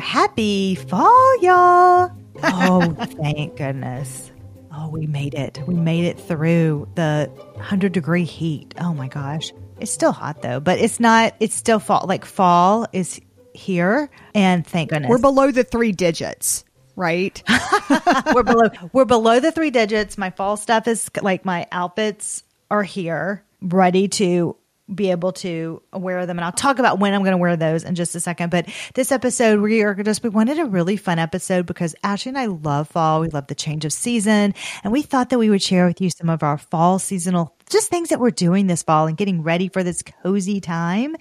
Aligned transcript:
happy 0.00 0.74
fall, 0.74 1.42
y'all. 1.42 2.10
Oh, 2.42 2.94
thank 2.98 3.56
goodness. 3.56 4.32
Oh, 4.72 4.88
we 4.88 5.06
made 5.06 5.34
it. 5.34 5.60
We 5.66 5.74
made 5.74 6.04
it 6.04 6.18
through 6.18 6.88
the 6.94 7.30
100 7.54 7.92
degree 7.92 8.24
heat. 8.24 8.74
Oh 8.80 8.94
my 8.94 9.08
gosh. 9.08 9.52
It's 9.78 9.90
still 9.90 10.12
hot 10.12 10.42
though, 10.42 10.60
but 10.60 10.78
it's 10.78 11.00
not, 11.00 11.34
it's 11.40 11.54
still 11.54 11.78
fall. 11.78 12.04
Like 12.06 12.24
fall 12.24 12.86
is 12.92 13.20
here. 13.54 14.10
And 14.34 14.66
thank 14.66 14.90
goodness. 14.90 15.08
We're 15.08 15.18
below 15.18 15.50
the 15.50 15.64
three 15.64 15.92
digits, 15.92 16.64
right? 16.96 17.42
we're 18.34 18.42
below 18.42 18.70
we're 18.92 19.04
below 19.04 19.40
the 19.40 19.52
three 19.52 19.70
digits. 19.70 20.16
My 20.16 20.30
fall 20.30 20.56
stuff 20.56 20.86
is 20.86 21.10
like 21.22 21.44
my 21.44 21.66
outfits 21.72 22.44
are 22.70 22.82
here, 22.82 23.44
ready 23.60 24.08
to 24.08 24.56
be 24.94 25.10
able 25.10 25.32
to 25.32 25.82
wear 25.92 26.26
them. 26.26 26.38
And 26.38 26.44
I'll 26.44 26.52
talk 26.52 26.78
about 26.78 26.98
when 26.98 27.14
I'm 27.14 27.22
going 27.22 27.32
to 27.32 27.38
wear 27.38 27.56
those 27.56 27.84
in 27.84 27.94
just 27.94 28.14
a 28.14 28.20
second. 28.20 28.50
But 28.50 28.68
this 28.94 29.12
episode, 29.12 29.60
we 29.60 29.82
are 29.82 29.94
just, 29.94 30.22
we 30.22 30.30
wanted 30.30 30.58
a 30.58 30.64
really 30.64 30.96
fun 30.96 31.18
episode 31.18 31.66
because 31.66 31.94
Ashley 32.02 32.30
and 32.30 32.38
I 32.38 32.46
love 32.46 32.88
fall. 32.88 33.20
We 33.20 33.28
love 33.28 33.46
the 33.46 33.54
change 33.54 33.84
of 33.84 33.92
season. 33.92 34.54
And 34.82 34.92
we 34.92 35.02
thought 35.02 35.30
that 35.30 35.38
we 35.38 35.50
would 35.50 35.62
share 35.62 35.86
with 35.86 36.00
you 36.00 36.10
some 36.10 36.28
of 36.28 36.42
our 36.42 36.58
fall 36.58 36.98
seasonal 36.98 37.56
just 37.70 37.88
things 37.88 38.08
that 38.08 38.18
we're 38.18 38.32
doing 38.32 38.66
this 38.66 38.82
fall 38.82 39.06
and 39.06 39.16
getting 39.16 39.42
ready 39.42 39.68
for 39.68 39.82
this 39.84 40.02
cozy 40.02 40.60
time. 40.60 41.14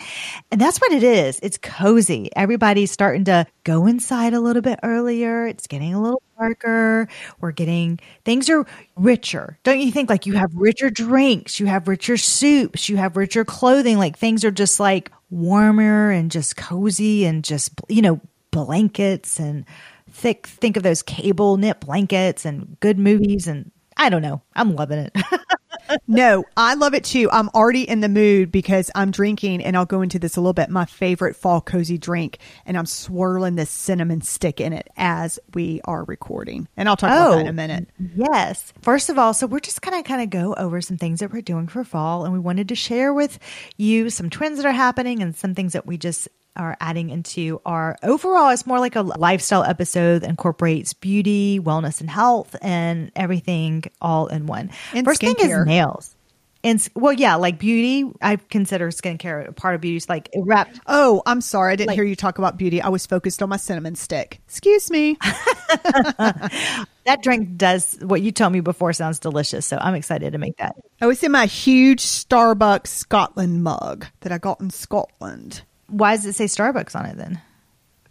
And 0.51 0.59
that's 0.59 0.79
what 0.79 0.91
it 0.91 1.03
is. 1.03 1.39
It's 1.43 1.59
cozy. 1.59 2.31
Everybody's 2.35 2.91
starting 2.91 3.25
to 3.25 3.45
go 3.63 3.85
inside 3.85 4.33
a 4.33 4.39
little 4.39 4.63
bit 4.63 4.79
earlier. 4.81 5.45
It's 5.45 5.67
getting 5.67 5.93
a 5.93 6.01
little 6.01 6.23
darker. 6.39 7.07
We're 7.41 7.51
getting 7.51 7.99
things 8.25 8.49
are 8.49 8.65
richer. 8.95 9.57
Don't 9.63 9.79
you 9.79 9.91
think 9.91 10.09
like 10.09 10.25
you 10.25 10.33
have 10.33 10.53
richer 10.55 10.89
drinks, 10.89 11.59
you 11.59 11.65
have 11.67 11.87
richer 11.87 12.17
soups, 12.17 12.89
you 12.89 12.97
have 12.97 13.17
richer 13.17 13.45
clothing, 13.45 13.97
like 13.97 14.17
things 14.17 14.43
are 14.45 14.51
just 14.51 14.79
like 14.79 15.11
warmer 15.29 16.09
and 16.11 16.31
just 16.31 16.55
cozy 16.57 17.25
and 17.25 17.43
just 17.43 17.71
you 17.89 18.01
know, 18.01 18.19
blankets 18.51 19.39
and 19.39 19.65
thick 20.11 20.47
think 20.47 20.75
of 20.77 20.83
those 20.83 21.03
cable 21.03 21.57
knit 21.57 21.79
blankets 21.81 22.45
and 22.45 22.77
good 22.79 22.97
movies 22.97 23.47
and 23.47 23.71
I 23.97 24.09
don't 24.09 24.21
know. 24.21 24.41
I'm 24.55 24.75
loving 24.75 24.99
it. 24.99 25.15
no, 26.07 26.45
I 26.57 26.75
love 26.75 26.93
it 26.93 27.03
too. 27.03 27.29
I'm 27.31 27.49
already 27.49 27.87
in 27.87 28.01
the 28.01 28.09
mood 28.09 28.51
because 28.51 28.91
I'm 28.95 29.11
drinking, 29.11 29.63
and 29.63 29.75
I'll 29.75 29.85
go 29.85 30.01
into 30.01 30.19
this 30.19 30.35
a 30.35 30.41
little 30.41 30.53
bit. 30.53 30.69
My 30.69 30.85
favorite 30.85 31.35
fall 31.35 31.61
cozy 31.61 31.97
drink, 31.97 32.39
and 32.65 32.77
I'm 32.77 32.85
swirling 32.85 33.55
this 33.55 33.69
cinnamon 33.69 34.21
stick 34.21 34.59
in 34.59 34.73
it 34.73 34.89
as 34.97 35.39
we 35.53 35.81
are 35.85 36.03
recording. 36.03 36.67
And 36.77 36.89
I'll 36.89 36.97
talk 36.97 37.11
oh, 37.11 37.15
about 37.15 37.35
that 37.35 37.41
in 37.41 37.47
a 37.47 37.49
oh, 37.49 37.53
minute. 37.53 37.89
Yes. 38.15 38.73
First 38.81 39.09
of 39.09 39.17
all, 39.17 39.33
so 39.33 39.47
we're 39.47 39.59
just 39.59 39.81
gonna 39.81 40.03
kind 40.03 40.21
of 40.21 40.29
go 40.29 40.53
over 40.55 40.81
some 40.81 40.97
things 40.97 41.19
that 41.19 41.31
we're 41.31 41.41
doing 41.41 41.67
for 41.67 41.83
fall, 41.83 42.25
and 42.25 42.33
we 42.33 42.39
wanted 42.39 42.69
to 42.69 42.75
share 42.75 43.13
with 43.13 43.39
you 43.77 44.09
some 44.09 44.29
trends 44.29 44.57
that 44.57 44.65
are 44.65 44.71
happening 44.71 45.21
and 45.21 45.35
some 45.35 45.55
things 45.55 45.73
that 45.73 45.85
we 45.85 45.97
just 45.97 46.27
are 46.59 46.77
adding 46.79 47.09
into 47.09 47.61
our 47.65 47.97
overall. 48.03 48.49
It's 48.49 48.67
more 48.67 48.79
like 48.79 48.95
a 48.95 49.01
lifestyle 49.01 49.63
episode 49.63 50.19
that 50.19 50.29
incorporates 50.29 50.93
beauty 50.93 51.59
wellness 51.59 52.01
and 52.01 52.09
health 52.09 52.55
and 52.61 53.11
everything 53.15 53.85
all 54.01 54.27
in 54.27 54.45
one. 54.45 54.69
And 54.93 55.05
first 55.05 55.21
skincare. 55.21 55.37
thing 55.37 55.49
is 55.49 55.65
nails. 55.65 56.15
And 56.61 56.85
well 56.93 57.13
yeah 57.13 57.35
like 57.35 57.57
beauty 57.57 58.03
i 58.21 58.35
consider 58.35 58.89
skincare 58.89 59.47
a 59.47 59.53
part 59.53 59.75
of 59.75 59.81
beauty. 59.81 59.95
It's 59.95 60.09
like 60.09 60.29
wrapped 60.35 60.81
oh 60.87 61.23
i'm 61.25 61.39
sorry. 61.39 61.71
I 61.71 61.75
didn't 61.77 61.87
like, 61.87 61.95
hear 61.95 62.03
you 62.03 62.17
talk 62.17 62.37
about 62.37 62.57
beauty. 62.57 62.81
I 62.81 62.89
was 62.89 63.05
focused 63.05 63.41
on 63.41 63.47
my 63.47 63.55
cinnamon 63.55 63.95
stick. 63.95 64.41
Excuse 64.45 64.91
me. 64.91 65.17
That 67.05 67.23
drink 67.23 67.57
does 67.57 67.97
what 68.03 68.21
you 68.21 68.31
told 68.31 68.53
me 68.53 68.59
before 68.59 68.93
sounds 68.93 69.17
delicious 69.17 69.65
so 69.65 69.79
i'm 69.81 69.95
excited 69.95 70.33
to 70.33 70.37
make 70.37 70.57
that. 70.57 70.75
Oh 71.01 71.09
it's 71.09 71.23
in 71.23 71.31
my 71.31 71.47
huge 71.47 72.03
starbucks 72.03 72.85
scotland 72.85 73.63
mug 73.63 74.05
that 74.19 74.31
i 74.31 74.37
got 74.37 74.61
in 74.61 74.69
scotland 74.69 75.63
why 75.89 76.15
does 76.15 76.25
it 76.25 76.35
say 76.35 76.45
Starbucks 76.45 76.95
on 76.95 77.05
it 77.05 77.17
then? 77.17 77.41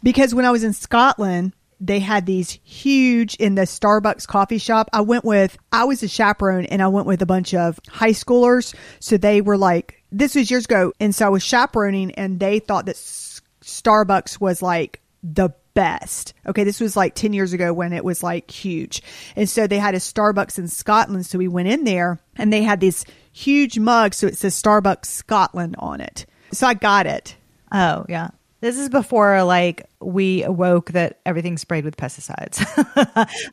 Because 0.03 0.35
when 0.35 0.45
I 0.45 0.51
was 0.51 0.65
in 0.65 0.73
Scotland, 0.73 1.53
they 1.81 2.01
had 2.01 2.27
these 2.27 2.59
huge 2.65 3.35
in 3.37 3.55
the 3.55 3.63
Starbucks 3.63 4.27
coffee 4.27 4.59
shop. 4.59 4.89
I 4.93 5.01
went 5.01 5.25
with, 5.25 5.57
I 5.73 5.85
was 5.85 6.03
a 6.03 6.09
chaperone 6.09 6.67
and 6.67 6.83
I 6.83 6.89
went 6.89 7.07
with 7.07 7.23
a 7.23 7.27
bunch 7.27 7.55
of 7.55 7.79
high 7.89 8.11
schoolers. 8.11 8.75
So 9.01 9.17
they 9.17 9.41
were 9.41 9.57
like, 9.57 10.03
this 10.11 10.35
was 10.35 10.51
years 10.51 10.65
ago. 10.65 10.93
And 11.01 11.15
so 11.15 11.27
I 11.27 11.29
was 11.29 11.43
chaperoning 11.43 12.13
and 12.13 12.41
they 12.41 12.59
thought 12.59 12.87
that 12.87 12.97
Starbucks 12.97 14.41
was 14.41 14.63
like 14.63 15.01
the 15.23 15.51
best. 15.75 16.35
Okay. 16.47 16.65
This 16.65 16.81
was 16.81 16.97
like 16.97 17.15
10 17.15 17.33
years 17.33 17.53
ago 17.53 17.73
when 17.73 17.93
it 17.93 18.05
was 18.05 18.23
like 18.23 18.51
huge. 18.51 19.03
And 19.37 19.49
so 19.49 19.67
they 19.67 19.79
had 19.79 19.95
a 19.95 19.99
Starbucks 19.99 20.59
in 20.59 20.67
Scotland. 20.67 21.27
So 21.27 21.39
we 21.39 21.49
went 21.49 21.69
in 21.69 21.85
there 21.85 22.19
and 22.37 22.53
they 22.53 22.63
had 22.63 22.81
this 22.81 23.05
huge 23.33 23.79
mug. 23.79 24.15
So 24.15 24.27
it 24.27 24.37
says 24.37 24.61
Starbucks 24.61 25.07
Scotland 25.07 25.77
on 25.79 26.01
it. 26.01 26.27
So 26.53 26.67
I 26.67 26.75
got 26.75 27.07
it. 27.07 27.37
Oh, 27.73 28.05
yeah. 28.09 28.31
This 28.61 28.77
is 28.77 28.89
before 28.89 29.45
like 29.45 29.89
we 30.01 30.43
awoke 30.43 30.91
that 30.93 31.21
everything's 31.25 31.61
sprayed 31.61 31.85
with 31.85 31.97
pesticides. 31.97 32.65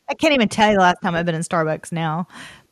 I 0.09 0.13
can't 0.15 0.33
even 0.33 0.49
tell 0.49 0.69
you 0.69 0.75
the 0.75 0.81
last 0.81 1.01
time 1.01 1.13
I've 1.13 1.25
been 1.25 1.35
in 1.35 1.41
Starbucks 1.41 1.91
now. 1.91 2.27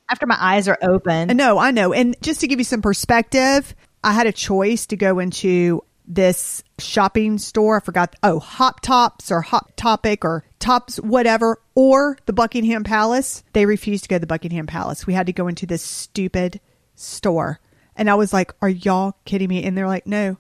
After 0.09 0.25
my 0.25 0.37
eyes 0.39 0.67
are 0.67 0.77
open. 0.81 1.35
No, 1.37 1.57
I 1.59 1.71
know. 1.71 1.93
And 1.93 2.15
just 2.21 2.41
to 2.41 2.47
give 2.47 2.59
you 2.59 2.65
some 2.65 2.81
perspective, 2.81 3.75
I 4.03 4.13
had 4.13 4.27
a 4.27 4.31
choice 4.31 4.87
to 4.87 4.97
go 4.97 5.19
into 5.19 5.83
this 6.05 6.63
shopping 6.79 7.37
store. 7.37 7.77
I 7.77 7.79
forgot. 7.79 8.15
Oh, 8.23 8.39
Hop 8.39 8.81
Tops 8.81 9.31
or 9.31 9.41
Hot 9.41 9.75
Topic 9.77 10.25
or 10.25 10.43
Tops, 10.59 10.97
whatever, 10.97 11.61
or 11.75 12.17
the 12.25 12.33
Buckingham 12.33 12.83
Palace. 12.83 13.43
They 13.53 13.65
refused 13.65 14.05
to 14.05 14.09
go 14.09 14.15
to 14.15 14.19
the 14.19 14.27
Buckingham 14.27 14.67
Palace. 14.67 15.07
We 15.07 15.13
had 15.13 15.27
to 15.27 15.33
go 15.33 15.47
into 15.47 15.65
this 15.65 15.81
stupid 15.81 16.59
store. 16.95 17.59
And 17.95 18.09
I 18.09 18.15
was 18.15 18.33
like, 18.33 18.53
Are 18.61 18.69
y'all 18.69 19.15
kidding 19.25 19.49
me? 19.49 19.63
And 19.63 19.77
they're 19.77 19.87
like, 19.87 20.07
No, 20.07 20.37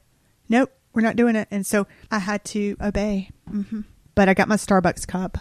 nope, 0.49 0.71
we're 0.93 1.01
not 1.01 1.15
doing 1.15 1.35
it. 1.35 1.47
And 1.51 1.65
so 1.65 1.87
I 2.11 2.19
had 2.19 2.43
to 2.45 2.75
obey. 2.81 3.29
Mm-hmm. 3.49 3.81
But 4.15 4.29
I 4.29 4.33
got 4.33 4.47
my 4.47 4.55
Starbucks 4.55 5.07
cup. 5.07 5.39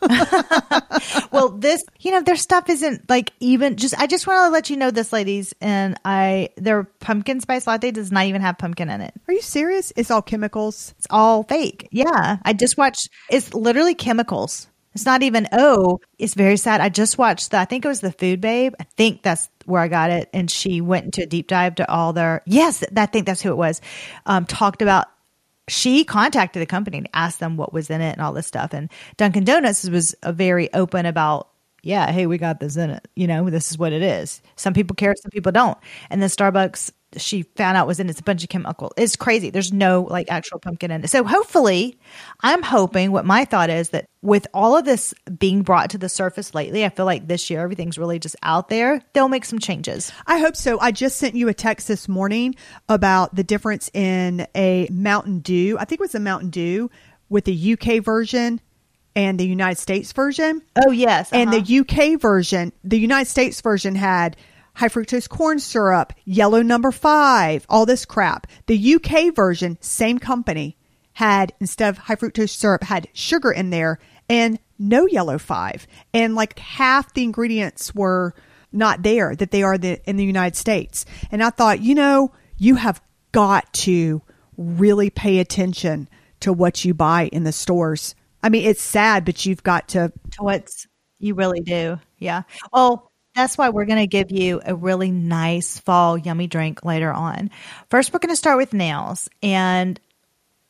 well, 1.32 1.50
this, 1.50 1.84
you 2.00 2.10
know, 2.10 2.22
their 2.22 2.36
stuff 2.36 2.68
isn't 2.68 3.08
like 3.08 3.32
even 3.40 3.76
just, 3.76 3.98
I 3.98 4.06
just 4.06 4.26
want 4.26 4.46
to 4.46 4.50
let 4.50 4.70
you 4.70 4.76
know 4.76 4.90
this, 4.90 5.12
ladies. 5.12 5.54
And 5.60 5.98
I, 6.04 6.50
their 6.56 6.84
pumpkin 6.84 7.40
spice 7.40 7.66
latte 7.66 7.90
does 7.90 8.12
not 8.12 8.26
even 8.26 8.42
have 8.42 8.58
pumpkin 8.58 8.90
in 8.90 9.00
it. 9.00 9.14
Are 9.28 9.34
you 9.34 9.42
serious? 9.42 9.92
It's 9.96 10.10
all 10.10 10.22
chemicals. 10.22 10.94
It's 10.98 11.06
all 11.10 11.44
fake. 11.44 11.88
Yeah. 11.90 12.38
I 12.42 12.52
just 12.52 12.76
watched, 12.76 13.10
it's 13.30 13.54
literally 13.54 13.94
chemicals. 13.94 14.68
It's 14.94 15.06
not 15.06 15.22
even, 15.22 15.48
oh, 15.52 16.00
it's 16.18 16.34
very 16.34 16.56
sad. 16.56 16.80
I 16.80 16.88
just 16.88 17.18
watched 17.18 17.50
the, 17.50 17.58
I 17.58 17.64
think 17.64 17.84
it 17.84 17.88
was 17.88 18.00
the 18.00 18.12
Food 18.12 18.40
Babe. 18.40 18.74
I 18.78 18.84
think 18.96 19.22
that's 19.22 19.48
where 19.66 19.82
I 19.82 19.88
got 19.88 20.10
it. 20.10 20.28
And 20.32 20.50
she 20.50 20.80
went 20.80 21.06
into 21.06 21.22
a 21.22 21.26
deep 21.26 21.48
dive 21.48 21.76
to 21.76 21.90
all 21.90 22.12
their, 22.12 22.42
yes, 22.46 22.84
I 22.96 23.06
think 23.06 23.26
that's 23.26 23.42
who 23.42 23.50
it 23.50 23.56
was, 23.56 23.80
um, 24.26 24.44
talked 24.46 24.82
about 24.82 25.06
she 25.68 26.04
contacted 26.04 26.60
the 26.60 26.66
company 26.66 26.98
and 26.98 27.08
asked 27.14 27.40
them 27.40 27.56
what 27.56 27.72
was 27.72 27.88
in 27.90 28.00
it 28.00 28.12
and 28.12 28.20
all 28.20 28.32
this 28.32 28.46
stuff. 28.46 28.74
And 28.74 28.90
Dunkin' 29.16 29.44
Donuts 29.44 29.88
was 29.88 30.14
very 30.24 30.72
open 30.74 31.06
about, 31.06 31.48
yeah, 31.82 32.10
hey, 32.10 32.26
we 32.26 32.38
got 32.38 32.60
this 32.60 32.76
in 32.76 32.90
it. 32.90 33.08
You 33.14 33.26
know, 33.26 33.48
this 33.50 33.70
is 33.70 33.78
what 33.78 33.92
it 33.92 34.02
is. 34.02 34.42
Some 34.56 34.74
people 34.74 34.94
care, 34.94 35.14
some 35.22 35.30
people 35.30 35.52
don't. 35.52 35.78
And 36.10 36.20
then 36.20 36.28
Starbucks 36.28 36.92
she 37.20 37.42
found 37.42 37.76
out 37.76 37.86
was 37.86 38.00
in 38.00 38.08
it's 38.08 38.20
a 38.20 38.22
bunch 38.22 38.42
of 38.42 38.48
chemical. 38.48 38.92
It's 38.96 39.16
crazy. 39.16 39.50
There's 39.50 39.72
no 39.72 40.02
like 40.02 40.30
actual 40.30 40.58
pumpkin 40.58 40.90
in 40.90 41.04
it. 41.04 41.10
So 41.10 41.24
hopefully, 41.24 41.98
I'm 42.40 42.62
hoping 42.62 43.12
what 43.12 43.24
my 43.24 43.44
thought 43.44 43.70
is 43.70 43.90
that 43.90 44.06
with 44.22 44.46
all 44.54 44.76
of 44.76 44.84
this 44.84 45.12
being 45.38 45.62
brought 45.62 45.90
to 45.90 45.98
the 45.98 46.08
surface 46.08 46.54
lately, 46.54 46.84
I 46.84 46.88
feel 46.88 47.06
like 47.06 47.28
this 47.28 47.50
year 47.50 47.60
everything's 47.60 47.98
really 47.98 48.18
just 48.18 48.36
out 48.42 48.68
there. 48.68 49.00
They'll 49.12 49.28
make 49.28 49.44
some 49.44 49.58
changes. 49.58 50.12
I 50.26 50.38
hope 50.38 50.56
so. 50.56 50.80
I 50.80 50.92
just 50.92 51.18
sent 51.18 51.34
you 51.34 51.48
a 51.48 51.54
text 51.54 51.88
this 51.88 52.08
morning 52.08 52.54
about 52.88 53.34
the 53.34 53.44
difference 53.44 53.90
in 53.92 54.46
a 54.54 54.88
Mountain 54.90 55.40
Dew. 55.40 55.76
I 55.78 55.84
think 55.84 56.00
it 56.00 56.04
was 56.04 56.14
a 56.14 56.20
Mountain 56.20 56.50
Dew 56.50 56.90
with 57.28 57.44
the 57.44 57.72
UK 57.74 58.02
version 58.02 58.60
and 59.16 59.38
the 59.38 59.46
United 59.46 59.78
States 59.78 60.12
version. 60.12 60.62
Oh 60.84 60.90
yes. 60.90 61.32
Uh-huh. 61.32 61.42
And 61.42 61.52
the 61.52 61.78
UK 61.80 62.20
version, 62.20 62.72
the 62.82 62.98
United 62.98 63.28
States 63.30 63.60
version 63.60 63.94
had 63.94 64.36
high 64.74 64.88
fructose 64.88 65.28
corn 65.28 65.58
syrup, 65.58 66.12
yellow 66.24 66.62
number 66.62 66.90
five, 66.90 67.66
all 67.68 67.86
this 67.86 68.04
crap. 68.04 68.46
The 68.66 68.94
UK 68.94 69.34
version, 69.34 69.78
same 69.80 70.18
company, 70.18 70.76
had 71.14 71.52
instead 71.60 71.90
of 71.90 71.98
high 71.98 72.16
fructose 72.16 72.50
syrup, 72.50 72.82
had 72.82 73.08
sugar 73.12 73.52
in 73.52 73.70
there 73.70 73.98
and 74.28 74.58
no 74.78 75.06
yellow 75.06 75.38
five. 75.38 75.86
And 76.12 76.34
like 76.34 76.58
half 76.58 77.14
the 77.14 77.22
ingredients 77.22 77.94
were 77.94 78.34
not 78.72 79.02
there 79.02 79.36
that 79.36 79.50
they 79.50 79.62
are 79.62 79.78
the, 79.78 80.00
in 80.08 80.16
the 80.16 80.24
United 80.24 80.56
States. 80.56 81.06
And 81.30 81.42
I 81.42 81.50
thought, 81.50 81.80
you 81.80 81.94
know, 81.94 82.32
you 82.58 82.74
have 82.74 83.00
got 83.32 83.72
to 83.72 84.22
really 84.56 85.10
pay 85.10 85.38
attention 85.38 86.08
to 86.40 86.52
what 86.52 86.84
you 86.84 86.94
buy 86.94 87.28
in 87.32 87.44
the 87.44 87.52
stores. 87.52 88.14
I 88.42 88.48
mean, 88.48 88.66
it's 88.66 88.82
sad, 88.82 89.24
but 89.24 89.46
you've 89.46 89.62
got 89.62 89.88
to. 89.88 90.12
What's 90.38 90.86
you 91.18 91.34
really 91.34 91.60
do. 91.60 91.98
Yeah. 92.18 92.42
Well, 92.72 93.10
that's 93.34 93.58
why 93.58 93.70
we're 93.70 93.84
going 93.84 93.98
to 93.98 94.06
give 94.06 94.30
you 94.30 94.60
a 94.64 94.74
really 94.74 95.10
nice 95.10 95.78
fall 95.78 96.16
yummy 96.16 96.46
drink 96.46 96.84
later 96.84 97.12
on. 97.12 97.50
First, 97.90 98.12
we're 98.12 98.20
going 98.20 98.30
to 98.30 98.36
start 98.36 98.58
with 98.58 98.72
nails. 98.72 99.28
And 99.42 100.00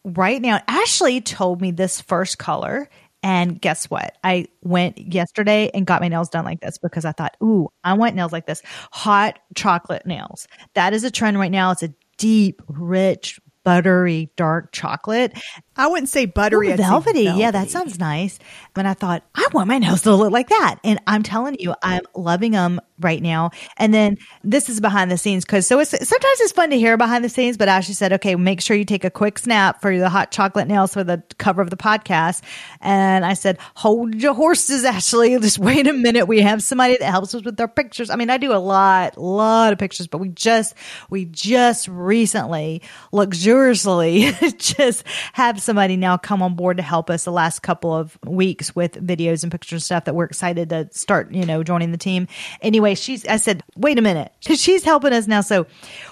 right 0.05 0.41
now, 0.41 0.61
Ashley 0.67 1.21
told 1.21 1.61
me 1.61 1.71
this 1.71 2.01
first 2.01 2.39
color. 2.39 2.89
And 3.23 3.59
guess 3.59 3.89
what? 3.89 4.19
I 4.23 4.49
went 4.63 4.99
yesterday 4.99 5.71
and 5.73 5.87
got 5.87 6.03
my 6.03 6.09
nails 6.09 6.29
done 6.29 6.45
like 6.45 6.61
this 6.61 6.77
because 6.77 7.07
I 7.07 7.13
thought, 7.13 7.37
ooh, 7.43 7.71
I 7.83 7.95
want 7.95 8.15
nails 8.15 8.33
like 8.33 8.47
this. 8.47 8.61
Hot 8.93 9.39
chocolate 9.55 10.05
nails. 10.05 10.47
That 10.75 10.93
is 10.93 11.05
a 11.05 11.11
trend 11.11 11.39
right 11.39 11.51
now. 11.51 11.71
It's 11.71 11.83
a 11.83 11.95
deep, 12.19 12.61
rich, 12.69 13.41
buttery, 13.65 14.31
dark 14.37 14.73
chocolate. 14.73 15.33
I 15.77 15.89
wouldn't 15.89 16.09
say 16.09 16.27
buttery. 16.27 16.69
Ooh, 16.69 16.73
I'd 16.73 16.79
velvety. 16.79 17.23
Yeah, 17.25 17.51
that 17.51 17.71
sounds 17.71 17.99
nice. 17.99 18.39
And 18.77 18.87
I 18.87 18.95
thought, 18.95 19.23
I 19.35 19.49
want 19.53 19.69
my 19.69 19.79
nails 19.79 20.03
to 20.03 20.15
look 20.15 20.33
like 20.33 20.49
that. 20.49 20.77
And 20.85 21.01
I'm 21.07 21.23
telling 21.23 21.57
you, 21.59 21.75
I'm 21.83 22.03
loving 22.15 22.53
them 22.53 22.81
right 23.01 23.21
now. 23.21 23.51
And 23.77 23.93
then 23.93 24.19
this 24.43 24.69
is 24.69 24.81
behind 24.81 25.11
the 25.11 25.19
scenes 25.19 25.45
because 25.45 25.67
so 25.67 25.81
it's 25.81 25.91
sometimes 25.91 26.41
it's 26.41 26.53
fun 26.53 26.71
to 26.71 26.79
hear 26.79 26.97
behind 26.97 27.25
the 27.25 27.29
scenes. 27.29 27.57
But 27.57 27.69
Ashley 27.69 27.95
said, 27.95 28.13
okay, 28.15 28.37
make 28.37 28.61
sure 28.61 28.77
you 28.77 28.85
take 28.85 29.05
a 29.05 29.11
quick 29.11 29.39
snap 29.39 29.81
for 29.81 29.97
the 29.97 30.09
hot 30.09 30.31
chocolate 30.31 30.69
nails 30.69 30.93
for 30.93 31.03
the 31.03 31.23
cover 31.39 31.61
of 31.61 31.71
the 31.71 31.77
podcast. 31.77 32.43
And 32.81 33.25
I 33.25 33.35
said, 33.35 33.59
hold 33.75 34.15
your 34.15 34.35
horses, 34.35 34.85
Ashley. 34.85 35.39
Just 35.45 35.59
wait 35.59 35.87
a 35.87 35.93
minute. 35.93 36.27
We 36.27 36.41
have 36.41 36.63
somebody 36.63 36.97
that 36.97 37.11
helps 37.11 37.35
us 37.35 37.45
with 37.45 37.61
our 37.61 37.69
pictures. 37.69 38.11
I 38.11 38.17
mean, 38.17 38.31
I 38.31 38.39
do 38.39 38.53
a 38.53 38.59
lot, 38.59 39.17
a 39.17 39.21
lot 39.21 39.73
of 39.73 39.79
pictures, 39.79 40.07
but 40.07 40.19
we 40.19 40.29
just 40.29 40.75
we 41.11 41.27
just 41.27 41.89
recently 41.89 42.83
luxuriously 43.13 44.33
just 44.59 45.05
have 45.33 45.61
somebody 45.65 45.97
now 45.97 46.17
come 46.17 46.43
on 46.43 46.55
board 46.55 46.77
to 46.77 46.83
help 46.83 47.11
us 47.11 47.25
the 47.25 47.33
last 47.33 47.61
couple 47.61 47.95
of 47.95 48.19
weeks 48.25 48.75
with 48.75 48.93
videos 48.95 49.43
and 49.43 49.51
pictures 49.51 49.73
and 49.73 49.83
stuff 49.83 50.05
that 50.05 50.15
we're 50.15 50.25
excited 50.25 50.69
to 50.71 50.89
start, 50.93 51.33
you 51.33 51.45
know, 51.45 51.63
joining 51.63 51.93
the 51.93 51.99
team. 51.99 52.29
Anyway, 52.63 52.95
she's, 52.95 53.27
I 53.27 53.37
said, 53.37 53.63
wait 53.77 53.99
a 53.99 54.03
minute. 54.03 54.33
She's 54.41 54.85
helping 54.85 55.13
us 55.13 55.27
now. 55.27 55.41
So 55.41 55.67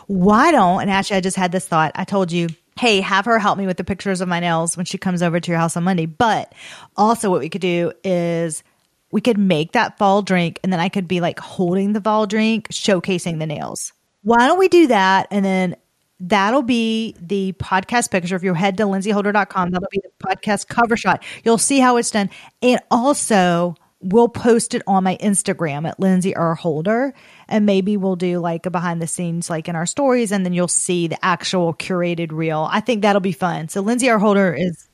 why 0.07 0.51
don't, 0.51 0.83
and 0.83 0.91
actually 0.91 1.17
I 1.17 1.21
just 1.21 1.37
had 1.37 1.53
this 1.53 1.67
thought. 1.67 1.93
I 1.95 2.05
told 2.05 2.33
you, 2.33 2.49
Hey, 2.79 3.01
have 3.01 3.27
her 3.27 3.39
help 3.39 3.59
me 3.59 3.67
with 3.67 3.77
the 3.77 3.85
pictures 3.85 4.23
of 4.23 4.29
my 4.29 4.41
nails 4.41 4.77
when 4.79 4.87
she 4.87 4.97
comes 4.97 5.23
over 5.23 5.39
to 5.39 5.51
your 5.51 5.61
house 5.61 5.77
on 5.77 5.85
Monday. 5.85 6.07
But 6.07 6.55
also 6.97 7.31
what 7.31 7.41
we 7.41 7.51
could 7.51 7.61
do 7.61 7.93
is 8.03 8.63
we 9.11 9.21
could 9.21 9.39
make 9.39 9.73
that 9.73 9.99
fall 9.99 10.23
drink 10.23 10.59
and 10.65 10.73
then 10.73 10.81
I 10.81 10.89
could 10.89 11.07
be 11.07 11.21
like 11.21 11.39
holding 11.39 11.93
the 11.93 12.01
fall 12.01 12.27
drink, 12.27 12.69
showcasing 12.71 13.39
the 13.39 13.47
nails. 13.47 13.93
Why 14.23 14.47
don't 14.47 14.59
we 14.59 14.69
do 14.69 14.87
that? 14.87 15.29
And 15.31 15.45
then 15.45 15.77
that'll 16.23 16.63
be 16.63 17.17
the 17.21 17.53
podcast 17.55 18.11
picture. 18.11 18.37
If 18.37 18.43
you 18.43 18.55
head 18.55 18.77
to 18.79 18.85
lindseyholder.com, 18.85 19.71
that'll 19.71 19.89
be 19.91 20.01
the 20.03 20.27
podcast 20.27 20.69
cover 20.69 20.97
shot. 20.97 21.23
You'll 21.45 21.59
see 21.59 21.81
how 21.81 21.97
it's 21.97 22.11
done. 22.11 22.31
And 22.63 22.81
also, 22.91 23.75
we'll 24.01 24.29
post 24.29 24.75
it 24.75 24.83
on 24.87 25.05
my 25.05 25.17
Instagram 25.17 25.87
at 25.87 25.99
Lindsey 25.99 26.35
R. 26.35 26.55
Holder. 26.55 27.13
And 27.49 27.67
maybe 27.67 27.97
we'll 27.97 28.17
do 28.17 28.39
like 28.39 28.67
a 28.67 28.71
behind 28.71 29.03
the 29.03 29.07
scenes, 29.07 29.51
like 29.51 29.69
in 29.69 29.77
our 29.77 29.87
stories, 29.87 30.33
and 30.33 30.47
then 30.47 30.53
you'll 30.53 30.69
see 30.69 31.09
the 31.09 31.23
actual 31.25 31.75
curated 31.75 32.33
reel. 32.33 32.69
I 32.71 32.81
think 32.81 33.03
that'll 33.03 33.21
be 33.21 33.33
fun. 33.33 33.69
So, 33.69 33.81
Lindsey 33.81 34.09
R. 34.09 34.19
Holder 34.19 34.55
is 34.55 34.89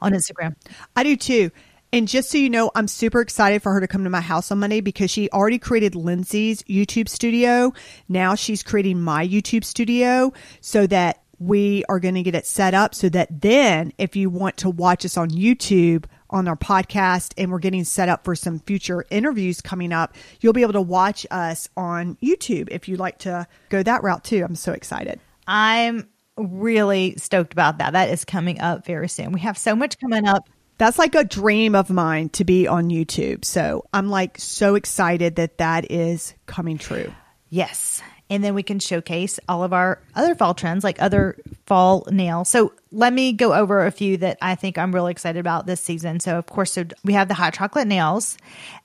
on 0.00 0.12
Instagram. 0.12 0.54
I 0.94 1.02
do 1.02 1.16
too. 1.16 1.50
And 1.92 2.06
just 2.06 2.30
so 2.30 2.38
you 2.38 2.50
know, 2.50 2.70
I'm 2.74 2.86
super 2.86 3.20
excited 3.20 3.62
for 3.62 3.72
her 3.72 3.80
to 3.80 3.88
come 3.88 4.04
to 4.04 4.10
my 4.10 4.20
house 4.20 4.50
on 4.50 4.58
Monday 4.58 4.80
because 4.80 5.10
she 5.10 5.30
already 5.30 5.58
created 5.58 5.94
Lindsey's 5.94 6.62
YouTube 6.64 7.08
studio. 7.08 7.72
Now 8.08 8.34
she's 8.34 8.62
creating 8.62 9.00
my 9.00 9.26
YouTube 9.26 9.64
studio 9.64 10.32
so 10.60 10.86
that 10.86 11.22
we 11.38 11.84
are 11.88 12.00
going 12.00 12.14
to 12.14 12.22
get 12.22 12.34
it 12.34 12.46
set 12.46 12.74
up 12.74 12.94
so 12.94 13.08
that 13.08 13.40
then 13.40 13.92
if 13.96 14.16
you 14.16 14.28
want 14.28 14.56
to 14.58 14.70
watch 14.70 15.04
us 15.04 15.16
on 15.16 15.30
YouTube 15.30 16.04
on 16.30 16.46
our 16.46 16.56
podcast 16.56 17.32
and 17.38 17.50
we're 17.50 17.58
getting 17.58 17.84
set 17.84 18.08
up 18.08 18.24
for 18.24 18.34
some 18.34 18.58
future 18.60 19.04
interviews 19.10 19.60
coming 19.60 19.92
up, 19.92 20.14
you'll 20.40 20.52
be 20.52 20.62
able 20.62 20.72
to 20.74 20.82
watch 20.82 21.26
us 21.30 21.68
on 21.76 22.16
YouTube 22.16 22.68
if 22.70 22.88
you'd 22.88 23.00
like 23.00 23.18
to 23.18 23.46
go 23.70 23.82
that 23.82 24.02
route 24.02 24.24
too. 24.24 24.44
I'm 24.44 24.56
so 24.56 24.72
excited. 24.72 25.20
I'm 25.46 26.08
really 26.36 27.16
stoked 27.16 27.52
about 27.52 27.78
that. 27.78 27.94
That 27.94 28.10
is 28.10 28.24
coming 28.24 28.60
up 28.60 28.84
very 28.84 29.08
soon. 29.08 29.32
We 29.32 29.40
have 29.40 29.56
so 29.56 29.74
much 29.74 29.98
coming 29.98 30.26
up. 30.26 30.48
That's 30.78 30.98
like 30.98 31.14
a 31.14 31.24
dream 31.24 31.74
of 31.74 31.90
mine 31.90 32.28
to 32.30 32.44
be 32.44 32.66
on 32.66 32.88
YouTube. 32.88 33.44
So 33.44 33.84
I'm 33.92 34.08
like 34.08 34.38
so 34.38 34.76
excited 34.76 35.36
that 35.36 35.58
that 35.58 35.90
is 35.90 36.34
coming 36.46 36.78
true. 36.78 37.12
Yes. 37.50 38.00
And 38.30 38.44
then 38.44 38.54
we 38.54 38.62
can 38.62 38.78
showcase 38.78 39.40
all 39.48 39.64
of 39.64 39.72
our 39.72 40.00
other 40.14 40.34
fall 40.34 40.54
trends, 40.54 40.84
like 40.84 41.00
other 41.00 41.36
fall 41.66 42.06
nails. 42.10 42.48
So 42.50 42.72
let 42.92 43.12
me 43.12 43.32
go 43.32 43.54
over 43.54 43.86
a 43.86 43.90
few 43.90 44.18
that 44.18 44.38
I 44.42 44.54
think 44.54 44.76
I'm 44.76 44.94
really 44.94 45.12
excited 45.12 45.40
about 45.40 45.66
this 45.66 45.80
season. 45.80 46.20
So 46.20 46.38
of 46.38 46.46
course, 46.46 46.72
so 46.72 46.84
we 47.04 47.14
have 47.14 47.28
the 47.28 47.34
hot 47.34 47.54
chocolate 47.54 47.88
nails, 47.88 48.36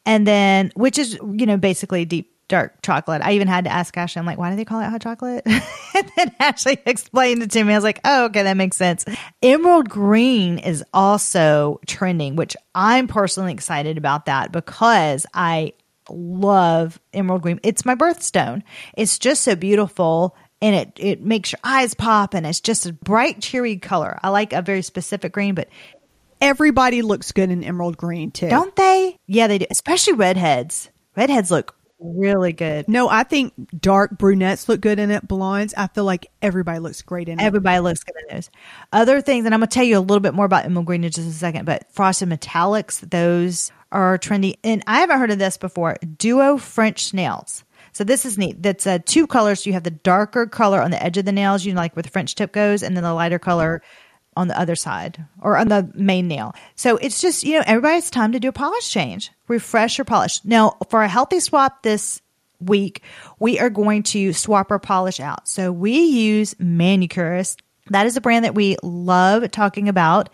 and 0.06 0.26
then 0.26 0.72
which 0.76 0.98
is 0.98 1.14
you 1.22 1.46
know 1.46 1.58
basically 1.58 2.06
deep 2.06 2.33
dark 2.54 2.84
chocolate. 2.84 3.24
I 3.24 3.32
even 3.32 3.48
had 3.48 3.64
to 3.64 3.72
ask 3.72 3.98
Ashley, 3.98 4.20
I'm 4.20 4.28
like, 4.28 4.38
why 4.38 4.52
do 4.52 4.56
they 4.56 4.64
call 4.64 4.80
it 4.80 4.86
hot 4.86 5.02
chocolate? 5.02 5.42
and 5.48 6.12
then 6.16 6.36
Ashley 6.40 6.78
explained 6.86 7.42
it 7.42 7.50
to 7.52 7.64
me. 7.64 7.74
I 7.74 7.78
was 7.78 7.84
like, 7.84 8.00
oh, 8.06 8.26
okay, 8.26 8.44
that 8.44 8.56
makes 8.56 8.78
sense. 8.78 9.06
Emerald 9.42 9.90
green 9.90 10.60
is 10.60 10.84
also 10.94 11.80
trending, 11.88 12.36
which 12.36 12.56
I'm 12.76 13.08
personally 13.08 13.54
excited 13.54 13.98
about 13.98 14.28
that 14.28 14.52
because 14.52 15.26
I 15.34 15.74
love 16.12 17.00
emerald 17.12 17.42
green. 17.42 17.60
It's 17.64 17.86
my 17.86 17.96
birthstone. 17.96 18.62
It's 18.96 19.18
just 19.18 19.42
so 19.42 19.56
beautiful 19.56 20.36
and 20.62 20.76
it, 20.76 20.92
it 20.98 21.22
makes 21.22 21.54
your 21.54 21.60
eyes 21.64 21.96
pop 21.96 22.36
and 22.36 22.46
it's 22.46 22.62
just 22.62 22.86
a 22.86 22.94
bright, 22.94 23.42
cheery 23.42 23.78
color. 23.78 24.20
I 24.22 24.30
like 24.30 24.54
a 24.54 24.62
very 24.62 24.84
specific 24.84 25.34
green, 25.34 25.56
but 25.56 25.70
Everybody 26.40 27.02
looks 27.04 27.32
good 27.32 27.50
in 27.52 27.64
emerald 27.64 27.96
green 27.96 28.30
too. 28.30 28.50
don't 28.50 28.76
they? 28.76 29.16
Yeah, 29.28 29.48
they 29.48 29.60
do. 29.60 29.66
Especially 29.72 30.12
redheads. 30.12 30.90
Redheads 31.16 31.50
look 31.50 31.74
really 32.04 32.54
good. 32.54 32.88
No, 32.88 33.10
I 33.10 33.24
think 33.24 33.54
dark 33.80 34.18
brunettes 34.18 34.68
look 34.68 34.82
good 34.82 35.00
in 35.00 35.10
it. 35.10 35.28
Blondes, 35.28 35.74
I 35.76 35.88
feel 35.88 36.04
like 36.04 36.28
everybody 36.42 36.80
looks 36.80 37.02
great 37.02 37.30
in 37.30 37.40
it. 37.40 37.44
Everybody 37.44 37.80
looks 37.80 38.04
good 38.04 38.16
in 38.28 38.36
those. 38.36 38.50
Other 38.92 39.22
things, 39.22 39.46
and 39.46 39.54
I'm 39.54 39.62
going 39.62 39.70
to 39.70 39.74
tell 39.74 39.84
you 39.84 39.98
a 39.98 40.00
little 40.00 40.20
bit 40.20 40.34
more 40.34 40.46
about 40.46 40.66
emerald 40.66 40.86
green 40.86 41.04
in 41.04 41.12
just 41.12 41.28
a 41.28 41.32
second, 41.32 41.66
but 41.66 41.92
frosted 41.92 42.30
metallics, 42.30 43.00
those 43.10 43.72
are 43.92 44.18
trendy. 44.18 44.58
And 44.64 44.84
I 44.86 45.00
haven't 45.00 45.20
heard 45.20 45.32
of 45.32 45.40
this 45.40 45.58
before 45.58 45.98
Duo 46.18 46.58
French 46.58 47.14
nails. 47.14 47.64
So 47.94 48.04
this 48.04 48.26
is 48.26 48.40
neat. 48.40 48.62
That's 48.62 48.88
uh, 48.88 49.00
two 49.06 49.28
colors. 49.28 49.68
You 49.68 49.74
have 49.74 49.84
the 49.84 49.92
darker 49.92 50.48
color 50.48 50.82
on 50.82 50.90
the 50.90 51.02
edge 51.02 51.18
of 51.18 51.26
the 51.26 51.32
nails, 51.32 51.64
you 51.64 51.74
know, 51.74 51.80
like 51.80 51.96
where 51.96 52.04
the 52.04 52.10
French 52.10 52.34
tip 52.34 52.52
goes, 52.52 52.82
and 52.82 52.98
then 52.98 53.04
the 53.04 53.14
lighter 53.14 53.38
color 53.38 53.84
on 54.36 54.48
the 54.48 54.60
other 54.60 54.76
side 54.76 55.26
or 55.42 55.58
on 55.58 55.68
the 55.68 55.92
main 55.96 56.28
nail. 56.28 56.56
So 56.76 56.98
it's 56.98 57.22
just, 57.22 57.44
you 57.44 57.58
know, 57.58 57.64
everybody's 57.66 58.10
time 58.10 58.32
to 58.34 58.40
do 58.40 58.50
a 58.50 58.54
polish 58.54 58.90
change, 58.90 59.32
refresh 59.48 59.98
your 59.98 60.06
polish. 60.06 60.44
Now, 60.44 60.78
for 60.90 61.04
a 61.04 61.08
healthy 61.08 61.40
swap 61.40 61.84
this 61.84 62.22
week, 62.60 63.02
we 63.40 63.60
are 63.60 63.70
going 63.70 64.04
to 64.04 64.34
swap 64.34 64.72
our 64.72 64.80
polish 64.80 65.20
out. 65.20 65.48
So 65.48 65.72
we 65.72 65.98
use 65.98 66.54
Manucurist. 66.56 67.60
That 67.90 68.06
is 68.06 68.16
a 68.16 68.22
brand 68.22 68.46
that 68.46 68.56
we 68.56 68.78
love 68.82 69.52
talking 69.52 69.90
about. 69.90 70.30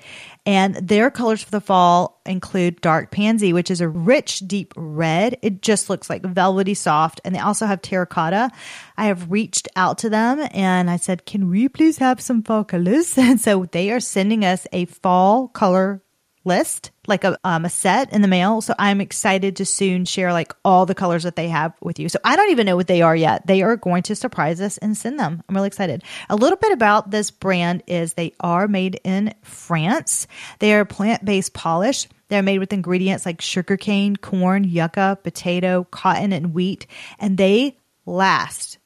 And 0.46 0.76
their 0.76 1.10
colors 1.10 1.44
for 1.44 1.52
the 1.52 1.62
fall 1.62 2.22
include 2.26 2.82
dark 2.82 3.12
pansy, 3.12 3.54
which 3.54 3.72
is 3.72 3.82
a 3.82 3.90
rich, 3.90 4.40
deep 4.40 4.74
red. 4.76 5.38
It 5.42 5.62
just 5.62 5.90
looks 5.90 6.10
like 6.10 6.24
velvety 6.24 6.76
soft. 6.76 7.22
And 7.26 7.34
they 7.34 7.40
also 7.40 7.66
have 7.66 7.82
terracotta. 7.82 8.52
I 8.98 9.06
have 9.06 9.32
reached 9.32 9.68
out 9.76 9.98
to 10.00 10.10
them 10.10 10.48
and 10.52 10.90
I 10.90 10.98
said, 10.98 11.26
can 11.26 11.50
we 11.50 11.70
please 11.70 11.98
have 11.98 12.22
some 12.22 12.44
fall 12.44 12.64
colors? 12.64 13.18
And 13.30 13.40
so 13.40 13.66
they 13.66 13.92
are 13.92 14.00
sending 14.00 14.44
us 14.44 14.66
a 14.72 14.86
fall 14.86 15.48
color 15.50 16.02
list, 16.46 16.92
like 17.08 17.24
a, 17.24 17.38
um, 17.44 17.66
a 17.66 17.70
set 17.70 18.12
in 18.14 18.22
the 18.22 18.28
mail. 18.28 18.62
So 18.62 18.74
I'm 18.80 19.02
excited 19.02 19.58
to 19.58 19.66
soon 19.66 20.06
share 20.06 20.34
like 20.34 20.54
all 20.64 20.86
the 20.86 20.96
colors 20.96 21.24
that 21.24 21.36
they 21.36 21.50
have 21.50 21.74
with 21.82 22.00
you. 22.00 22.10
So 22.10 22.20
I 22.24 22.36
don't 22.36 22.52
even 22.52 22.66
know 22.66 22.76
what 22.76 22.88
they 22.88 23.02
are 23.02 23.16
yet. 23.16 23.46
They 23.46 23.62
are 23.62 23.76
going 23.76 24.04
to 24.04 24.16
surprise 24.16 24.62
us 24.62 24.78
and 24.78 24.98
send 24.98 25.20
them. 25.20 25.44
I'm 25.48 25.56
really 25.56 25.68
excited. 25.68 26.04
A 26.30 26.36
little 26.36 26.58
bit 26.58 26.72
about 26.72 27.12
this 27.12 27.32
brand 27.32 27.84
is 27.88 28.14
they 28.14 28.34
are 28.40 28.68
made 28.68 29.00
in 29.04 29.34
France. 29.44 30.28
They 30.60 30.74
are 30.74 30.86
plant 30.86 31.24
based 31.24 31.54
polish. 31.54 32.08
They're 32.30 32.44
made 32.44 32.60
with 32.60 32.74
ingredients 32.74 33.26
like 33.26 33.42
sugarcane, 33.42 34.16
corn, 34.16 34.64
yucca, 34.64 35.18
potato, 35.24 35.86
cotton, 35.90 36.32
and 36.32 36.54
wheat, 36.54 36.86
and 37.18 37.38
they 37.38 37.78
last 38.06 38.79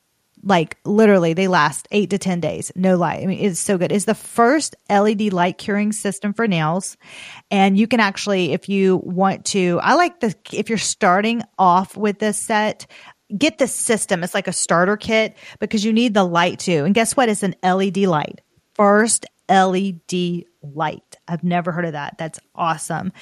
like 0.44 0.78
literally 0.84 1.34
they 1.34 1.48
last 1.48 1.88
eight 1.92 2.10
to 2.10 2.18
10 2.18 2.40
days. 2.40 2.72
No 2.76 2.98
lie. 2.98 3.22
I 3.24 3.26
mean, 3.26 3.40
it's 3.40 3.60
so 3.60 3.78
good. 3.78 3.92
It's 3.92 4.06
the 4.06 4.16
first 4.16 4.76
LED 4.90 5.34
light 5.34 5.58
curing 5.58 5.92
system 5.92 6.34
for 6.34 6.48
nails. 6.48 6.98
And 7.50 7.78
you 7.78 7.88
can 7.88 8.00
actually, 8.00 8.52
if 8.52 8.68
you 8.70 8.98
want 8.98 9.46
to, 9.48 9.80
I 9.82 9.96
like 9.96 10.20
the, 10.20 10.36
if 10.52 10.70
you're 10.70 10.78
starting 10.78 11.44
off 11.58 11.96
with 11.96 12.20
this 12.20 12.38
set, 12.38 12.88
get 13.36 13.58
the 13.58 13.68
system. 13.68 14.24
It's 14.24 14.34
like 14.34 14.48
a 14.48 14.54
starter 14.54 14.98
kit 14.98 15.36
because 15.60 15.86
you 15.86 15.94
need 15.94 16.14
the 16.14 16.26
light 16.26 16.60
too. 16.60 16.86
And 16.86 16.94
guess 16.94 17.16
what? 17.16 17.30
It's 17.30 17.44
an 17.44 17.56
LED 17.64 17.98
light. 17.98 18.42
First 18.76 19.26
LED 19.50 20.44
light. 20.62 21.18
I've 21.28 21.44
never 21.44 21.72
heard 21.72 21.86
of 21.86 21.94
that. 21.94 22.18
That's 22.18 22.40
awesome. 22.54 23.14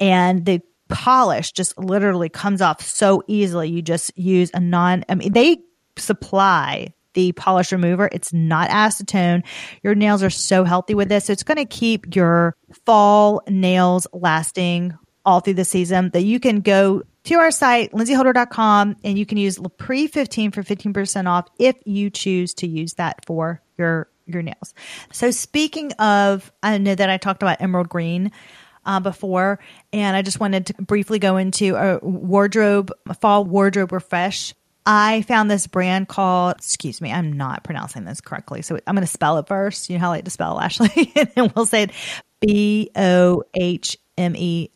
And 0.00 0.44
the 0.44 0.60
polish 0.88 1.52
just 1.52 1.78
literally 1.78 2.28
comes 2.28 2.60
off 2.60 2.80
so 2.80 3.22
easily. 3.26 3.70
You 3.70 3.82
just 3.82 4.16
use 4.16 4.50
a 4.54 4.60
non, 4.60 5.04
I 5.08 5.14
mean, 5.14 5.32
they 5.32 5.58
supply 5.98 6.92
the 7.14 7.32
polish 7.32 7.72
remover. 7.72 8.08
It's 8.12 8.32
not 8.32 8.68
acetone. 8.68 9.44
Your 9.82 9.94
nails 9.94 10.22
are 10.22 10.30
so 10.30 10.64
healthy 10.64 10.94
with 10.94 11.08
this. 11.08 11.26
So 11.26 11.32
it's 11.32 11.42
going 11.42 11.56
to 11.56 11.64
keep 11.64 12.14
your 12.14 12.56
fall 12.84 13.42
nails 13.48 14.06
lasting 14.12 14.96
all 15.24 15.40
through 15.40 15.54
the 15.54 15.64
season 15.64 16.10
that 16.10 16.22
you 16.22 16.38
can 16.38 16.60
go 16.60 17.02
to 17.24 17.34
our 17.36 17.50
site, 17.50 17.92
lindseyholder.com, 17.92 18.96
and 19.02 19.18
you 19.18 19.24
can 19.24 19.38
use 19.38 19.56
LaPree 19.56 20.10
15 20.10 20.50
for 20.50 20.62
15% 20.62 21.26
off 21.26 21.48
if 21.58 21.76
you 21.86 22.10
choose 22.10 22.52
to 22.54 22.66
use 22.66 22.94
that 22.94 23.24
for 23.24 23.62
your, 23.78 24.08
your 24.26 24.42
nails. 24.42 24.74
So 25.10 25.30
speaking 25.30 25.92
of, 25.92 26.52
I 26.62 26.76
know 26.76 26.94
that 26.94 27.08
I 27.08 27.16
talked 27.16 27.42
about 27.42 27.62
emerald 27.62 27.88
green. 27.88 28.30
Uh, 28.86 29.00
before, 29.00 29.60
and 29.94 30.14
I 30.14 30.20
just 30.20 30.40
wanted 30.40 30.66
to 30.66 30.74
briefly 30.74 31.18
go 31.18 31.38
into 31.38 31.74
a 31.74 32.00
wardrobe, 32.02 32.92
a 33.08 33.14
fall 33.14 33.42
wardrobe 33.42 33.92
refresh 33.92 34.52
I 34.86 35.22
found 35.22 35.50
this 35.50 35.66
brand 35.66 36.08
called, 36.08 36.56
excuse 36.56 37.00
me, 37.00 37.10
I'm 37.12 37.32
not 37.32 37.64
pronouncing 37.64 38.04
this 38.04 38.20
correctly. 38.20 38.62
So 38.62 38.78
I'm 38.86 38.94
going 38.94 39.06
to 39.06 39.10
spell 39.12 39.38
it 39.38 39.48
first. 39.48 39.88
You 39.88 39.96
know 39.96 40.00
how 40.00 40.08
I 40.08 40.16
like 40.16 40.24
to 40.26 40.30
spell 40.30 40.60
Ashley? 40.60 41.12
and 41.36 41.52
we'll 41.54 41.66
say 41.66 41.84
it 41.84 41.90
B 42.40 42.90
O 42.94 43.44
H 43.54 43.96
M 44.18 44.36
E 44.36 44.70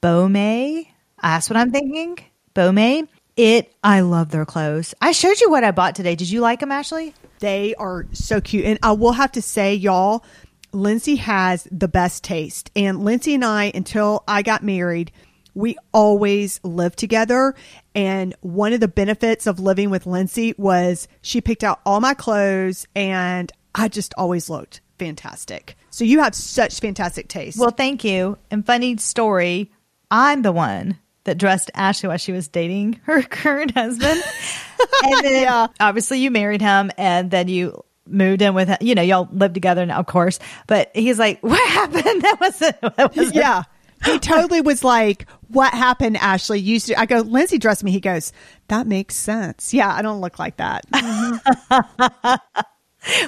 Bome. 0.00 0.86
Ah, 1.20 1.34
that's 1.34 1.50
what 1.50 1.56
I'm 1.56 1.72
thinking. 1.72 2.18
Bome. 2.54 3.08
It. 3.36 3.72
I 3.84 4.00
love 4.00 4.30
their 4.30 4.44
clothes. 4.44 4.94
I 5.00 5.12
showed 5.12 5.40
you 5.40 5.50
what 5.50 5.62
I 5.62 5.70
bought 5.70 5.94
today. 5.94 6.16
Did 6.16 6.28
you 6.30 6.40
like 6.40 6.60
them, 6.60 6.72
Ashley? 6.72 7.14
They 7.38 7.74
are 7.76 8.06
so 8.12 8.40
cute. 8.40 8.64
And 8.64 8.78
I 8.82 8.92
will 8.92 9.12
have 9.12 9.32
to 9.32 9.42
say, 9.42 9.74
y'all, 9.74 10.24
Lindsey 10.72 11.16
has 11.16 11.68
the 11.70 11.86
best 11.86 12.24
taste. 12.24 12.70
And 12.74 13.04
Lindsey 13.04 13.34
and 13.34 13.44
I, 13.44 13.70
until 13.74 14.24
I 14.26 14.42
got 14.42 14.64
married, 14.64 15.12
we 15.58 15.76
always 15.92 16.60
lived 16.62 16.98
together. 16.98 17.54
And 17.94 18.34
one 18.40 18.72
of 18.72 18.78
the 18.80 18.86
benefits 18.88 19.46
of 19.48 19.58
living 19.58 19.90
with 19.90 20.06
Lindsey 20.06 20.54
was 20.56 21.08
she 21.20 21.40
picked 21.40 21.64
out 21.64 21.80
all 21.84 22.00
my 22.00 22.14
clothes 22.14 22.86
and 22.94 23.50
I 23.74 23.88
just 23.88 24.14
always 24.16 24.48
looked 24.48 24.80
fantastic. 25.00 25.76
So 25.90 26.04
you 26.04 26.20
have 26.20 26.34
such 26.34 26.78
fantastic 26.80 27.26
taste. 27.26 27.58
Well, 27.58 27.70
thank 27.70 28.04
you. 28.04 28.38
And 28.52 28.64
funny 28.64 28.96
story, 28.98 29.72
I'm 30.12 30.42
the 30.42 30.52
one 30.52 30.98
that 31.24 31.38
dressed 31.38 31.72
Ashley 31.74 32.08
while 32.08 32.18
she 32.18 32.32
was 32.32 32.46
dating 32.46 33.00
her 33.04 33.22
current 33.22 33.72
husband. 33.72 34.22
and 35.04 35.24
then 35.24 35.42
Yeah. 35.42 35.66
obviously 35.80 36.20
you 36.20 36.30
married 36.30 36.60
him 36.62 36.90
and 36.96 37.30
then 37.32 37.48
you 37.48 37.82
moved 38.06 38.42
in 38.42 38.54
with 38.54 38.68
him. 38.68 38.78
You 38.80 38.94
know, 38.94 39.02
y'all 39.02 39.28
live 39.32 39.52
together 39.54 39.84
now, 39.84 39.98
of 39.98 40.06
course. 40.06 40.38
But 40.68 40.92
he's 40.94 41.18
like, 41.18 41.42
What 41.42 41.68
happened? 41.70 42.22
That 42.22 42.36
wasn't 42.40 42.80
that 42.80 43.16
wasn't 43.16 43.34
yeah. 43.34 43.64
He 44.04 44.18
totally 44.18 44.60
was 44.60 44.84
like, 44.84 45.26
What 45.48 45.72
happened, 45.72 46.16
Ashley? 46.18 46.60
You 46.60 46.78
I 46.96 47.06
go, 47.06 47.20
Lindsey 47.20 47.58
dressed 47.58 47.84
me. 47.84 47.90
He 47.90 48.00
goes, 48.00 48.32
That 48.68 48.86
makes 48.86 49.16
sense. 49.16 49.72
Yeah, 49.74 49.92
I 49.94 50.02
don't 50.02 50.20
look 50.20 50.38
like 50.38 50.56
that. 50.58 50.84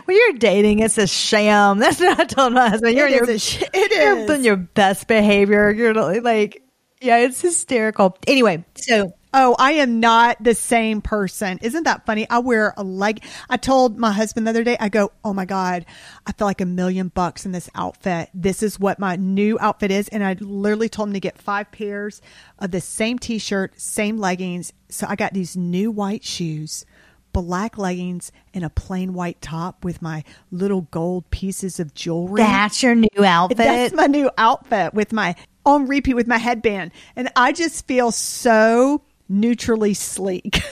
when 0.05 0.17
you're 0.17 0.39
dating, 0.39 0.81
it's 0.81 0.99
a 0.99 1.07
sham. 1.07 1.79
That's 1.79 2.01
what 2.01 2.19
I 2.19 2.25
told 2.25 2.53
my 2.53 2.69
husband. 2.69 2.97
You're 2.97 3.09
It 3.09 3.27
your, 3.27 3.39
sh- 3.39 3.63
it 3.73 3.93
you're 3.93 4.19
is. 4.19 4.31
on 4.31 4.45
your 4.45 4.57
best 4.57 5.07
behavior. 5.07 5.71
You're 5.71 5.95
like, 5.95 6.63
yeah, 7.01 7.19
it's 7.19 7.41
hysterical. 7.41 8.17
Anyway, 8.27 8.65
so 8.75 9.13
Oh, 9.33 9.55
I 9.59 9.73
am 9.73 10.01
not 10.01 10.43
the 10.43 10.55
same 10.55 11.01
person. 11.01 11.59
Isn't 11.63 11.85
that 11.85 12.05
funny? 12.05 12.29
I 12.29 12.41
wear 12.41 12.75
a 12.77 12.83
leg. 12.83 13.23
I 13.49 13.57
told 13.57 13.97
my 13.97 14.13
husband 14.13 14.47
the 14.47 14.51
other 14.51 14.65
day, 14.65 14.77
I 14.81 14.89
go, 14.89 15.13
Oh 15.25 15.33
my 15.33 15.45
God, 15.45 15.87
I 16.27 16.33
feel 16.33 16.47
like 16.47 16.61
a 16.61 16.67
million 16.67 17.09
bucks 17.09 17.47
in 17.47 17.53
this 17.53 17.71
outfit. 17.75 18.31
This 18.35 18.63
is 18.63 18.81
what 18.81 18.99
my 18.99 19.17
new 19.17 19.57
outfit 19.61 19.91
is. 19.93 20.09
And 20.09 20.25
I 20.25 20.35
literally 20.41 20.89
told 20.89 21.11
him 21.11 21.15
to 21.15 21.21
get 21.21 21.39
five 21.39 21.71
pairs 21.71 22.21
of 22.59 22.73
the 22.73 22.81
same 22.81 23.19
t 23.19 23.39
shirt, 23.39 23.81
same 23.81 24.19
leggings. 24.19 24.73
So 24.89 25.07
I 25.09 25.15
got 25.15 25.33
these 25.33 25.57
new 25.57 25.93
white 25.93 26.25
shoes, 26.25 26.85
black 27.33 27.79
leggings, 27.79 28.33
and 28.53 28.65
a 28.65 28.71
plain 28.71 29.15
white 29.15 29.41
top 29.41 29.85
with 29.85 30.03
my 30.03 30.25
little 30.51 30.83
gold 30.91 31.31
pieces 31.31 31.79
of 31.79 31.95
jewelry. 31.95 32.43
that's 32.43 32.83
your 32.83 32.97
new 32.97 33.09
outfit. 33.25 33.59
That's 33.59 33.95
my 33.95 34.07
new 34.07 34.29
outfit 34.37 34.93
with 34.93 35.13
my 35.13 35.37
on 35.65 35.87
repeat 35.87 36.15
with 36.15 36.27
my 36.27 36.39
headband. 36.39 36.91
And 37.15 37.31
I 37.37 37.53
just 37.53 37.87
feel 37.87 38.11
so 38.11 39.03
neutrally 39.31 39.95
sleek. 39.95 40.61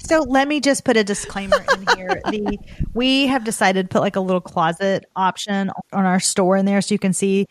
So 0.00 0.22
let 0.22 0.48
me 0.48 0.60
just 0.60 0.84
put 0.84 0.96
a 0.96 1.04
disclaimer 1.04 1.58
in 1.74 1.86
here. 1.96 2.22
The 2.30 2.58
we 2.94 3.26
have 3.26 3.44
decided 3.44 3.84
to 3.84 3.88
put 3.88 4.00
like 4.00 4.16
a 4.16 4.20
little 4.20 4.40
closet 4.40 5.06
option 5.16 5.70
on 5.92 6.04
our 6.04 6.20
store 6.20 6.56
in 6.56 6.66
there 6.66 6.80
so 6.80 6.94
you 6.94 6.98
can 6.98 7.12
see 7.12 7.46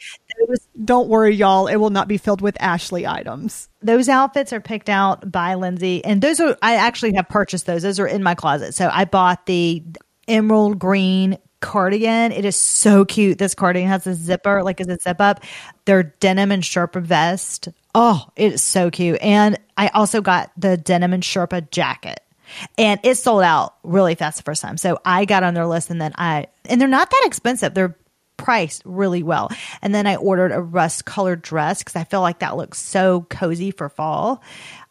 those 0.48 0.68
Don't 0.84 1.08
worry, 1.08 1.36
y'all. 1.36 1.68
It 1.68 1.78
will 1.78 1.90
not 1.90 2.08
be 2.08 2.18
filled 2.18 2.42
with 2.42 2.56
Ashley 2.60 3.08
items. 3.08 3.70
those 3.82 4.08
outfits 4.10 4.54
are 4.54 4.62
picked 4.62 4.90
out 4.90 5.32
by 5.32 5.56
Lindsey 5.56 6.04
and 6.06 6.22
those 6.22 6.40
are 6.40 6.58
I 6.62 6.76
actually 6.76 7.14
have 7.16 7.28
purchased 7.30 7.66
those. 7.66 7.84
Those 7.84 8.00
are 8.00 8.08
in 8.08 8.24
my 8.24 8.36
closet. 8.36 8.74
So 8.74 8.90
I 8.92 9.06
bought 9.06 9.46
the 9.46 9.84
emerald 10.28 10.80
green 10.80 11.38
cardigan. 11.60 12.32
It 12.32 12.46
is 12.46 12.56
so 12.56 13.06
cute. 13.06 13.38
This 13.38 13.56
cardigan 13.56 13.90
has 13.90 14.08
a 14.08 14.14
zipper, 14.14 14.64
like 14.64 14.80
is 14.80 14.88
a 14.88 14.98
zip 14.98 15.20
up. 15.20 15.44
Their 15.86 16.04
denim 16.04 16.52
and 16.52 16.64
Sherpa 16.64 17.02
vest. 17.02 17.70
Oh, 17.96 18.28
it 18.36 18.54
is 18.54 18.64
so 18.64 18.92
cute. 18.92 19.20
And 19.22 19.58
I 19.78 19.88
also 19.90 20.22
got 20.22 20.52
the 20.58 20.78
denim 20.78 21.14
and 21.14 21.24
Sherpa 21.24 21.70
jacket. 21.72 22.20
And 22.78 23.00
it 23.04 23.16
sold 23.16 23.44
out 23.44 23.76
really 23.84 24.16
fast 24.16 24.38
the 24.38 24.44
first 24.44 24.62
time. 24.62 24.78
So 24.78 25.00
I 25.04 25.26
got 25.26 25.44
on 25.44 25.54
their 25.54 25.68
list 25.68 25.90
and 25.90 26.00
then 26.00 26.14
I 26.16 26.48
and 26.66 26.80
they're 26.80 26.88
not 26.88 27.10
that 27.10 27.24
expensive. 27.26 27.74
They're 27.74 27.98
priced 28.38 28.84
really 28.86 29.24
well. 29.24 29.52
And 29.82 29.94
then 29.94 30.08
I 30.08 30.16
ordered 30.16 30.52
a 30.52 30.62
rust 30.62 31.06
colored 31.06 31.42
dress 31.42 31.80
because 31.80 31.96
I 31.96 32.04
feel 32.04 32.22
like 32.22 32.40
that 32.40 32.56
looks 32.56 32.80
so 32.80 33.26
cozy 33.30 33.72
for 33.72 33.90
fall. 33.90 34.42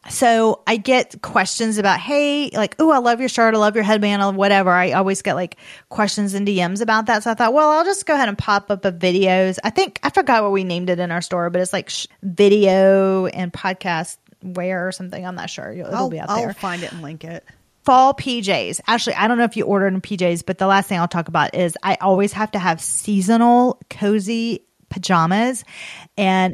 So 0.09 0.61
I 0.65 0.77
get 0.77 1.21
questions 1.21 1.77
about, 1.77 1.99
hey, 1.99 2.49
like, 2.53 2.75
oh, 2.79 2.91
I 2.91 2.99
love 2.99 3.19
your 3.19 3.29
shirt, 3.29 3.53
I 3.53 3.57
love 3.57 3.75
your 3.75 3.83
headband, 3.83 4.21
or 4.21 4.31
whatever. 4.31 4.69
I 4.69 4.91
always 4.93 5.21
get 5.21 5.33
like 5.33 5.57
questions 5.89 6.33
and 6.33 6.47
DMs 6.47 6.81
about 6.81 7.07
that. 7.07 7.23
So 7.23 7.31
I 7.31 7.33
thought, 7.33 7.53
well, 7.53 7.69
I'll 7.69 7.83
just 7.83 8.05
go 8.05 8.13
ahead 8.13 8.29
and 8.29 8.37
pop 8.37 8.71
up 8.71 8.85
a 8.85 8.91
videos. 8.91 9.57
I 9.63 9.69
think 9.69 9.99
I 10.03 10.09
forgot 10.09 10.43
what 10.43 10.51
we 10.51 10.63
named 10.63 10.89
it 10.89 10.99
in 10.99 11.11
our 11.11 11.21
store, 11.21 11.49
but 11.49 11.61
it's 11.61 11.73
like 11.73 11.89
sh- 11.89 12.07
video 12.23 13.25
and 13.25 13.51
podcast 13.51 14.17
wear 14.41 14.87
or 14.87 14.91
something. 14.91 15.25
I'm 15.25 15.35
not 15.35 15.49
sure. 15.49 15.71
It'll 15.71 15.93
I'll, 15.93 16.09
be 16.09 16.19
out 16.19 16.29
there. 16.29 16.47
I'll 16.47 16.53
find 16.53 16.83
it 16.83 16.91
and 16.91 17.01
link 17.01 17.23
it. 17.23 17.43
Fall 17.87 18.13
PJs. 18.13 18.81
Actually, 18.85 19.15
I 19.15 19.29
don't 19.29 19.37
know 19.37 19.45
if 19.45 19.55
you 19.55 19.63
ordered 19.63 19.93
in 19.93 20.01
PJs, 20.01 20.45
but 20.45 20.57
the 20.57 20.67
last 20.67 20.89
thing 20.89 20.99
I'll 20.99 21.07
talk 21.07 21.29
about 21.29 21.55
is 21.55 21.77
I 21.81 21.95
always 22.01 22.33
have 22.33 22.51
to 22.51 22.59
have 22.59 22.81
seasonal 22.81 23.79
cozy 23.89 24.65
pajamas. 24.89 25.63
And 26.17 26.53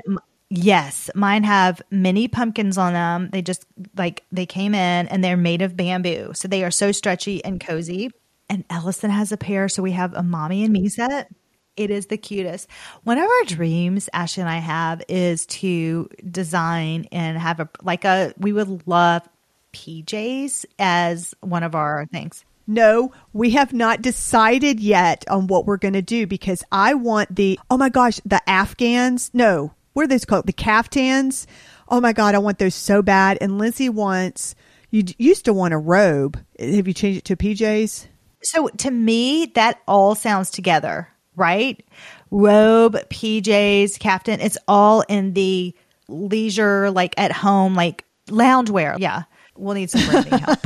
yes, 0.52 1.10
mine 1.16 1.44
have 1.44 1.82
mini 1.90 2.28
pumpkins 2.28 2.78
on 2.78 2.94
them. 2.94 3.30
They 3.32 3.42
just 3.42 3.66
like 3.98 4.24
they 4.32 4.46
came 4.46 4.76
in 4.76 5.08
and 5.08 5.24
they're 5.24 5.36
made 5.36 5.64
of 5.64 5.76
bamboo. 5.76 6.34
So 6.36 6.48
they 6.48 6.64
are 6.64 6.70
so 6.70 6.92
stretchy 6.92 7.44
and 7.44 7.60
cozy. 7.60 8.12
And 8.48 8.64
Ellison 8.70 9.10
has 9.10 9.32
a 9.32 9.38
pair. 9.38 9.70
So 9.70 9.82
we 9.82 9.94
have 9.94 10.14
a 10.14 10.22
mommy 10.22 10.64
and 10.64 10.72
me 10.72 10.88
set. 10.88 11.32
It 11.76 11.90
is 11.90 12.06
the 12.06 12.18
cutest. 12.18 12.70
One 13.06 13.18
of 13.18 13.24
our 13.24 13.46
dreams, 13.48 14.08
Ashley 14.14 14.42
and 14.42 14.50
I 14.52 14.60
have, 14.60 15.02
is 15.10 15.48
to 15.48 16.08
design 16.30 17.08
and 17.12 17.40
have 17.40 17.60
a 17.60 17.68
like 17.82 18.06
a. 18.06 18.36
We 18.38 18.54
would 18.54 18.88
love 18.88 19.28
PJs 19.74 20.66
as 20.80 21.34
one 21.42 21.64
of 21.64 21.76
our 21.76 22.06
things. 22.06 22.46
No, 22.66 23.12
we 23.34 23.52
have 23.52 23.74
not 23.74 24.02
decided 24.02 24.80
yet 24.80 25.26
on 25.30 25.48
what 25.48 25.66
we're 25.66 25.78
going 25.78 25.96
to 25.96 26.02
do 26.02 26.26
because 26.26 26.64
I 26.72 26.94
want 26.94 27.36
the, 27.36 27.60
oh 27.70 27.78
my 27.78 27.90
gosh, 27.90 28.22
the 28.26 28.42
Afghans. 28.50 29.32
No, 29.34 29.74
what 29.94 30.04
are 30.04 30.08
those 30.08 30.26
called? 30.26 30.48
The 30.48 30.54
caftans. 30.54 31.46
Oh 31.90 32.00
my 32.00 32.14
God, 32.14 32.36
I 32.36 32.40
want 32.40 32.60
those 32.60 32.76
so 32.76 33.02
bad. 33.02 33.38
And 33.42 33.58
Lindsey 33.58 33.90
wants, 33.90 34.56
you 34.92 35.04
used 35.18 35.46
to 35.46 35.54
want 35.54 35.74
a 35.74 35.78
robe. 35.78 36.40
Have 36.58 36.88
you 36.88 36.94
changed 36.94 37.20
it 37.20 37.26
to 37.26 37.36
PJs? 37.36 38.08
So 38.44 38.68
to 38.68 38.92
me, 38.92 39.52
that 39.56 39.82
all 39.88 40.16
sounds 40.16 40.50
together, 40.50 41.10
right? 41.36 41.86
Robe, 42.32 42.96
PJs, 43.10 44.00
captain. 44.00 44.40
It's 44.40 44.58
all 44.68 45.02
in 45.02 45.34
the 45.34 45.76
leisure, 46.08 46.92
like 46.92 47.14
at 47.18 47.32
home, 47.32 47.76
like 47.76 48.06
loungewear. 48.28 48.98
Yeah. 49.00 49.24
We'll 49.56 49.76
need 49.76 49.90
some 49.92 50.06
branding 50.10 50.40
help. 50.40 50.60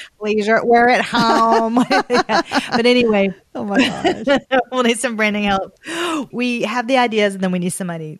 leisure, 0.20 0.64
wear 0.64 0.88
at 0.88 1.04
home. 1.04 1.84
Yeah. 2.10 2.42
But 2.70 2.86
anyway, 2.86 3.34
Oh 3.54 3.64
my 3.64 3.78
gosh. 3.78 4.38
we'll 4.72 4.82
need 4.82 4.98
some 4.98 5.16
branding 5.16 5.44
help. 5.44 5.78
We 6.32 6.62
have 6.62 6.86
the 6.86 6.98
ideas 6.98 7.34
and 7.34 7.42
then 7.42 7.52
we 7.52 7.58
need 7.58 7.70
somebody 7.70 8.18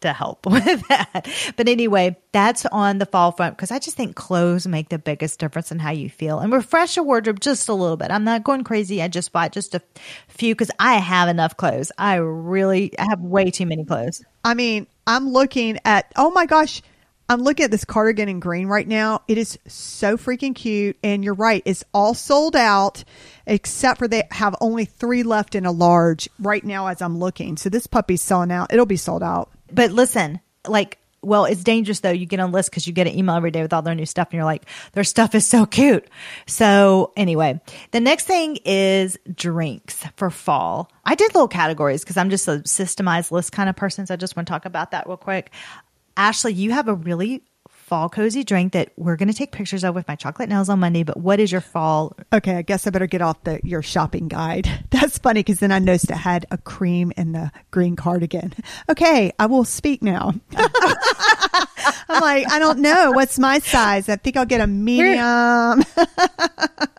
to 0.00 0.12
help 0.12 0.46
with 0.46 0.86
that. 0.88 1.28
But 1.56 1.68
anyway, 1.68 2.16
that's 2.32 2.64
on 2.66 2.98
the 2.98 3.06
fall 3.06 3.32
front 3.32 3.56
because 3.56 3.70
I 3.70 3.78
just 3.78 3.96
think 3.96 4.14
clothes 4.14 4.66
make 4.66 4.88
the 4.90 4.98
biggest 4.98 5.40
difference 5.40 5.72
in 5.72 5.78
how 5.78 5.90
you 5.90 6.08
feel 6.08 6.38
and 6.38 6.52
refresh 6.52 6.96
your 6.96 7.04
wardrobe 7.04 7.40
just 7.40 7.68
a 7.68 7.74
little 7.74 7.96
bit. 7.96 8.10
I'm 8.10 8.24
not 8.24 8.44
going 8.44 8.62
crazy. 8.62 9.02
I 9.02 9.08
just 9.08 9.32
bought 9.32 9.52
just 9.52 9.74
a 9.74 9.82
few 10.28 10.54
because 10.54 10.70
I 10.78 10.94
have 10.94 11.28
enough 11.28 11.56
clothes. 11.56 11.90
I 11.98 12.16
really 12.16 12.96
I 12.98 13.06
have 13.10 13.20
way 13.20 13.50
too 13.50 13.66
many 13.66 13.84
clothes. 13.84 14.22
I 14.44 14.54
mean, 14.54 14.86
I'm 15.06 15.30
looking 15.30 15.78
at, 15.84 16.12
oh 16.16 16.30
my 16.30 16.46
gosh, 16.46 16.82
I'm 17.28 17.42
looking 17.42 17.64
at 17.64 17.70
this 17.70 17.84
cardigan 17.84 18.28
in 18.28 18.40
green 18.40 18.68
right 18.68 18.88
now. 18.88 19.22
It 19.28 19.36
is 19.36 19.58
so 19.66 20.16
freaking 20.16 20.54
cute. 20.54 20.96
And 21.02 21.22
you're 21.22 21.34
right, 21.34 21.62
it's 21.64 21.84
all 21.92 22.14
sold 22.14 22.56
out 22.56 23.04
except 23.46 23.98
for 23.98 24.08
they 24.08 24.22
have 24.30 24.54
only 24.60 24.84
three 24.84 25.22
left 25.22 25.54
in 25.54 25.66
a 25.66 25.72
large 25.72 26.28
right 26.38 26.64
now 26.64 26.86
as 26.86 27.02
I'm 27.02 27.18
looking. 27.18 27.56
So 27.56 27.68
this 27.68 27.86
puppy's 27.86 28.22
selling 28.22 28.50
out. 28.50 28.72
It'll 28.72 28.86
be 28.86 28.96
sold 28.96 29.22
out. 29.22 29.50
But 29.72 29.90
listen, 29.92 30.40
like, 30.66 30.98
well, 31.20 31.46
it's 31.46 31.64
dangerous 31.64 32.00
though. 32.00 32.10
You 32.10 32.26
get 32.26 32.40
on 32.40 32.52
list 32.52 32.70
because 32.70 32.86
you 32.86 32.92
get 32.92 33.06
an 33.06 33.18
email 33.18 33.34
every 33.34 33.50
day 33.50 33.60
with 33.60 33.72
all 33.72 33.82
their 33.82 33.94
new 33.94 34.06
stuff, 34.06 34.28
and 34.28 34.34
you're 34.34 34.44
like, 34.44 34.66
their 34.92 35.04
stuff 35.04 35.34
is 35.34 35.46
so 35.46 35.66
cute. 35.66 36.08
So 36.46 37.12
anyway, 37.16 37.60
the 37.90 38.00
next 38.00 38.26
thing 38.26 38.58
is 38.64 39.18
drinks 39.34 40.04
for 40.16 40.30
fall. 40.30 40.90
I 41.04 41.16
did 41.16 41.34
little 41.34 41.48
categories 41.48 42.04
because 42.04 42.16
I'm 42.16 42.30
just 42.30 42.46
a 42.46 42.58
systemized 42.58 43.32
list 43.32 43.50
kind 43.50 43.68
of 43.68 43.74
person. 43.74 44.06
So 44.06 44.14
I 44.14 44.16
just 44.16 44.36
want 44.36 44.46
to 44.46 44.52
talk 44.52 44.64
about 44.64 44.92
that 44.92 45.06
real 45.08 45.16
quick. 45.16 45.50
Ashley, 46.18 46.52
you 46.52 46.72
have 46.72 46.88
a 46.88 46.94
really 46.94 47.42
fall 47.68 48.08
cozy 48.08 48.44
drink 48.44 48.74
that 48.74 48.90
we're 48.96 49.16
going 49.16 49.28
to 49.28 49.34
take 49.34 49.52
pictures 49.52 49.82
of 49.82 49.94
with 49.94 50.06
my 50.08 50.14
chocolate 50.14 50.48
nails 50.48 50.68
on 50.68 50.80
Monday. 50.80 51.04
But 51.04 51.16
what 51.16 51.40
is 51.40 51.50
your 51.50 51.62
fall? 51.62 52.14
Okay, 52.32 52.56
I 52.56 52.62
guess 52.62 52.86
I 52.86 52.90
better 52.90 53.06
get 53.06 53.22
off 53.22 53.42
the 53.44 53.60
your 53.62 53.82
shopping 53.82 54.28
guide. 54.28 54.68
That's 54.90 55.16
funny 55.16 55.40
because 55.40 55.60
then 55.60 55.72
I 55.72 55.78
noticed 55.78 56.10
it 56.10 56.16
had 56.16 56.44
a 56.50 56.58
cream 56.58 57.12
in 57.16 57.32
the 57.32 57.50
green 57.70 57.96
cardigan. 57.96 58.52
Okay, 58.90 59.32
I 59.38 59.46
will 59.46 59.64
speak 59.64 60.02
now. 60.02 60.34
I'm 60.56 62.20
like, 62.20 62.50
I 62.50 62.58
don't 62.58 62.80
know. 62.80 63.12
What's 63.12 63.38
my 63.38 63.60
size? 63.60 64.08
I 64.08 64.16
think 64.16 64.36
I'll 64.36 64.44
get 64.44 64.60
a 64.60 64.66
medium. 64.66 65.84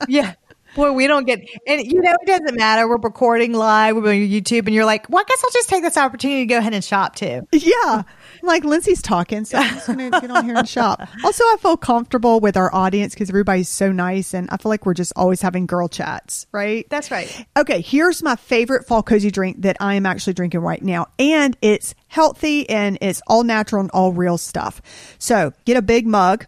Yeah. 0.07 0.33
Boy, 0.75 0.91
we 0.93 1.07
don't 1.07 1.25
get, 1.25 1.39
and 1.67 1.85
you 1.85 2.01
know, 2.01 2.15
it 2.21 2.25
doesn't 2.25 2.55
matter. 2.55 2.87
We're 2.87 2.97
recording 2.97 3.53
live, 3.53 3.95
we're 3.95 4.09
on 4.09 4.15
YouTube, 4.15 4.65
and 4.65 4.73
you're 4.73 4.85
like, 4.85 5.07
well, 5.09 5.19
I 5.19 5.23
guess 5.27 5.43
I'll 5.43 5.51
just 5.51 5.69
take 5.69 5.83
this 5.83 5.97
opportunity 5.97 6.41
to 6.41 6.45
go 6.45 6.57
ahead 6.57 6.73
and 6.73 6.83
shop 6.83 7.15
too. 7.15 7.47
Yeah. 7.51 8.03
Like 8.49 8.63
Lindsey's 8.63 9.01
talking, 9.01 9.45
so 9.45 9.57
I'm 9.57 9.69
just 9.75 9.85
to 9.85 9.95
get 9.95 10.31
on 10.31 10.45
here 10.45 10.55
and 10.55 10.67
shop. 10.67 11.07
Also, 11.23 11.43
I 11.43 11.57
feel 11.59 11.77
comfortable 11.77 12.39
with 12.39 12.57
our 12.57 12.73
audience 12.73 13.13
because 13.13 13.29
everybody's 13.29 13.69
so 13.69 13.91
nice, 13.91 14.33
and 14.33 14.49
I 14.49 14.57
feel 14.57 14.69
like 14.69 14.85
we're 14.85 14.93
just 14.93 15.13
always 15.15 15.41
having 15.41 15.65
girl 15.65 15.87
chats, 15.87 16.47
right? 16.51 16.87
That's 16.89 17.11
right. 17.11 17.45
Okay, 17.57 17.81
here's 17.81 18.23
my 18.23 18.35
favorite 18.35 18.87
fall 18.87 19.03
cozy 19.03 19.29
drink 19.29 19.61
that 19.61 19.77
I 19.79 19.95
am 19.95 20.05
actually 20.05 20.33
drinking 20.33 20.61
right 20.61 20.81
now, 20.81 21.07
and 21.19 21.55
it's 21.61 21.93
healthy 22.07 22.67
and 22.69 22.97
it's 23.01 23.21
all 23.27 23.43
natural 23.43 23.81
and 23.81 23.91
all 23.91 24.13
real 24.13 24.37
stuff. 24.37 24.81
So 25.19 25.53
get 25.65 25.77
a 25.77 25.81
big 25.81 26.07
mug 26.07 26.45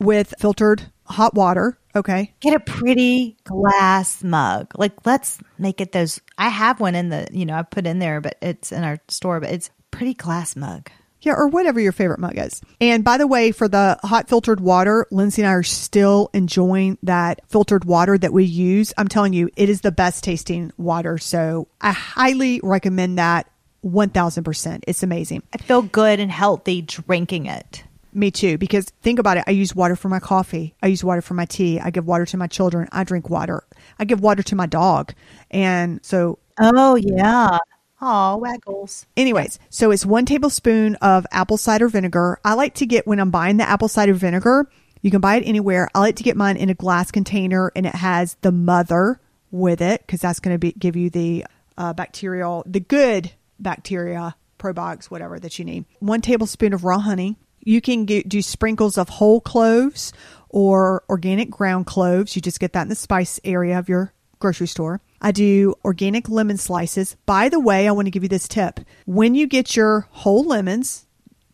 with 0.00 0.34
filtered 0.38 0.90
hot 1.04 1.34
water. 1.34 1.78
Okay. 1.96 2.34
Get 2.40 2.54
a 2.54 2.60
pretty 2.60 3.36
glass 3.44 4.22
mug. 4.22 4.72
Like, 4.76 4.92
let's 5.04 5.38
make 5.58 5.80
it 5.80 5.92
those. 5.92 6.20
I 6.36 6.48
have 6.48 6.80
one 6.80 6.94
in 6.94 7.08
the, 7.08 7.26
you 7.32 7.46
know, 7.46 7.54
I 7.54 7.62
put 7.62 7.86
in 7.86 7.98
there, 7.98 8.20
but 8.20 8.36
it's 8.40 8.72
in 8.72 8.84
our 8.84 8.98
store, 9.08 9.40
but 9.40 9.50
it's 9.50 9.70
pretty 9.90 10.14
glass 10.14 10.54
mug. 10.54 10.90
Yeah, 11.20 11.34
or 11.34 11.48
whatever 11.48 11.80
your 11.80 11.92
favorite 11.92 12.20
mug 12.20 12.38
is. 12.38 12.60
And 12.80 13.02
by 13.02 13.18
the 13.18 13.26
way, 13.26 13.50
for 13.50 13.66
the 13.66 13.98
hot 14.04 14.28
filtered 14.28 14.60
water, 14.60 15.06
Lindsey 15.10 15.42
and 15.42 15.48
I 15.50 15.54
are 15.54 15.62
still 15.64 16.30
enjoying 16.32 16.96
that 17.02 17.40
filtered 17.48 17.84
water 17.84 18.16
that 18.16 18.32
we 18.32 18.44
use. 18.44 18.92
I'm 18.96 19.08
telling 19.08 19.32
you, 19.32 19.50
it 19.56 19.68
is 19.68 19.80
the 19.80 19.90
best 19.90 20.22
tasting 20.22 20.70
water. 20.76 21.18
So 21.18 21.66
I 21.80 21.90
highly 21.90 22.60
recommend 22.62 23.18
that 23.18 23.50
1000%. 23.84 24.84
It's 24.86 25.02
amazing. 25.02 25.42
I 25.52 25.58
feel 25.58 25.82
good 25.82 26.20
and 26.20 26.30
healthy 26.30 26.82
drinking 26.82 27.46
it. 27.46 27.82
Me 28.14 28.30
too, 28.30 28.56
because 28.56 28.86
think 29.02 29.18
about 29.18 29.36
it. 29.36 29.44
I 29.46 29.50
use 29.50 29.74
water 29.74 29.94
for 29.94 30.08
my 30.08 30.20
coffee. 30.20 30.74
I 30.82 30.86
use 30.86 31.04
water 31.04 31.20
for 31.20 31.34
my 31.34 31.44
tea. 31.44 31.78
I 31.78 31.90
give 31.90 32.06
water 32.06 32.26
to 32.26 32.36
my 32.36 32.46
children. 32.46 32.88
I 32.90 33.04
drink 33.04 33.28
water. 33.28 33.64
I 33.98 34.04
give 34.04 34.20
water 34.20 34.42
to 34.44 34.56
my 34.56 34.66
dog. 34.66 35.12
And 35.50 36.04
so. 36.04 36.38
Oh, 36.58 36.96
yeah. 36.96 37.58
Oh, 38.00 38.36
waggles. 38.36 39.06
Anyways, 39.16 39.58
so 39.70 39.90
it's 39.90 40.06
one 40.06 40.24
tablespoon 40.24 40.94
of 40.96 41.26
apple 41.32 41.56
cider 41.56 41.88
vinegar. 41.88 42.38
I 42.44 42.54
like 42.54 42.74
to 42.74 42.86
get 42.86 43.06
when 43.06 43.18
I'm 43.18 43.30
buying 43.30 43.56
the 43.56 43.68
apple 43.68 43.88
cider 43.88 44.14
vinegar, 44.14 44.70
you 45.02 45.10
can 45.10 45.20
buy 45.20 45.36
it 45.36 45.46
anywhere. 45.46 45.88
I 45.94 46.00
like 46.00 46.16
to 46.16 46.22
get 46.22 46.36
mine 46.36 46.56
in 46.56 46.70
a 46.70 46.74
glass 46.74 47.10
container 47.10 47.72
and 47.74 47.86
it 47.86 47.94
has 47.94 48.36
the 48.42 48.52
mother 48.52 49.20
with 49.50 49.80
it 49.80 50.02
because 50.02 50.20
that's 50.20 50.40
going 50.40 50.58
to 50.58 50.72
give 50.72 50.96
you 50.96 51.10
the 51.10 51.44
uh, 51.76 51.92
bacterial, 51.92 52.62
the 52.66 52.80
good 52.80 53.32
bacteria, 53.58 54.36
probiotics, 54.58 55.06
whatever 55.06 55.38
that 55.38 55.58
you 55.58 55.64
need. 55.64 55.84
One 56.00 56.20
tablespoon 56.20 56.72
of 56.72 56.84
raw 56.84 56.98
honey. 56.98 57.36
You 57.60 57.80
can 57.80 58.04
get, 58.04 58.28
do 58.28 58.40
sprinkles 58.42 58.96
of 58.96 59.08
whole 59.08 59.40
cloves 59.40 60.12
or 60.48 61.02
organic 61.08 61.50
ground 61.50 61.86
cloves. 61.86 62.34
You 62.34 62.42
just 62.42 62.60
get 62.60 62.72
that 62.72 62.82
in 62.82 62.88
the 62.88 62.94
spice 62.94 63.40
area 63.44 63.78
of 63.78 63.88
your 63.88 64.12
grocery 64.38 64.68
store. 64.68 65.00
I 65.20 65.32
do 65.32 65.74
organic 65.84 66.28
lemon 66.28 66.56
slices. 66.56 67.16
By 67.26 67.48
the 67.48 67.60
way, 67.60 67.88
I 67.88 67.92
want 67.92 68.06
to 68.06 68.10
give 68.10 68.22
you 68.22 68.28
this 68.28 68.48
tip. 68.48 68.80
When 69.04 69.34
you 69.34 69.46
get 69.46 69.74
your 69.74 70.06
whole 70.10 70.44
lemons, 70.44 71.06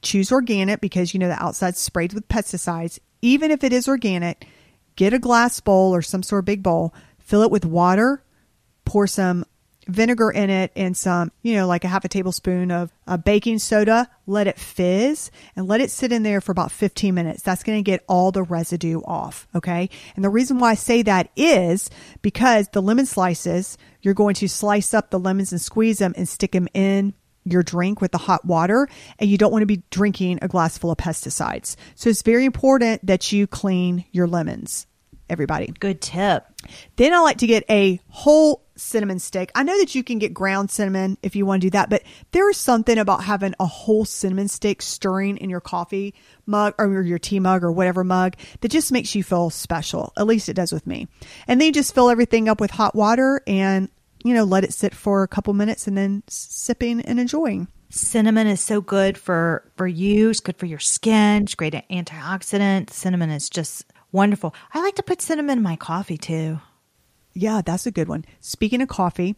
choose 0.03 0.31
organic 0.31 0.81
because 0.81 1.15
you 1.15 1.21
know 1.21 1.29
the 1.29 1.43
outside's 1.43 1.79
sprayed 1.79 2.13
with 2.13 2.29
pesticides. 2.29 2.99
Even 3.23 3.51
if 3.51 3.65
it 3.65 3.73
is 3.73 3.89
organic, 3.89 4.47
get 4.97 5.15
a 5.15 5.19
glass 5.19 5.61
bowl 5.61 5.95
or 5.95 6.03
some 6.03 6.23
sort 6.23 6.41
of 6.41 6.45
big 6.45 6.63
bowl, 6.63 6.95
fill 7.19 7.43
it 7.43 7.51
with 7.51 7.65
water, 7.65 8.23
pour 8.85 9.07
some 9.07 9.47
vinegar 9.89 10.31
in 10.31 10.51
it 10.51 10.73
and 10.77 10.97
some, 10.97 11.33
you 11.43 11.55
know, 11.55 11.67
like 11.67 11.85
a 11.85 11.89
half 11.89 12.05
a 12.05 12.09
tablespoon 12.09 12.71
of 12.71 12.93
uh, 13.07 13.17
baking 13.17 13.59
soda. 13.59 14.09
Let 14.27 14.47
it 14.47 14.59
fizz 14.59 15.31
and 15.57 15.69
let 15.69 15.81
it 15.81 15.91
sit 15.91 16.13
in 16.13 16.23
there 16.23 16.41
for 16.41 16.53
about 16.53 16.73
15 16.73 17.15
minutes. 17.15 17.43
That's 17.43 17.63
going 17.63 17.79
to 17.79 17.91
get 17.91 18.05
all 18.09 18.33
the 18.33 18.43
residue 18.43 19.01
off. 19.05 19.47
Okay. 19.55 19.91
And 20.17 20.25
the 20.25 20.31
reason 20.31 20.59
why 20.59 20.71
I 20.71 20.75
say 20.75 21.03
that 21.03 21.31
is 21.37 21.91
because 22.23 22.69
the 22.69 22.83
lemon 22.83 23.07
slices, 23.07 23.77
you're 24.03 24.15
going 24.15 24.35
to 24.37 24.49
slice 24.49 24.95
up 24.95 25.11
the 25.11 25.19
lemons 25.19 25.53
and 25.53 25.61
squeeze 25.61 25.99
them 25.99 26.15
and 26.17 26.29
stick 26.29 26.53
them 26.53 26.69
in 26.75 27.15
your 27.45 27.63
drink 27.63 28.01
with 28.01 28.13
the 28.13 28.19
hot 28.19 28.45
water 28.45 28.89
and 29.19 29.29
you 29.29 29.37
don't 29.37 29.53
want 29.53 29.63
to 29.63 29.67
be 29.67 29.83
drinking 29.91 30.39
a 30.41 30.49
glass 30.49 30.79
full 30.79 30.91
of 30.91 30.99
pesticides. 30.99 31.77
So 31.95 32.09
it's 32.09 32.23
very 32.23 32.45
important 32.45 33.07
that 33.07 33.33
you 33.33 33.47
clean 33.47 34.05
your 34.13 34.27
lemons 34.27 34.87
everybody. 35.29 35.73
Good 35.79 36.01
tip. 36.01 36.45
Then 36.97 37.13
I 37.15 37.19
like 37.19 37.39
to 37.39 37.47
get 37.47 37.65
a 37.71 38.01
whole 38.09 38.63
cinnamon 38.77 39.19
stick. 39.19 39.51
I 39.55 39.63
know 39.63 39.79
that 39.79 39.95
you 39.95 40.03
can 40.03 40.19
get 40.19 40.35
ground 40.35 40.71
cinnamon 40.71 41.17
if 41.23 41.37
you 41.37 41.47
want 41.47 41.63
to 41.63 41.67
do 41.67 41.71
that, 41.71 41.91
but 41.91 42.03
there 42.33 42.51
is 42.51 42.57
something 42.57 42.99
about 42.99 43.25
having 43.25 43.55
a 43.61 43.67
whole 43.67 44.05
cinnamon 44.05 44.49
stick 44.49 44.83
stirring 44.83 45.37
in 45.37 45.51
your 45.51 45.61
coffee 45.61 46.15
mug 46.47 46.75
or 46.79 47.03
your 47.03 47.19
tea 47.19 47.41
mug 47.41 47.63
or 47.63 47.73
whatever 47.73 48.05
mug 48.05 48.37
that 48.61 48.71
just 48.71 48.93
makes 48.93 49.15
you 49.15 49.23
feel 49.23 49.51
special. 49.51 50.13
At 50.17 50.27
least 50.27 50.49
it 50.49 50.55
does 50.55 50.73
with 50.73 50.87
me. 50.87 51.09
And 51.47 51.61
then 51.61 51.67
you 51.67 51.73
just 51.73 51.95
fill 51.95 52.11
everything 52.11 52.49
up 52.49 52.61
with 52.61 52.71
hot 52.71 52.95
water 52.95 53.43
and, 53.47 53.89
you 54.25 54.35
know, 54.35 54.45
let 54.45 54.65
it 54.65 54.73
sit 54.73 54.95
for 54.95 55.23
a 55.23 55.29
couple 55.29 55.55
minutes 55.55 55.87
and 55.87 55.97
then 55.97 56.23
sipping 56.29 57.01
and 57.01 57.21
enjoying. 57.21 57.69
Cinnamon 57.91 58.49
is 58.49 58.61
so 58.61 58.81
good 58.81 59.17
for 59.17 59.71
for 59.77 59.87
you. 59.87 60.31
It's 60.31 60.41
good 60.41 60.57
for 60.57 60.67
your 60.67 60.81
skin. 60.81 61.45
It's 61.45 61.55
great 61.55 61.75
antioxidant. 61.75 62.91
Cinnamon 62.91 63.31
is 63.31 63.49
just 63.49 63.85
wonderful. 64.15 64.55
I 64.73 64.81
like 64.81 64.95
to 64.95 65.03
put 65.03 65.21
cinnamon 65.21 65.59
in 65.59 65.63
my 65.63 65.77
coffee 65.77 66.17
too. 66.17 66.61
Yeah, 67.35 67.61
that's 67.67 67.87
a 67.87 67.91
good 67.91 68.09
one. 68.09 68.25
Speaking 68.41 68.81
of 68.81 68.89
coffee, 68.89 69.35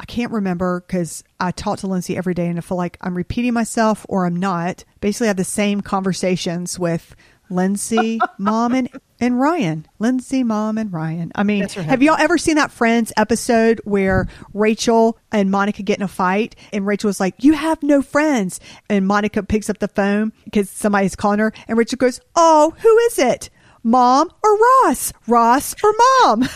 I 0.00 0.04
can't 0.04 0.32
remember 0.32 0.82
because 0.86 1.22
I 1.38 1.52
talk 1.52 1.78
to 1.78 1.86
Lindsey 1.86 2.16
every 2.16 2.34
day 2.34 2.48
and 2.48 2.58
I 2.58 2.60
feel 2.60 2.76
like 2.76 2.98
I'm 3.00 3.16
repeating 3.16 3.54
myself 3.54 4.04
or 4.08 4.26
I'm 4.26 4.36
not. 4.36 4.84
Basically, 5.00 5.28
I 5.28 5.28
have 5.28 5.36
the 5.36 5.44
same 5.44 5.80
conversations 5.80 6.76
with 6.76 7.14
Lindsey, 7.50 8.18
mom, 8.38 8.74
and, 8.74 8.88
and 9.20 9.38
Ryan. 9.38 9.86
Lindsey, 10.00 10.42
mom, 10.42 10.76
and 10.76 10.92
Ryan. 10.92 11.30
I 11.36 11.44
mean, 11.44 11.68
have 11.68 12.02
y'all 12.02 12.16
ever 12.18 12.36
seen 12.36 12.56
that 12.56 12.72
Friends 12.72 13.12
episode 13.16 13.80
where 13.84 14.26
Rachel 14.54 15.18
and 15.30 15.52
Monica 15.52 15.84
get 15.84 15.98
in 15.98 16.02
a 16.02 16.08
fight 16.08 16.56
and 16.72 16.84
Rachel 16.84 17.08
was 17.08 17.20
like, 17.20 17.34
You 17.38 17.52
have 17.52 17.80
no 17.82 18.02
friends? 18.02 18.58
And 18.88 19.06
Monica 19.06 19.44
picks 19.44 19.70
up 19.70 19.78
the 19.78 19.88
phone 19.88 20.32
because 20.44 20.68
somebody's 20.68 21.14
calling 21.14 21.38
her 21.38 21.52
and 21.68 21.78
Rachel 21.78 21.96
goes, 21.98 22.20
Oh, 22.34 22.74
who 22.78 22.98
is 22.98 23.18
it? 23.20 23.50
Mom 23.82 24.30
or 24.42 24.56
Ross? 24.56 25.12
Ross 25.26 25.74
or 25.82 25.92
mom? 26.22 26.42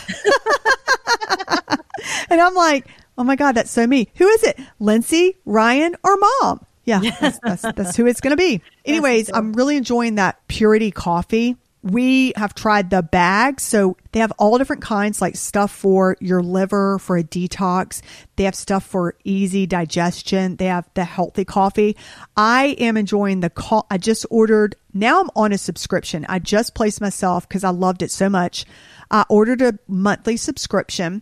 and 2.29 2.41
I'm 2.41 2.53
like, 2.53 2.87
oh 3.17 3.23
my 3.23 3.35
God, 3.35 3.53
that's 3.53 3.71
so 3.71 3.87
me. 3.87 4.09
Who 4.15 4.27
is 4.27 4.43
it? 4.43 4.59
Lindsey, 4.79 5.37
Ryan, 5.45 5.95
or 6.03 6.17
mom? 6.17 6.65
Yeah, 6.85 6.99
that's, 7.19 7.39
that's, 7.39 7.61
that's 7.75 7.95
who 7.95 8.05
it's 8.05 8.21
going 8.21 8.31
to 8.31 8.37
be. 8.37 8.61
Anyways, 8.85 9.31
I'm 9.33 9.53
really 9.53 9.75
enjoying 9.75 10.15
that 10.15 10.47
purity 10.47 10.91
coffee 10.91 11.57
we 11.85 12.33
have 12.35 12.55
tried 12.55 12.89
the 12.89 13.03
bags. 13.03 13.61
So 13.61 13.95
they 14.11 14.19
have 14.19 14.33
all 14.39 14.57
different 14.57 14.81
kinds, 14.81 15.21
like 15.21 15.35
stuff 15.35 15.71
for 15.71 16.17
your 16.19 16.41
liver 16.41 16.97
for 16.97 17.15
a 17.15 17.23
detox. 17.23 18.01
They 18.35 18.45
have 18.45 18.55
stuff 18.55 18.83
for 18.83 19.15
easy 19.23 19.67
digestion. 19.67 20.55
They 20.55 20.65
have 20.65 20.89
the 20.95 21.03
healthy 21.03 21.45
coffee. 21.45 21.95
I 22.35 22.75
am 22.79 22.97
enjoying 22.97 23.41
the 23.41 23.51
call. 23.51 23.85
I 23.91 23.99
just 23.99 24.25
ordered, 24.31 24.75
now 24.95 25.21
I'm 25.21 25.29
on 25.35 25.51
a 25.51 25.59
subscription. 25.59 26.25
I 26.27 26.39
just 26.39 26.73
placed 26.73 27.01
myself 27.01 27.47
because 27.47 27.63
I 27.63 27.69
loved 27.69 28.01
it 28.01 28.09
so 28.09 28.29
much. 28.29 28.65
I 29.11 29.23
ordered 29.29 29.61
a 29.61 29.77
monthly 29.87 30.37
subscription 30.37 31.21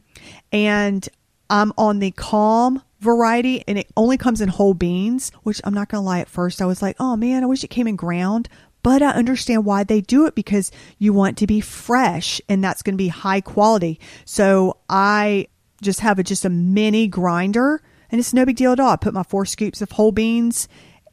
and 0.54 1.08
I'm 1.50 1.74
on 1.78 2.00
the 2.00 2.12
calm 2.12 2.82
variety 3.02 3.66
and 3.68 3.78
it 3.78 3.92
only 3.98 4.18
comes 4.18 4.40
in 4.40 4.48
whole 4.48 4.74
beans, 4.74 5.32
which 5.44 5.60
I'm 5.66 5.74
not 5.74 5.90
going 5.90 6.02
to 6.02 6.06
lie 6.06 6.22
at 6.22 6.30
first. 6.30 6.62
I 6.62 6.66
was 6.66 6.82
like, 6.82 6.96
oh 7.02 7.18
man, 7.18 7.44
I 7.44 7.48
wish 7.48 7.66
it 7.66 7.70
came 7.70 7.86
in 7.86 7.98
ground 7.98 8.48
but 8.84 9.02
I 9.02 9.12
understand 9.12 9.66
why 9.66 9.84
they 9.84 10.02
do 10.02 10.26
it 10.26 10.36
because 10.36 10.72
you 11.00 11.14
want 11.14 11.38
to 11.40 11.48
be 11.48 11.62
fresh 11.62 12.42
and 12.48 12.64
that's 12.64 12.84
going 12.84 12.94
to 12.94 12.98
be 12.98 13.08
high 13.08 13.42
quality. 13.42 14.00
So 14.26 14.78
I 14.90 15.48
just 15.82 16.02
have 16.02 16.20
a, 16.20 16.24
just 16.24 16.46
a 16.46 16.50
mini 16.50 17.08
grinder 17.08 17.82
and 18.12 18.20
it's 18.20 18.34
no 18.34 18.46
big 18.46 18.58
deal 18.58 18.74
at 18.74 18.80
all. 18.80 18.92
I 18.92 18.96
put 18.98 19.14
my 19.14 19.24
four 19.24 19.46
scoops 19.46 19.82
of 19.82 19.92
whole 19.92 20.12
beans 20.12 20.68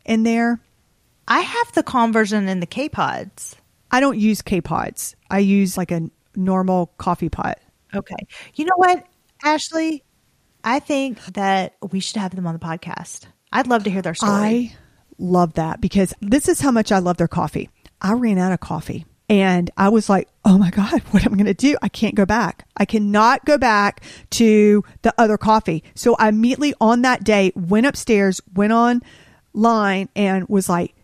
in 0.04 0.24
there. 0.24 0.60
I 1.26 1.40
have 1.40 1.72
the 1.72 1.82
conversion 1.82 2.48
in 2.48 2.60
the 2.60 2.66
K 2.66 2.88
pods. 2.88 3.56
I 3.90 4.00
don't 4.00 4.18
use 4.18 4.42
K 4.42 4.60
pods. 4.60 5.16
I 5.30 5.38
use 5.38 5.78
like 5.78 5.90
a 5.92 6.10
normal 6.36 6.92
coffee 6.98 7.28
pot. 7.28 7.58
Okay. 7.94 8.26
You 8.54 8.64
know 8.64 8.76
what, 8.76 9.06
Ashley? 9.42 10.04
I 10.62 10.80
think 10.80 11.24
that 11.34 11.76
we 11.90 12.00
should 12.00 12.16
have 12.16 12.34
them 12.34 12.46
on 12.46 12.52
the 12.52 12.60
podcast. 12.60 13.26
I'd 13.52 13.66
love 13.66 13.84
to 13.84 13.90
hear 13.90 14.02
their 14.02 14.14
story. 14.14 14.32
I 14.32 14.76
love 15.20 15.54
that 15.54 15.80
because 15.80 16.14
this 16.20 16.48
is 16.48 16.60
how 16.60 16.70
much 16.70 16.90
I 16.90 16.98
love 16.98 17.16
their 17.16 17.28
coffee. 17.28 17.70
I 18.00 18.12
ran 18.12 18.38
out 18.38 18.52
of 18.52 18.60
coffee 18.60 19.06
and 19.28 19.70
I 19.76 19.90
was 19.90 20.08
like, 20.08 20.28
oh 20.44 20.58
my 20.58 20.70
God, 20.70 21.00
what 21.10 21.24
am 21.24 21.32
I 21.34 21.36
going 21.36 21.46
to 21.46 21.54
do? 21.54 21.76
I 21.82 21.88
can't 21.88 22.14
go 22.14 22.26
back. 22.26 22.66
I 22.76 22.84
cannot 22.84 23.44
go 23.44 23.58
back 23.58 24.02
to 24.30 24.84
the 25.02 25.14
other 25.18 25.38
coffee. 25.38 25.84
So 25.94 26.16
I 26.18 26.28
immediately 26.28 26.74
on 26.80 27.02
that 27.02 27.22
day 27.22 27.52
went 27.54 27.86
upstairs, 27.86 28.40
went 28.54 28.72
online 28.72 30.08
and 30.16 30.48
was 30.48 30.68
like, 30.68 30.94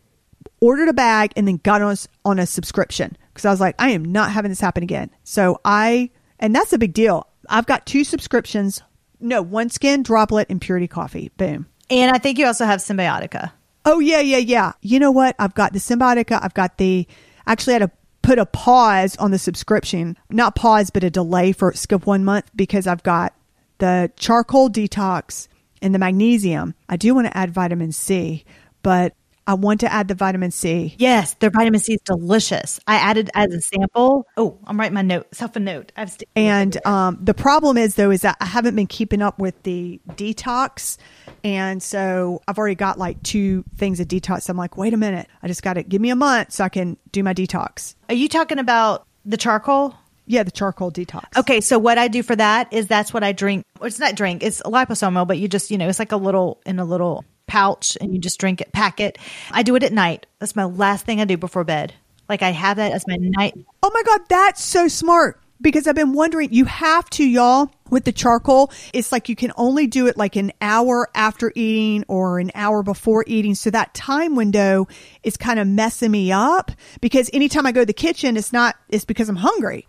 ordered 0.61 0.88
a 0.88 0.92
bag 0.92 1.33
and 1.37 1.46
then 1.46 1.59
got 1.59 1.83
on, 1.83 1.96
on 2.24 2.38
a 2.38 2.46
subscription 2.46 3.16
because 3.33 3.44
I 3.44 3.50
was 3.50 3.61
like, 3.61 3.76
I 3.79 3.90
am 3.90 4.05
not 4.05 4.33
having 4.33 4.50
this 4.50 4.61
happen 4.61 4.83
again. 4.83 5.11
So 5.22 5.61
I, 5.64 6.11
and 6.40 6.55
that's 6.55 6.72
a 6.72 6.79
big 6.79 6.94
deal. 6.94 7.29
I've 7.48 7.66
got 7.66 7.87
two 7.87 8.02
subscriptions. 8.02 8.83
No, 9.20 9.40
one 9.40 9.70
skin, 9.70 10.02
Droplet, 10.02 10.48
and 10.50 10.61
Purity 10.61 10.88
Coffee. 10.88 11.31
Boom. 11.37 11.66
And 11.90 12.11
I 12.11 12.18
think 12.18 12.38
you 12.38 12.46
also 12.46 12.64
have 12.64 12.81
Symbiotica. 12.81 13.52
Oh 13.87 14.01
yeah, 14.01 14.20
yeah, 14.20 14.38
yeah. 14.38 14.72
You 14.83 14.99
know 14.99 15.12
what? 15.12 15.37
I've 15.38 15.55
got 15.55 15.72
the 15.72 15.79
Symbiotica. 15.79 16.40
I've 16.42 16.55
got 16.55 16.77
the. 16.77 17.07
Actually, 17.46 17.75
I 17.75 17.79
had 17.79 17.83
a 17.83 17.92
put 18.22 18.38
a 18.40 18.44
pause 18.44 19.16
on 19.18 19.31
the 19.31 19.38
subscription, 19.38 20.18
not 20.29 20.57
pause, 20.57 20.90
but 20.90 21.05
a 21.05 21.11
delay 21.11 21.53
for 21.53 21.72
skip 21.72 22.05
one 22.05 22.25
month 22.25 22.51
because 22.57 22.88
I've 22.88 23.05
got 23.05 23.33
the 23.79 24.11
charcoal 24.16 24.68
detox 24.68 25.46
and 25.81 25.94
the 25.94 26.01
magnesium. 26.01 26.75
I 26.88 26.96
do 26.96 27.14
want 27.14 27.29
to 27.29 27.37
add 27.37 27.53
vitamin 27.53 27.92
C, 27.92 28.44
but 28.83 29.14
I 29.46 29.54
want 29.54 29.80
to 29.80 29.92
add 29.92 30.09
the 30.09 30.14
vitamin 30.14 30.50
C. 30.50 30.94
Yes, 30.98 31.35
their 31.35 31.50
vitamin 31.50 31.80
C 31.80 31.94
is 31.94 32.00
delicious. 32.04 32.80
I 32.87 32.96
added 32.96 33.30
as 33.35 33.52
a 33.54 33.61
sample. 33.61 34.26
Oh, 34.37 34.59
I'm 34.66 34.78
writing 34.78 34.94
my 34.94 35.02
note, 35.02 35.26
self 35.32 35.54
a 35.56 35.61
note. 35.61 35.92
I've 35.96 36.11
st- 36.11 36.28
And 36.35 36.85
um, 36.87 37.18
the 37.22 37.35
problem 37.35 37.76
is, 37.76 37.94
though, 37.94 38.11
is 38.11 38.22
that 38.22 38.37
I 38.40 38.46
haven't 38.46 38.74
been 38.74 38.87
keeping 38.87 39.22
up 39.22 39.38
with 39.38 39.62
the 39.62 40.00
detox. 40.11 40.98
And 41.44 41.82
so 41.82 42.42
I've 42.48 42.59
already 42.59 42.74
got 42.74 42.98
like 42.98 43.22
two 43.22 43.64
things 43.76 44.00
of 44.00 44.09
detox. 44.09 44.48
I'm 44.48 44.56
like, 44.56 44.76
wait 44.76 44.94
a 44.94 44.96
minute. 44.96 45.28
I 45.42 45.48
just 45.48 45.62
got 45.62 45.74
to 45.74 45.82
give 45.82 46.00
me 46.00 46.11
a 46.11 46.16
month 46.16 46.52
so 46.52 46.64
I 46.64 46.68
can 46.68 46.96
do 47.12 47.22
my 47.22 47.35
detox. 47.35 47.94
Are 48.09 48.14
you 48.14 48.28
talking 48.28 48.59
about 48.59 49.06
the 49.24 49.37
charcoal? 49.37 49.94
Yeah, 50.26 50.42
the 50.42 50.50
charcoal 50.50 50.90
detox. 50.90 51.24
Okay, 51.37 51.61
so 51.61 51.78
what 51.78 51.98
I 51.98 52.09
do 52.09 52.24
for 52.24 52.35
that 52.35 52.72
is 52.72 52.88
that's 52.88 53.14
what 53.14 53.22
I 53.22 53.30
drink. 53.30 53.64
It's 53.80 54.00
not 54.00 54.16
drink, 54.16 54.42
it's 54.42 54.61
liposomal, 54.62 55.26
but 55.26 55.38
you 55.38 55.46
just, 55.46 55.70
you 55.70 55.78
know, 55.78 55.88
it's 55.88 56.00
like 56.00 56.11
a 56.11 56.16
little 56.16 56.61
in 56.66 56.80
a 56.80 56.85
little 56.85 57.24
pouch 57.46 57.96
and 58.00 58.12
you 58.12 58.18
just 58.18 58.38
drink 58.38 58.61
it, 58.61 58.72
pack 58.72 59.00
it. 59.00 59.18
I 59.50 59.62
do 59.62 59.76
it 59.76 59.82
at 59.82 59.92
night. 59.92 60.26
That's 60.38 60.56
my 60.56 60.64
last 60.64 61.04
thing 61.04 61.20
I 61.20 61.24
do 61.24 61.37
before 61.37 61.64
bed. 61.64 61.94
Like 62.28 62.42
I 62.42 62.50
have 62.50 62.76
that 62.78 62.92
as 62.92 63.06
my 63.06 63.16
night. 63.16 63.54
Oh 63.82 63.90
my 63.92 64.02
God, 64.02 64.20
that's 64.28 64.64
so 64.64 64.88
smart. 64.88 65.40
Because 65.59 65.87
I've 65.87 65.94
been 65.94 66.12
wondering, 66.12 66.52
you 66.52 66.66
have 66.66 67.09
to, 67.11 67.24
y'all, 67.24 67.70
with 67.88 68.04
the 68.04 68.12
charcoal, 68.12 68.70
it's 68.92 69.11
like 69.11 69.30
you 69.30 69.37
can 69.37 69.52
only 69.56 69.87
do 69.87 70.06
it 70.06 70.18
like 70.18 70.37
an 70.37 70.52
hour 70.61 71.09
after 71.14 71.50
eating 71.54 72.04
or 72.09 72.38
an 72.38 72.50
hour 72.54 72.82
before 72.82 73.24
eating. 73.26 73.54
So 73.54 73.70
that 73.70 73.94
time 73.94 74.37
window 74.37 74.87
is 75.22 75.38
kind 75.38 75.59
of 75.59 75.66
messing 75.66 76.11
me 76.11 76.30
up 76.30 76.72
because 77.00 77.30
anytime 77.32 77.64
I 77.64 77.72
go 77.72 77.80
to 77.80 77.87
the 77.87 77.94
kitchen, 77.94 78.37
it's 78.37 78.52
not, 78.52 78.76
it's 78.90 79.06
because 79.06 79.30
I'm 79.30 79.37
hungry. 79.37 79.87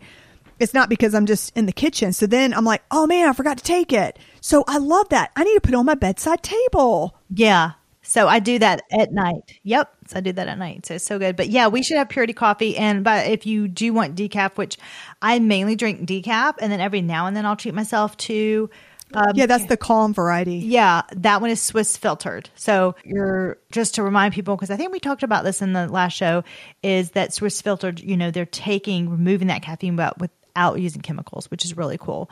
It's 0.58 0.74
not 0.74 0.88
because 0.88 1.14
I'm 1.14 1.26
just 1.26 1.56
in 1.56 1.66
the 1.66 1.72
kitchen. 1.72 2.12
So 2.12 2.26
then 2.26 2.52
I'm 2.52 2.64
like, 2.64 2.82
oh 2.90 3.06
man, 3.06 3.28
I 3.28 3.32
forgot 3.32 3.58
to 3.58 3.64
take 3.64 3.92
it. 3.92 4.18
So 4.40 4.64
I 4.66 4.78
love 4.78 5.08
that. 5.10 5.30
I 5.36 5.44
need 5.44 5.54
to 5.54 5.60
put 5.60 5.74
it 5.74 5.76
on 5.76 5.86
my 5.86 5.94
bedside 5.94 6.42
table. 6.42 7.16
Yeah. 7.30 7.72
So 8.02 8.26
I 8.26 8.38
do 8.38 8.58
that 8.58 8.82
at 8.90 9.12
night. 9.12 9.58
Yep. 9.64 9.92
So 10.06 10.16
I 10.16 10.20
do 10.20 10.32
that 10.32 10.48
at 10.48 10.58
night. 10.58 10.86
So 10.86 10.94
it's 10.94 11.04
so 11.04 11.18
good. 11.18 11.36
But 11.36 11.48
yeah, 11.50 11.68
we 11.68 11.82
should 11.82 11.98
have 11.98 12.08
purity 12.08 12.32
coffee. 12.32 12.76
And 12.76 13.04
but 13.04 13.26
if 13.26 13.44
you 13.44 13.68
do 13.68 13.92
want 13.92 14.16
decaf, 14.16 14.56
which 14.56 14.78
I 15.20 15.38
mainly 15.40 15.76
drink 15.76 16.08
decaf, 16.08 16.54
and 16.58 16.72
then 16.72 16.80
every 16.80 17.02
now 17.02 17.26
and 17.26 17.36
then 17.36 17.44
I'll 17.44 17.56
treat 17.56 17.74
myself 17.74 18.16
to 18.18 18.70
um, 19.14 19.32
yeah, 19.34 19.46
that's 19.46 19.66
the 19.66 19.76
calm 19.76 20.12
variety. 20.12 20.56
Yeah, 20.56 21.02
that 21.12 21.40
one 21.40 21.50
is 21.50 21.62
Swiss 21.62 21.96
filtered. 21.96 22.50
So 22.56 22.94
you're 23.04 23.58
just 23.72 23.94
to 23.94 24.02
remind 24.02 24.34
people 24.34 24.54
because 24.56 24.70
I 24.70 24.76
think 24.76 24.92
we 24.92 25.00
talked 25.00 25.22
about 25.22 25.44
this 25.44 25.62
in 25.62 25.72
the 25.72 25.88
last 25.88 26.12
show 26.12 26.44
is 26.82 27.12
that 27.12 27.32
Swiss 27.32 27.60
filtered. 27.62 28.00
You 28.00 28.16
know, 28.16 28.30
they're 28.30 28.46
taking 28.46 29.08
removing 29.08 29.48
that 29.48 29.62
caffeine, 29.62 29.96
but 29.96 30.18
without 30.58 30.80
using 30.80 31.02
chemicals, 31.02 31.50
which 31.50 31.64
is 31.64 31.76
really 31.76 31.98
cool. 31.98 32.30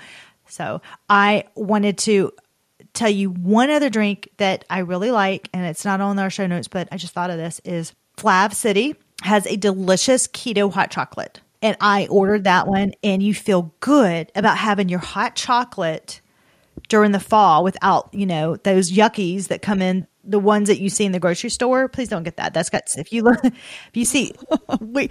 So 0.48 0.80
I 1.08 1.44
wanted 1.54 1.98
to 1.98 2.32
tell 2.92 3.10
you 3.10 3.30
one 3.30 3.70
other 3.70 3.88
drink 3.88 4.30
that 4.38 4.64
I 4.68 4.80
really 4.80 5.10
like, 5.10 5.48
and 5.52 5.64
it's 5.64 5.84
not 5.84 6.00
on 6.00 6.18
our 6.18 6.30
show 6.30 6.46
notes, 6.46 6.68
but 6.68 6.88
I 6.90 6.96
just 6.96 7.12
thought 7.12 7.30
of 7.30 7.36
this 7.36 7.60
is 7.64 7.94
Flav 8.16 8.52
City 8.52 8.96
has 9.22 9.46
a 9.46 9.56
delicious 9.56 10.26
keto 10.26 10.72
hot 10.72 10.90
chocolate. 10.90 11.40
And 11.62 11.76
I 11.80 12.06
ordered 12.08 12.44
that 12.44 12.66
one, 12.66 12.92
and 13.02 13.22
you 13.22 13.32
feel 13.32 13.72
good 13.80 14.30
about 14.34 14.58
having 14.58 14.88
your 14.88 14.98
hot 14.98 15.36
chocolate 15.36 16.20
during 16.88 17.12
the 17.12 17.20
fall 17.20 17.64
without, 17.64 18.12
you 18.12 18.26
know, 18.26 18.56
those 18.56 18.92
yuckies 18.92 19.48
that 19.48 19.62
come 19.62 19.80
in 19.80 20.06
the 20.22 20.38
ones 20.38 20.68
that 20.68 20.80
you 20.80 20.90
see 20.90 21.04
in 21.04 21.12
the 21.12 21.20
grocery 21.20 21.50
store. 21.50 21.88
Please 21.88 22.08
don't 22.08 22.24
get 22.24 22.36
that. 22.36 22.52
That's 22.52 22.70
got 22.70 22.82
if 22.96 23.12
you 23.12 23.22
look 23.22 23.38
if 23.44 23.90
you 23.94 24.04
see 24.04 24.32
we 24.80 25.08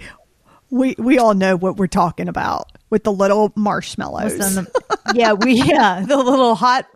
we 0.70 0.94
we 0.98 1.18
all 1.18 1.34
know 1.34 1.56
what 1.56 1.76
we're 1.76 1.86
talking 1.86 2.28
about 2.28 2.75
with 2.90 3.04
the 3.04 3.12
little 3.12 3.52
marshmallows. 3.56 4.36
the, 4.38 4.70
yeah, 5.14 5.32
we 5.32 5.54
yeah, 5.54 6.04
the 6.06 6.16
little 6.16 6.54
hot 6.54 6.86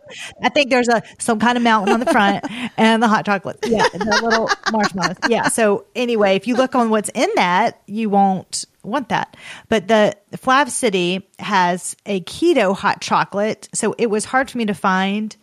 I 0.42 0.48
think 0.48 0.70
there's 0.70 0.88
a 0.88 1.02
some 1.18 1.38
kind 1.38 1.56
of 1.56 1.62
mountain 1.62 1.92
on 1.92 2.00
the 2.00 2.06
front 2.06 2.44
and 2.76 3.02
the 3.02 3.08
hot 3.08 3.24
chocolate. 3.24 3.58
Yeah, 3.66 3.86
the 3.92 4.20
little 4.22 4.50
marshmallows. 4.72 5.16
Yeah. 5.28 5.48
So 5.48 5.86
anyway, 5.94 6.36
if 6.36 6.46
you 6.46 6.56
look 6.56 6.74
on 6.74 6.90
what's 6.90 7.10
in 7.14 7.28
that, 7.36 7.80
you 7.86 8.10
won't 8.10 8.64
want 8.82 9.10
that. 9.10 9.36
But 9.68 9.88
the 9.88 10.16
Flav 10.32 10.70
City 10.70 11.28
has 11.38 11.96
a 12.06 12.20
keto 12.22 12.76
hot 12.76 13.00
chocolate, 13.00 13.68
so 13.74 13.94
it 13.98 14.08
was 14.08 14.24
hard 14.24 14.50
for 14.50 14.58
me 14.58 14.66
to 14.66 14.74
find. 14.74 15.36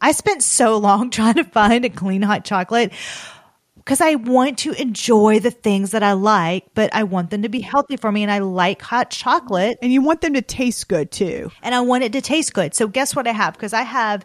I 0.00 0.12
spent 0.12 0.42
so 0.42 0.78
long 0.78 1.10
trying 1.10 1.34
to 1.34 1.44
find 1.44 1.84
a 1.84 1.90
clean 1.90 2.22
hot 2.22 2.44
chocolate 2.44 2.92
because 3.90 4.00
I 4.00 4.14
want 4.14 4.58
to 4.58 4.72
enjoy 4.80 5.40
the 5.40 5.50
things 5.50 5.90
that 5.90 6.04
I 6.04 6.12
like, 6.12 6.64
but 6.74 6.94
I 6.94 7.02
want 7.02 7.30
them 7.30 7.42
to 7.42 7.48
be 7.48 7.58
healthy 7.58 7.96
for 7.96 8.12
me. 8.12 8.22
And 8.22 8.30
I 8.30 8.38
like 8.38 8.80
hot 8.80 9.10
chocolate. 9.10 9.80
And 9.82 9.92
you 9.92 10.00
want 10.00 10.20
them 10.20 10.34
to 10.34 10.42
taste 10.42 10.86
good 10.86 11.10
too. 11.10 11.50
And 11.60 11.74
I 11.74 11.80
want 11.80 12.04
it 12.04 12.12
to 12.12 12.20
taste 12.20 12.54
good. 12.54 12.72
So, 12.72 12.86
guess 12.86 13.16
what 13.16 13.26
I 13.26 13.32
have? 13.32 13.54
Because 13.54 13.72
I 13.72 13.82
have, 13.82 14.24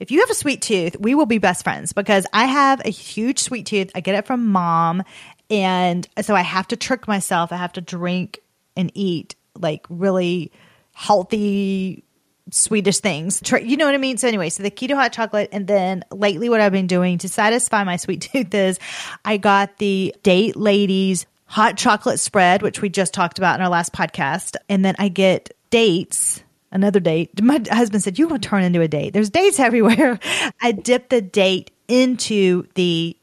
if 0.00 0.10
you 0.10 0.20
have 0.20 0.28
a 0.28 0.34
sweet 0.34 0.60
tooth, 0.60 1.00
we 1.00 1.14
will 1.14 1.24
be 1.24 1.38
best 1.38 1.64
friends 1.64 1.94
because 1.94 2.26
I 2.34 2.44
have 2.44 2.82
a 2.84 2.90
huge 2.90 3.38
sweet 3.38 3.64
tooth. 3.64 3.90
I 3.94 4.00
get 4.00 4.16
it 4.16 4.26
from 4.26 4.48
mom. 4.48 5.02
And 5.48 6.06
so 6.20 6.34
I 6.34 6.42
have 6.42 6.68
to 6.68 6.76
trick 6.76 7.08
myself. 7.08 7.52
I 7.52 7.56
have 7.56 7.72
to 7.72 7.80
drink 7.80 8.40
and 8.76 8.92
eat 8.92 9.34
like 9.58 9.86
really 9.88 10.52
healthy 10.92 12.04
Swedish 12.50 12.98
things. 12.98 13.42
You 13.50 13.76
know 13.76 13.86
what 13.86 13.94
I 13.94 13.98
mean? 13.98 14.18
So 14.18 14.28
anyway, 14.28 14.50
so 14.50 14.62
the 14.62 14.70
keto 14.70 14.94
hot 14.94 15.12
chocolate. 15.12 15.48
And 15.52 15.66
then 15.66 16.04
lately 16.12 16.48
what 16.48 16.60
I've 16.60 16.72
been 16.72 16.86
doing 16.86 17.18
to 17.18 17.28
satisfy 17.28 17.84
my 17.84 17.96
sweet 17.96 18.20
tooth 18.32 18.54
is 18.54 18.78
I 19.24 19.36
got 19.36 19.78
the 19.78 20.14
date 20.22 20.56
ladies 20.56 21.26
hot 21.46 21.76
chocolate 21.76 22.20
spread, 22.20 22.62
which 22.62 22.82
we 22.82 22.88
just 22.88 23.14
talked 23.14 23.38
about 23.38 23.58
in 23.58 23.62
our 23.62 23.68
last 23.68 23.92
podcast. 23.92 24.56
And 24.68 24.84
then 24.84 24.94
I 24.98 25.08
get 25.08 25.54
dates 25.70 26.42
another 26.72 27.00
date. 27.00 27.42
My 27.42 27.62
husband 27.70 28.02
said, 28.02 28.18
You 28.18 28.28
will 28.28 28.38
turn 28.38 28.62
into 28.62 28.80
a 28.80 28.88
date. 28.88 29.12
There's 29.12 29.30
dates 29.30 29.58
everywhere. 29.60 30.18
I 30.62 30.72
dip 30.72 31.08
the 31.08 31.20
date 31.20 31.70
into 31.88 32.66
the 32.74 33.16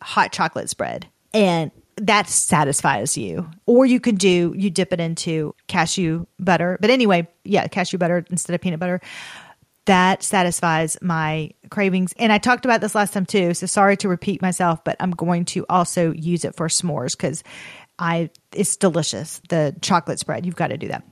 hot 0.00 0.32
chocolate 0.32 0.68
spread 0.68 1.06
and 1.34 1.70
that 2.02 2.28
satisfies 2.28 3.16
you. 3.16 3.48
Or 3.66 3.86
you 3.86 4.00
can 4.00 4.16
do, 4.16 4.54
you 4.56 4.70
dip 4.70 4.92
it 4.92 5.00
into 5.00 5.54
cashew 5.66 6.26
butter. 6.38 6.78
But 6.80 6.90
anyway, 6.90 7.28
yeah, 7.44 7.66
cashew 7.66 7.98
butter 7.98 8.24
instead 8.30 8.54
of 8.54 8.60
peanut 8.60 8.80
butter. 8.80 9.00
That 9.86 10.22
satisfies 10.22 10.98
my 11.00 11.50
cravings. 11.70 12.12
And 12.18 12.32
I 12.32 12.38
talked 12.38 12.64
about 12.64 12.80
this 12.80 12.94
last 12.94 13.14
time 13.14 13.26
too. 13.26 13.54
So 13.54 13.66
sorry 13.66 13.96
to 13.98 14.08
repeat 14.08 14.42
myself, 14.42 14.84
but 14.84 14.96
I'm 15.00 15.12
going 15.12 15.46
to 15.46 15.64
also 15.68 16.12
use 16.12 16.44
it 16.44 16.54
for 16.56 16.68
s'mores 16.68 17.16
because 17.16 17.42
I 17.98 18.30
it's 18.52 18.76
delicious. 18.76 19.40
The 19.48 19.74
chocolate 19.80 20.18
spread. 20.18 20.44
You've 20.44 20.56
got 20.56 20.68
to 20.68 20.76
do 20.76 20.88
that. 20.88 21.04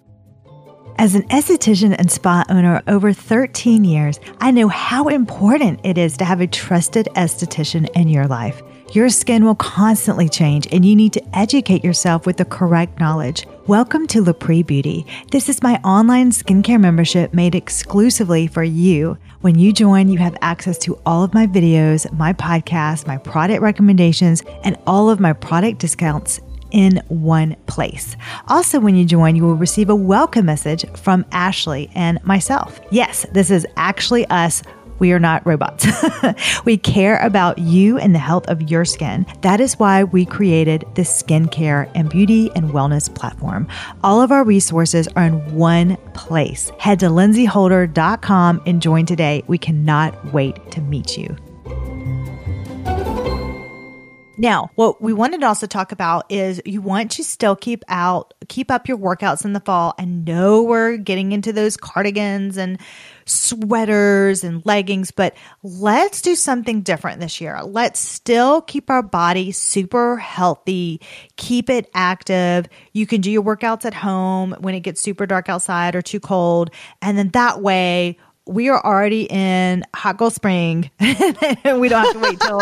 As 0.98 1.14
an 1.14 1.22
esthetician 1.28 1.94
and 1.98 2.10
spa 2.10 2.44
owner 2.48 2.82
over 2.86 3.12
13 3.12 3.84
years, 3.84 4.18
I 4.40 4.50
know 4.50 4.68
how 4.68 5.08
important 5.08 5.80
it 5.84 5.98
is 5.98 6.16
to 6.18 6.24
have 6.24 6.40
a 6.40 6.46
trusted 6.46 7.06
esthetician 7.14 7.88
in 7.94 8.08
your 8.08 8.26
life. 8.26 8.62
Your 8.92 9.08
skin 9.08 9.44
will 9.44 9.56
constantly 9.56 10.28
change, 10.28 10.68
and 10.70 10.86
you 10.86 10.94
need 10.94 11.12
to 11.14 11.36
educate 11.36 11.82
yourself 11.82 12.24
with 12.24 12.36
the 12.36 12.44
correct 12.44 13.00
knowledge. 13.00 13.44
Welcome 13.66 14.06
to 14.06 14.22
LaPree 14.22 14.64
Beauty. 14.64 15.04
This 15.32 15.48
is 15.48 15.60
my 15.60 15.74
online 15.82 16.30
skincare 16.30 16.80
membership 16.80 17.34
made 17.34 17.56
exclusively 17.56 18.46
for 18.46 18.62
you. 18.62 19.18
When 19.40 19.58
you 19.58 19.72
join, 19.72 20.08
you 20.08 20.18
have 20.18 20.36
access 20.40 20.78
to 20.78 21.00
all 21.04 21.24
of 21.24 21.34
my 21.34 21.48
videos, 21.48 22.10
my 22.12 22.32
podcast, 22.32 23.08
my 23.08 23.18
product 23.18 23.60
recommendations, 23.60 24.44
and 24.62 24.78
all 24.86 25.10
of 25.10 25.18
my 25.18 25.32
product 25.32 25.80
discounts 25.80 26.40
in 26.70 27.02
one 27.08 27.56
place. 27.66 28.16
Also, 28.46 28.78
when 28.78 28.94
you 28.94 29.04
join, 29.04 29.34
you 29.34 29.42
will 29.42 29.56
receive 29.56 29.90
a 29.90 29.96
welcome 29.96 30.46
message 30.46 30.84
from 30.96 31.24
Ashley 31.32 31.90
and 31.94 32.22
myself. 32.24 32.80
Yes, 32.90 33.26
this 33.32 33.50
is 33.50 33.66
actually 33.76 34.26
us. 34.26 34.62
We 34.98 35.12
are 35.12 35.18
not 35.18 35.46
robots. 35.46 35.86
we 36.64 36.76
care 36.76 37.18
about 37.18 37.58
you 37.58 37.98
and 37.98 38.14
the 38.14 38.18
health 38.18 38.48
of 38.48 38.70
your 38.70 38.84
skin. 38.84 39.26
That 39.42 39.60
is 39.60 39.78
why 39.78 40.04
we 40.04 40.24
created 40.24 40.84
this 40.94 41.22
skincare 41.22 41.90
and 41.94 42.08
beauty 42.08 42.50
and 42.54 42.70
wellness 42.70 43.12
platform. 43.14 43.68
All 44.02 44.22
of 44.22 44.32
our 44.32 44.44
resources 44.44 45.08
are 45.16 45.24
in 45.24 45.54
one 45.54 45.96
place. 46.14 46.70
Head 46.78 47.00
to 47.00 47.06
lindseyholder.com 47.06 48.62
and 48.66 48.82
join 48.82 49.06
today. 49.06 49.42
We 49.46 49.58
cannot 49.58 50.32
wait 50.32 50.70
to 50.72 50.80
meet 50.80 51.16
you. 51.16 51.36
Now, 54.38 54.70
what 54.74 55.00
we 55.00 55.14
wanted 55.14 55.40
to 55.40 55.46
also 55.46 55.66
talk 55.66 55.92
about 55.92 56.30
is 56.30 56.60
you 56.66 56.82
want 56.82 57.10
to 57.12 57.24
still 57.24 57.56
keep 57.56 57.82
out, 57.88 58.34
keep 58.48 58.70
up 58.70 58.86
your 58.86 58.98
workouts 58.98 59.46
in 59.46 59.54
the 59.54 59.60
fall. 59.60 59.94
I 59.98 60.04
know 60.04 60.62
we're 60.62 60.98
getting 60.98 61.32
into 61.32 61.54
those 61.54 61.78
cardigans 61.78 62.58
and 62.58 62.78
sweaters 63.26 64.44
and 64.44 64.64
leggings, 64.64 65.10
but 65.10 65.34
let's 65.62 66.22
do 66.22 66.34
something 66.34 66.80
different 66.80 67.20
this 67.20 67.40
year. 67.40 67.60
Let's 67.62 68.00
still 68.00 68.62
keep 68.62 68.88
our 68.88 69.02
body 69.02 69.52
super 69.52 70.16
healthy, 70.16 71.00
keep 71.36 71.68
it 71.68 71.90
active. 71.92 72.68
You 72.92 73.06
can 73.06 73.20
do 73.20 73.30
your 73.30 73.42
workouts 73.42 73.84
at 73.84 73.94
home 73.94 74.54
when 74.60 74.74
it 74.74 74.80
gets 74.80 75.00
super 75.00 75.26
dark 75.26 75.48
outside 75.48 75.94
or 75.94 76.02
too 76.02 76.20
cold. 76.20 76.70
And 77.02 77.18
then 77.18 77.30
that 77.30 77.60
way, 77.60 78.18
we 78.46 78.68
are 78.68 78.84
already 78.84 79.24
in 79.24 79.84
hot 79.94 80.18
girl 80.18 80.30
spring 80.30 80.90
and 81.00 81.80
we 81.80 81.88
don't 81.88 82.04
have 82.04 82.12
to 82.12 82.20
wait 82.20 82.40
till 82.40 82.60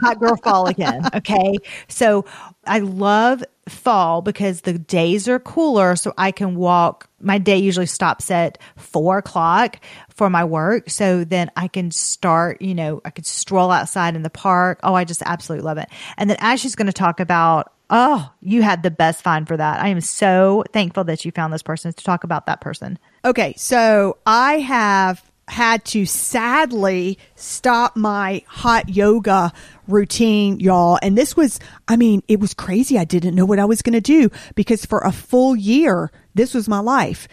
hot 0.00 0.20
girl 0.20 0.36
fall 0.36 0.66
again. 0.66 1.02
Okay. 1.12 1.56
So 1.88 2.24
I 2.64 2.78
love 2.78 3.42
fall 3.68 4.22
because 4.22 4.60
the 4.60 4.78
days 4.78 5.28
are 5.28 5.38
cooler. 5.38 5.96
So 5.96 6.12
I 6.16 6.30
can 6.30 6.54
walk. 6.54 7.08
My 7.20 7.38
day 7.38 7.58
usually 7.58 7.86
stops 7.86 8.30
at 8.30 8.58
four 8.76 9.18
o'clock 9.18 9.80
for 10.14 10.30
my 10.30 10.44
work. 10.44 10.90
So 10.90 11.24
then 11.24 11.50
I 11.56 11.68
can 11.68 11.90
start, 11.90 12.62
you 12.62 12.74
know, 12.74 13.00
I 13.04 13.10
could 13.10 13.26
stroll 13.26 13.70
outside 13.70 14.16
in 14.16 14.22
the 14.22 14.30
park. 14.30 14.80
Oh, 14.82 14.94
I 14.94 15.04
just 15.04 15.22
absolutely 15.26 15.64
love 15.64 15.78
it. 15.78 15.88
And 16.16 16.30
then 16.30 16.36
as 16.40 16.60
she's 16.60 16.74
going 16.74 16.86
to 16.86 16.92
talk 16.92 17.20
about 17.20 17.72
Oh, 17.90 18.32
you 18.40 18.62
had 18.62 18.82
the 18.82 18.90
best 18.90 19.22
find 19.22 19.46
for 19.46 19.56
that. 19.56 19.80
I 19.80 19.88
am 19.88 20.00
so 20.00 20.64
thankful 20.72 21.04
that 21.04 21.24
you 21.24 21.30
found 21.30 21.52
this 21.52 21.62
person 21.62 21.92
to 21.92 22.04
talk 22.04 22.24
about 22.24 22.46
that 22.46 22.60
person. 22.60 22.98
Okay, 23.24 23.54
so 23.58 24.16
I 24.24 24.60
have 24.60 25.22
had 25.48 25.84
to 25.84 26.06
sadly 26.06 27.18
stop 27.34 27.94
my 27.94 28.42
hot 28.46 28.88
yoga 28.88 29.52
routine, 29.86 30.58
y'all. 30.60 30.98
And 31.02 31.18
this 31.18 31.36
was, 31.36 31.60
I 31.86 31.96
mean, 31.96 32.22
it 32.26 32.40
was 32.40 32.54
crazy. 32.54 32.98
I 32.98 33.04
didn't 33.04 33.34
know 33.34 33.44
what 33.44 33.58
I 33.58 33.66
was 33.66 33.82
going 33.82 33.92
to 33.92 34.00
do 34.00 34.30
because 34.54 34.86
for 34.86 35.00
a 35.00 35.12
full 35.12 35.54
year, 35.54 36.10
this 36.34 36.54
was 36.54 36.68
my 36.68 36.80
life. 36.80 37.28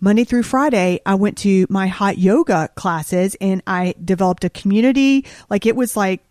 Monday 0.00 0.24
through 0.24 0.44
Friday, 0.44 1.00
I 1.04 1.14
went 1.14 1.38
to 1.38 1.66
my 1.68 1.86
hot 1.86 2.18
yoga 2.18 2.68
classes 2.74 3.36
and 3.40 3.62
I 3.66 3.94
developed 4.02 4.44
a 4.44 4.50
community. 4.50 5.26
Like 5.48 5.66
it 5.66 5.76
was 5.76 5.96
like 5.96 6.24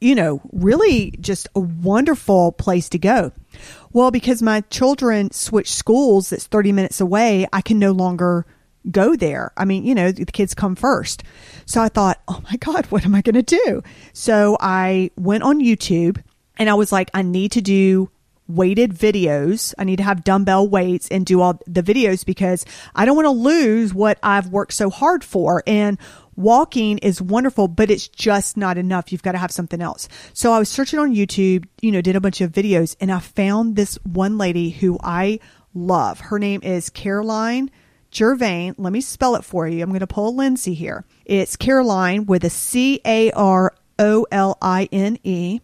you 0.00 0.14
know, 0.14 0.40
really 0.52 1.10
just 1.20 1.46
a 1.54 1.60
wonderful 1.60 2.52
place 2.52 2.88
to 2.88 2.98
go. 2.98 3.32
Well, 3.92 4.10
because 4.10 4.40
my 4.40 4.62
children 4.62 5.30
switched 5.30 5.74
schools 5.74 6.30
that's 6.30 6.46
30 6.46 6.72
minutes 6.72 7.00
away, 7.00 7.46
I 7.52 7.60
can 7.60 7.78
no 7.78 7.92
longer 7.92 8.46
go 8.90 9.14
there. 9.14 9.52
I 9.56 9.66
mean, 9.66 9.84
you 9.84 9.94
know, 9.94 10.10
the 10.10 10.24
kids 10.24 10.54
come 10.54 10.74
first. 10.74 11.22
So 11.66 11.82
I 11.82 11.88
thought, 11.88 12.20
oh 12.28 12.40
my 12.50 12.56
God, 12.56 12.86
what 12.86 13.04
am 13.04 13.14
I 13.14 13.20
going 13.20 13.34
to 13.34 13.42
do? 13.42 13.82
So 14.12 14.56
I 14.58 15.10
went 15.16 15.42
on 15.42 15.60
YouTube 15.60 16.22
and 16.56 16.70
I 16.70 16.74
was 16.74 16.92
like, 16.92 17.10
I 17.12 17.22
need 17.22 17.52
to 17.52 17.60
do 17.60 18.10
weighted 18.54 18.94
videos. 18.94 19.74
I 19.78 19.84
need 19.84 19.96
to 19.96 20.02
have 20.02 20.24
dumbbell 20.24 20.68
weights 20.68 21.08
and 21.08 21.24
do 21.24 21.40
all 21.40 21.60
the 21.66 21.82
videos 21.82 22.24
because 22.24 22.64
I 22.94 23.04
don't 23.04 23.16
want 23.16 23.26
to 23.26 23.30
lose 23.30 23.94
what 23.94 24.18
I've 24.22 24.48
worked 24.48 24.72
so 24.72 24.90
hard 24.90 25.24
for. 25.24 25.62
And 25.66 25.98
walking 26.36 26.98
is 26.98 27.20
wonderful, 27.20 27.68
but 27.68 27.90
it's 27.90 28.08
just 28.08 28.56
not 28.56 28.78
enough. 28.78 29.12
You've 29.12 29.22
got 29.22 29.32
to 29.32 29.38
have 29.38 29.50
something 29.50 29.80
else. 29.80 30.08
So 30.32 30.52
I 30.52 30.58
was 30.58 30.68
searching 30.68 30.98
on 30.98 31.14
YouTube, 31.14 31.66
you 31.80 31.92
know, 31.92 32.00
did 32.00 32.16
a 32.16 32.20
bunch 32.20 32.40
of 32.40 32.52
videos 32.52 32.96
and 33.00 33.12
I 33.12 33.20
found 33.20 33.76
this 33.76 33.98
one 34.04 34.38
lady 34.38 34.70
who 34.70 34.98
I 35.02 35.40
love. 35.74 36.20
Her 36.20 36.38
name 36.38 36.60
is 36.62 36.90
Caroline 36.90 37.70
Girvan. 38.10 38.74
Let 38.76 38.92
me 38.92 39.00
spell 39.00 39.36
it 39.36 39.44
for 39.44 39.68
you. 39.68 39.82
I'm 39.82 39.90
going 39.90 40.00
to 40.00 40.06
pull 40.06 40.34
Lindsey 40.34 40.74
here. 40.74 41.04
It's 41.24 41.56
Caroline 41.56 42.26
with 42.26 42.44
a 42.44 42.50
C 42.50 43.00
A 43.04 43.30
R 43.32 43.74
O 43.98 44.26
L 44.32 44.58
I 44.60 44.88
N 44.90 45.18
E 45.22 45.60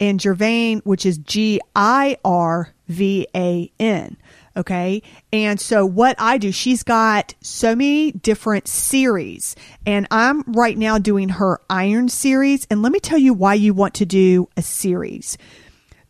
and 0.00 0.20
Girvan, 0.20 0.80
which 0.84 1.04
is 1.04 1.18
G 1.18 1.60
I 1.74 2.16
R 2.24 2.72
V 2.88 3.26
A 3.34 3.70
N. 3.78 4.16
Okay. 4.56 5.02
And 5.32 5.60
so 5.60 5.86
what 5.86 6.16
I 6.18 6.36
do, 6.36 6.50
she's 6.50 6.82
got 6.82 7.34
so 7.40 7.76
many 7.76 8.10
different 8.10 8.66
series 8.66 9.54
and 9.86 10.08
I'm 10.10 10.42
right 10.48 10.76
now 10.76 10.98
doing 10.98 11.28
her 11.28 11.60
iron 11.70 12.08
series. 12.08 12.66
And 12.68 12.82
let 12.82 12.90
me 12.90 12.98
tell 12.98 13.18
you 13.18 13.32
why 13.34 13.54
you 13.54 13.72
want 13.72 13.94
to 13.94 14.06
do 14.06 14.48
a 14.56 14.62
series. 14.62 15.38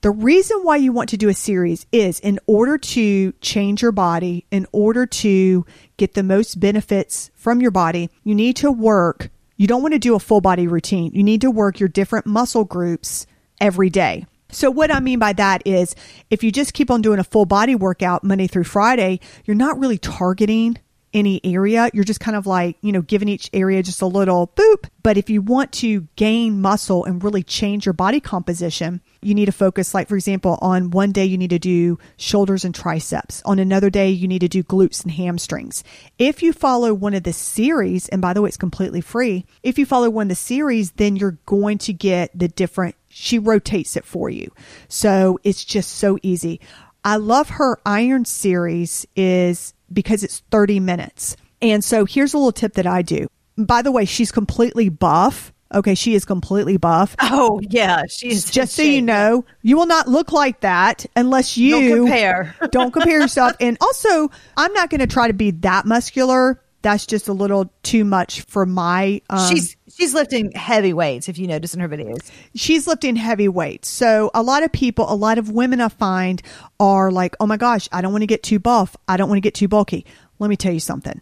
The 0.00 0.10
reason 0.12 0.60
why 0.62 0.76
you 0.76 0.92
want 0.92 1.10
to 1.10 1.16
do 1.16 1.28
a 1.28 1.34
series 1.34 1.84
is 1.90 2.20
in 2.20 2.38
order 2.46 2.78
to 2.78 3.32
change 3.40 3.82
your 3.82 3.92
body, 3.92 4.46
in 4.50 4.66
order 4.72 5.04
to 5.06 5.66
get 5.96 6.14
the 6.14 6.22
most 6.22 6.60
benefits 6.60 7.30
from 7.34 7.60
your 7.60 7.72
body, 7.72 8.08
you 8.22 8.34
need 8.34 8.56
to 8.56 8.70
work. 8.70 9.28
You 9.56 9.66
don't 9.66 9.82
want 9.82 9.94
to 9.94 9.98
do 9.98 10.14
a 10.14 10.20
full 10.20 10.40
body 10.40 10.68
routine. 10.68 11.10
You 11.12 11.24
need 11.24 11.40
to 11.40 11.50
work 11.50 11.80
your 11.80 11.88
different 11.88 12.26
muscle 12.26 12.64
groups 12.64 13.26
every 13.60 13.90
day. 13.90 14.26
So 14.50 14.70
what 14.70 14.90
I 14.90 15.00
mean 15.00 15.18
by 15.18 15.34
that 15.34 15.62
is 15.66 15.94
if 16.30 16.42
you 16.42 16.50
just 16.50 16.72
keep 16.72 16.90
on 16.90 17.02
doing 17.02 17.18
a 17.18 17.24
full 17.24 17.44
body 17.44 17.74
workout 17.74 18.24
Monday 18.24 18.46
through 18.46 18.64
Friday, 18.64 19.20
you're 19.44 19.54
not 19.54 19.78
really 19.78 19.98
targeting 19.98 20.78
any 21.14 21.40
area. 21.44 21.90
You're 21.94 22.04
just 22.04 22.20
kind 22.20 22.36
of 22.36 22.46
like, 22.46 22.76
you 22.82 22.92
know, 22.92 23.02
giving 23.02 23.28
each 23.28 23.48
area 23.52 23.82
just 23.82 24.02
a 24.02 24.06
little 24.06 24.48
boop. 24.56 24.88
But 25.02 25.16
if 25.16 25.30
you 25.30 25.40
want 25.40 25.72
to 25.72 26.02
gain 26.16 26.60
muscle 26.60 27.04
and 27.04 27.22
really 27.22 27.42
change 27.42 27.86
your 27.86 27.94
body 27.94 28.20
composition, 28.20 29.00
you 29.22 29.34
need 29.34 29.46
to 29.46 29.52
focus, 29.52 29.94
like, 29.94 30.08
for 30.08 30.16
example, 30.16 30.58
on 30.60 30.90
one 30.90 31.12
day 31.12 31.24
you 31.24 31.38
need 31.38 31.50
to 31.50 31.58
do 31.58 31.98
shoulders 32.18 32.64
and 32.64 32.74
triceps. 32.74 33.42
On 33.44 33.58
another 33.58 33.90
day, 33.90 34.10
you 34.10 34.28
need 34.28 34.40
to 34.40 34.48
do 34.48 34.62
glutes 34.62 35.02
and 35.02 35.10
hamstrings. 35.10 35.82
If 36.18 36.42
you 36.42 36.52
follow 36.52 36.92
one 36.92 37.14
of 37.14 37.22
the 37.22 37.32
series, 37.32 38.08
and 38.08 38.20
by 38.20 38.34
the 38.34 38.42
way, 38.42 38.48
it's 38.48 38.56
completely 38.56 39.00
free. 39.00 39.46
If 39.62 39.78
you 39.78 39.86
follow 39.86 40.10
one 40.10 40.26
of 40.26 40.30
the 40.30 40.34
series, 40.34 40.90
then 40.92 41.16
you're 41.16 41.38
going 41.46 41.78
to 41.78 41.92
get 41.92 42.38
the 42.38 42.48
different 42.48 42.96
she 43.18 43.38
rotates 43.38 43.96
it 43.96 44.04
for 44.04 44.30
you. 44.30 44.50
So 44.88 45.40
it's 45.42 45.64
just 45.64 45.92
so 45.96 46.18
easy. 46.22 46.60
I 47.04 47.16
love 47.16 47.48
her 47.50 47.78
iron 47.84 48.24
series 48.24 49.06
is 49.16 49.74
because 49.92 50.22
it's 50.22 50.40
30 50.50 50.80
minutes. 50.80 51.36
And 51.60 51.82
so 51.82 52.04
here's 52.04 52.34
a 52.34 52.38
little 52.38 52.52
tip 52.52 52.74
that 52.74 52.86
I 52.86 53.02
do. 53.02 53.26
By 53.56 53.82
the 53.82 53.90
way, 53.90 54.04
she's 54.04 54.30
completely 54.30 54.88
buff. 54.88 55.52
Okay, 55.74 55.94
she 55.94 56.14
is 56.14 56.24
completely 56.24 56.76
buff. 56.76 57.14
Oh 57.20 57.60
yeah, 57.62 58.04
she's 58.08 58.50
just 58.50 58.74
so 58.74 58.82
you 58.82 59.02
know, 59.02 59.44
you 59.62 59.76
will 59.76 59.86
not 59.86 60.08
look 60.08 60.32
like 60.32 60.60
that 60.60 61.04
unless 61.14 61.58
you 61.58 61.72
don't 61.72 61.98
compare. 61.98 62.54
don't 62.70 62.92
compare 62.92 63.20
yourself. 63.20 63.52
And 63.60 63.76
also, 63.80 64.30
I'm 64.56 64.72
not 64.72 64.88
going 64.88 65.00
to 65.00 65.06
try 65.06 65.26
to 65.26 65.34
be 65.34 65.50
that 65.50 65.84
muscular. 65.84 66.62
That's 66.82 67.06
just 67.06 67.28
a 67.28 67.32
little 67.32 67.72
too 67.82 68.04
much 68.04 68.42
for 68.42 68.64
my. 68.64 69.20
Um, 69.30 69.48
she's 69.50 69.76
She's 69.98 70.14
lifting 70.14 70.52
heavy 70.52 70.92
weights, 70.92 71.28
if 71.28 71.38
you 71.38 71.48
notice 71.48 71.74
in 71.74 71.80
her 71.80 71.88
videos. 71.88 72.30
She's 72.54 72.86
lifting 72.86 73.16
heavy 73.16 73.48
weights. 73.48 73.88
So 73.88 74.30
a 74.32 74.42
lot 74.42 74.62
of 74.62 74.70
people, 74.70 75.12
a 75.12 75.16
lot 75.16 75.38
of 75.38 75.50
women 75.50 75.80
I 75.80 75.88
find 75.88 76.40
are 76.78 77.10
like, 77.10 77.34
oh 77.40 77.48
my 77.48 77.56
gosh, 77.56 77.88
I 77.90 78.00
don't 78.00 78.12
want 78.12 78.22
to 78.22 78.28
get 78.28 78.44
too 78.44 78.60
buff. 78.60 78.96
I 79.08 79.16
don't 79.16 79.28
want 79.28 79.38
to 79.38 79.40
get 79.40 79.54
too 79.54 79.66
bulky. 79.66 80.06
Let 80.38 80.50
me 80.50 80.56
tell 80.56 80.72
you 80.72 80.78
something. 80.78 81.20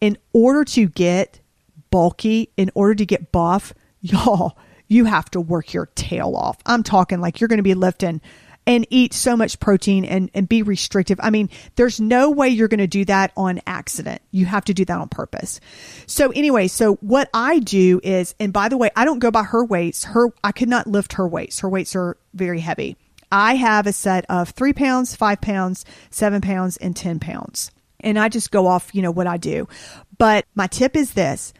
In 0.00 0.18
order 0.32 0.64
to 0.64 0.88
get 0.88 1.40
bulky, 1.90 2.52
in 2.56 2.70
order 2.76 2.94
to 2.94 3.04
get 3.04 3.32
buff, 3.32 3.72
y'all, 4.00 4.56
you 4.86 5.06
have 5.06 5.28
to 5.32 5.40
work 5.40 5.72
your 5.72 5.86
tail 5.96 6.36
off. 6.36 6.58
I'm 6.64 6.84
talking 6.84 7.20
like 7.20 7.40
you're 7.40 7.48
going 7.48 7.56
to 7.56 7.64
be 7.64 7.74
lifting 7.74 8.20
and 8.66 8.86
eat 8.90 9.14
so 9.14 9.36
much 9.36 9.60
protein 9.60 10.04
and, 10.04 10.30
and 10.34 10.48
be 10.48 10.62
restrictive. 10.62 11.20
I 11.22 11.30
mean, 11.30 11.48
there's 11.76 12.00
no 12.00 12.30
way 12.30 12.48
you're 12.48 12.68
going 12.68 12.78
to 12.78 12.86
do 12.86 13.04
that 13.04 13.32
on 13.36 13.60
accident. 13.66 14.20
You 14.32 14.46
have 14.46 14.64
to 14.64 14.74
do 14.74 14.84
that 14.84 14.98
on 14.98 15.08
purpose. 15.08 15.60
So 16.06 16.30
anyway, 16.30 16.66
so 16.68 16.94
what 16.96 17.30
I 17.32 17.60
do 17.60 18.00
is, 18.02 18.34
and 18.40 18.52
by 18.52 18.68
the 18.68 18.76
way, 18.76 18.90
I 18.96 19.04
don't 19.04 19.20
go 19.20 19.30
by 19.30 19.44
her 19.44 19.64
weights. 19.64 20.04
Her, 20.04 20.30
I 20.42 20.52
could 20.52 20.68
not 20.68 20.86
lift 20.86 21.14
her 21.14 21.28
weights. 21.28 21.60
Her 21.60 21.68
weights 21.68 21.94
are 21.94 22.16
very 22.34 22.60
heavy. 22.60 22.96
I 23.30 23.54
have 23.54 23.86
a 23.86 23.92
set 23.92 24.24
of 24.28 24.50
three 24.50 24.72
pounds, 24.72 25.14
five 25.14 25.40
pounds, 25.40 25.84
seven 26.10 26.40
pounds, 26.40 26.76
and 26.76 26.94
10 26.94 27.20
pounds. 27.20 27.70
And 28.00 28.18
I 28.18 28.28
just 28.28 28.50
go 28.50 28.66
off, 28.66 28.94
you 28.94 29.02
know, 29.02 29.10
what 29.10 29.26
I 29.26 29.36
do. 29.36 29.68
But 30.18 30.44
my 30.54 30.66
tip 30.66 30.96
is 30.96 31.12
this 31.12 31.52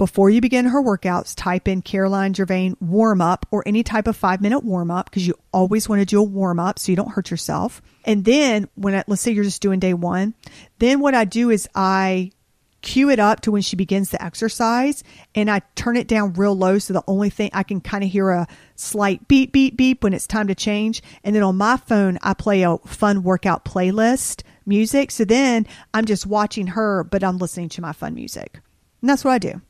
before 0.00 0.30
you 0.30 0.40
begin 0.40 0.64
her 0.64 0.82
workouts, 0.82 1.34
type 1.36 1.68
in 1.68 1.82
Caroline 1.82 2.32
Girvan 2.32 2.74
warm 2.80 3.20
up 3.20 3.44
or 3.50 3.62
any 3.66 3.82
type 3.82 4.06
of 4.06 4.16
five 4.16 4.40
minute 4.40 4.60
warm 4.60 4.90
up 4.90 5.10
because 5.10 5.26
you 5.26 5.34
always 5.52 5.90
want 5.90 6.00
to 6.00 6.06
do 6.06 6.18
a 6.18 6.22
warm 6.22 6.58
up 6.58 6.78
so 6.78 6.90
you 6.90 6.96
don't 6.96 7.10
hurt 7.10 7.30
yourself. 7.30 7.82
And 8.06 8.24
then 8.24 8.66
when 8.76 8.94
I, 8.94 9.04
let's 9.06 9.20
say 9.20 9.32
you're 9.32 9.44
just 9.44 9.60
doing 9.60 9.78
day 9.78 9.92
one, 9.92 10.32
then 10.78 11.00
what 11.00 11.14
I 11.14 11.26
do 11.26 11.50
is 11.50 11.68
I 11.74 12.32
cue 12.80 13.10
it 13.10 13.18
up 13.18 13.42
to 13.42 13.50
when 13.50 13.60
she 13.60 13.76
begins 13.76 14.08
the 14.08 14.24
exercise 14.24 15.04
and 15.34 15.50
I 15.50 15.60
turn 15.74 15.98
it 15.98 16.08
down 16.08 16.32
real 16.32 16.56
low 16.56 16.78
so 16.78 16.94
the 16.94 17.04
only 17.06 17.28
thing 17.28 17.50
I 17.52 17.62
can 17.62 17.82
kind 17.82 18.02
of 18.02 18.08
hear 18.08 18.30
a 18.30 18.48
slight 18.76 19.28
beep 19.28 19.52
beep 19.52 19.76
beep 19.76 20.02
when 20.02 20.14
it's 20.14 20.26
time 20.26 20.48
to 20.48 20.54
change 20.54 21.02
and 21.24 21.36
then 21.36 21.42
on 21.42 21.58
my 21.58 21.76
phone 21.76 22.18
I 22.22 22.32
play 22.32 22.62
a 22.62 22.78
fun 22.78 23.22
workout 23.22 23.66
playlist 23.66 24.44
music 24.64 25.10
so 25.10 25.26
then 25.26 25.66
I'm 25.92 26.06
just 26.06 26.24
watching 26.24 26.68
her 26.68 27.04
but 27.04 27.22
I'm 27.22 27.36
listening 27.36 27.68
to 27.68 27.82
my 27.82 27.92
fun 27.92 28.14
music. 28.14 28.60
And 29.02 29.10
that's 29.10 29.26
what 29.26 29.32
I 29.32 29.38
do 29.38 29.60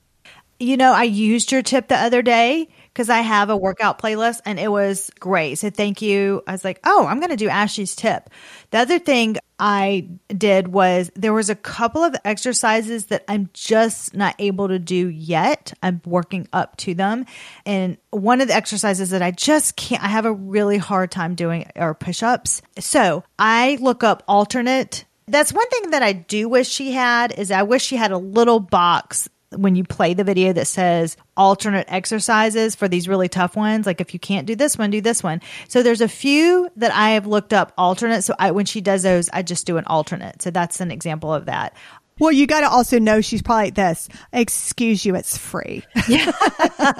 you 0.60 0.76
know, 0.76 0.92
I 0.92 1.04
used 1.04 1.50
your 1.50 1.62
tip 1.62 1.88
the 1.88 1.96
other 1.96 2.20
day 2.20 2.68
because 2.92 3.08
I 3.08 3.20
have 3.20 3.48
a 3.48 3.56
workout 3.56 3.98
playlist 3.98 4.40
and 4.44 4.60
it 4.60 4.70
was 4.70 5.10
great. 5.18 5.54
So 5.56 5.70
thank 5.70 6.02
you. 6.02 6.42
I 6.46 6.52
was 6.52 6.64
like, 6.64 6.80
oh, 6.84 7.06
I'm 7.06 7.18
going 7.18 7.30
to 7.30 7.36
do 7.36 7.48
Ashley's 7.48 7.96
tip. 7.96 8.28
The 8.70 8.78
other 8.78 8.98
thing 8.98 9.38
I 9.58 10.08
did 10.28 10.68
was 10.68 11.10
there 11.16 11.32
was 11.32 11.48
a 11.48 11.54
couple 11.54 12.04
of 12.04 12.14
exercises 12.26 13.06
that 13.06 13.24
I'm 13.26 13.48
just 13.54 14.14
not 14.14 14.34
able 14.38 14.68
to 14.68 14.78
do 14.78 15.08
yet. 15.08 15.72
I'm 15.82 16.02
working 16.04 16.46
up 16.52 16.76
to 16.78 16.92
them. 16.94 17.24
And 17.64 17.96
one 18.10 18.42
of 18.42 18.48
the 18.48 18.54
exercises 18.54 19.10
that 19.10 19.22
I 19.22 19.30
just 19.30 19.76
can't, 19.76 20.04
I 20.04 20.08
have 20.08 20.26
a 20.26 20.32
really 20.32 20.78
hard 20.78 21.10
time 21.10 21.34
doing 21.34 21.70
are 21.76 21.94
push 21.94 22.22
ups. 22.22 22.60
So 22.78 23.24
I 23.38 23.78
look 23.80 24.04
up 24.04 24.22
alternate 24.28 25.06
that's 25.28 25.52
one 25.52 25.68
thing 25.68 25.90
that 25.90 26.02
I 26.02 26.12
do 26.12 26.48
wish 26.48 26.68
she 26.68 26.90
had 26.90 27.30
is 27.38 27.52
I 27.52 27.62
wish 27.62 27.84
she 27.84 27.94
had 27.94 28.10
a 28.10 28.18
little 28.18 28.58
box 28.58 29.28
when 29.56 29.74
you 29.74 29.84
play 29.84 30.14
the 30.14 30.24
video 30.24 30.52
that 30.52 30.66
says 30.66 31.16
alternate 31.36 31.86
exercises 31.88 32.74
for 32.74 32.86
these 32.86 33.08
really 33.08 33.28
tough 33.28 33.56
ones 33.56 33.84
like 33.84 34.00
if 34.00 34.14
you 34.14 34.20
can't 34.20 34.46
do 34.46 34.54
this 34.54 34.78
one 34.78 34.90
do 34.90 35.00
this 35.00 35.22
one. 35.22 35.40
So 35.68 35.82
there's 35.82 36.00
a 36.00 36.08
few 36.08 36.70
that 36.76 36.92
i 36.92 37.10
have 37.10 37.26
looked 37.26 37.52
up 37.52 37.72
alternate. 37.76 38.22
So 38.22 38.34
I, 38.38 38.52
when 38.52 38.66
she 38.66 38.80
does 38.80 39.02
those 39.02 39.28
i 39.32 39.42
just 39.42 39.66
do 39.66 39.76
an 39.76 39.84
alternate. 39.86 40.42
So 40.42 40.50
that's 40.50 40.80
an 40.80 40.90
example 40.90 41.34
of 41.34 41.46
that 41.46 41.74
Well, 42.20 42.30
you 42.30 42.46
got 42.46 42.60
to 42.60 42.68
also 42.68 42.98
know 42.98 43.22
she's 43.22 43.40
probably 43.40 43.66
like 43.66 43.74
this. 43.74 44.08
Excuse 44.32 45.06
you, 45.06 45.14
it's 45.14 45.38
free. 45.38 45.84
yeah, 46.08 46.32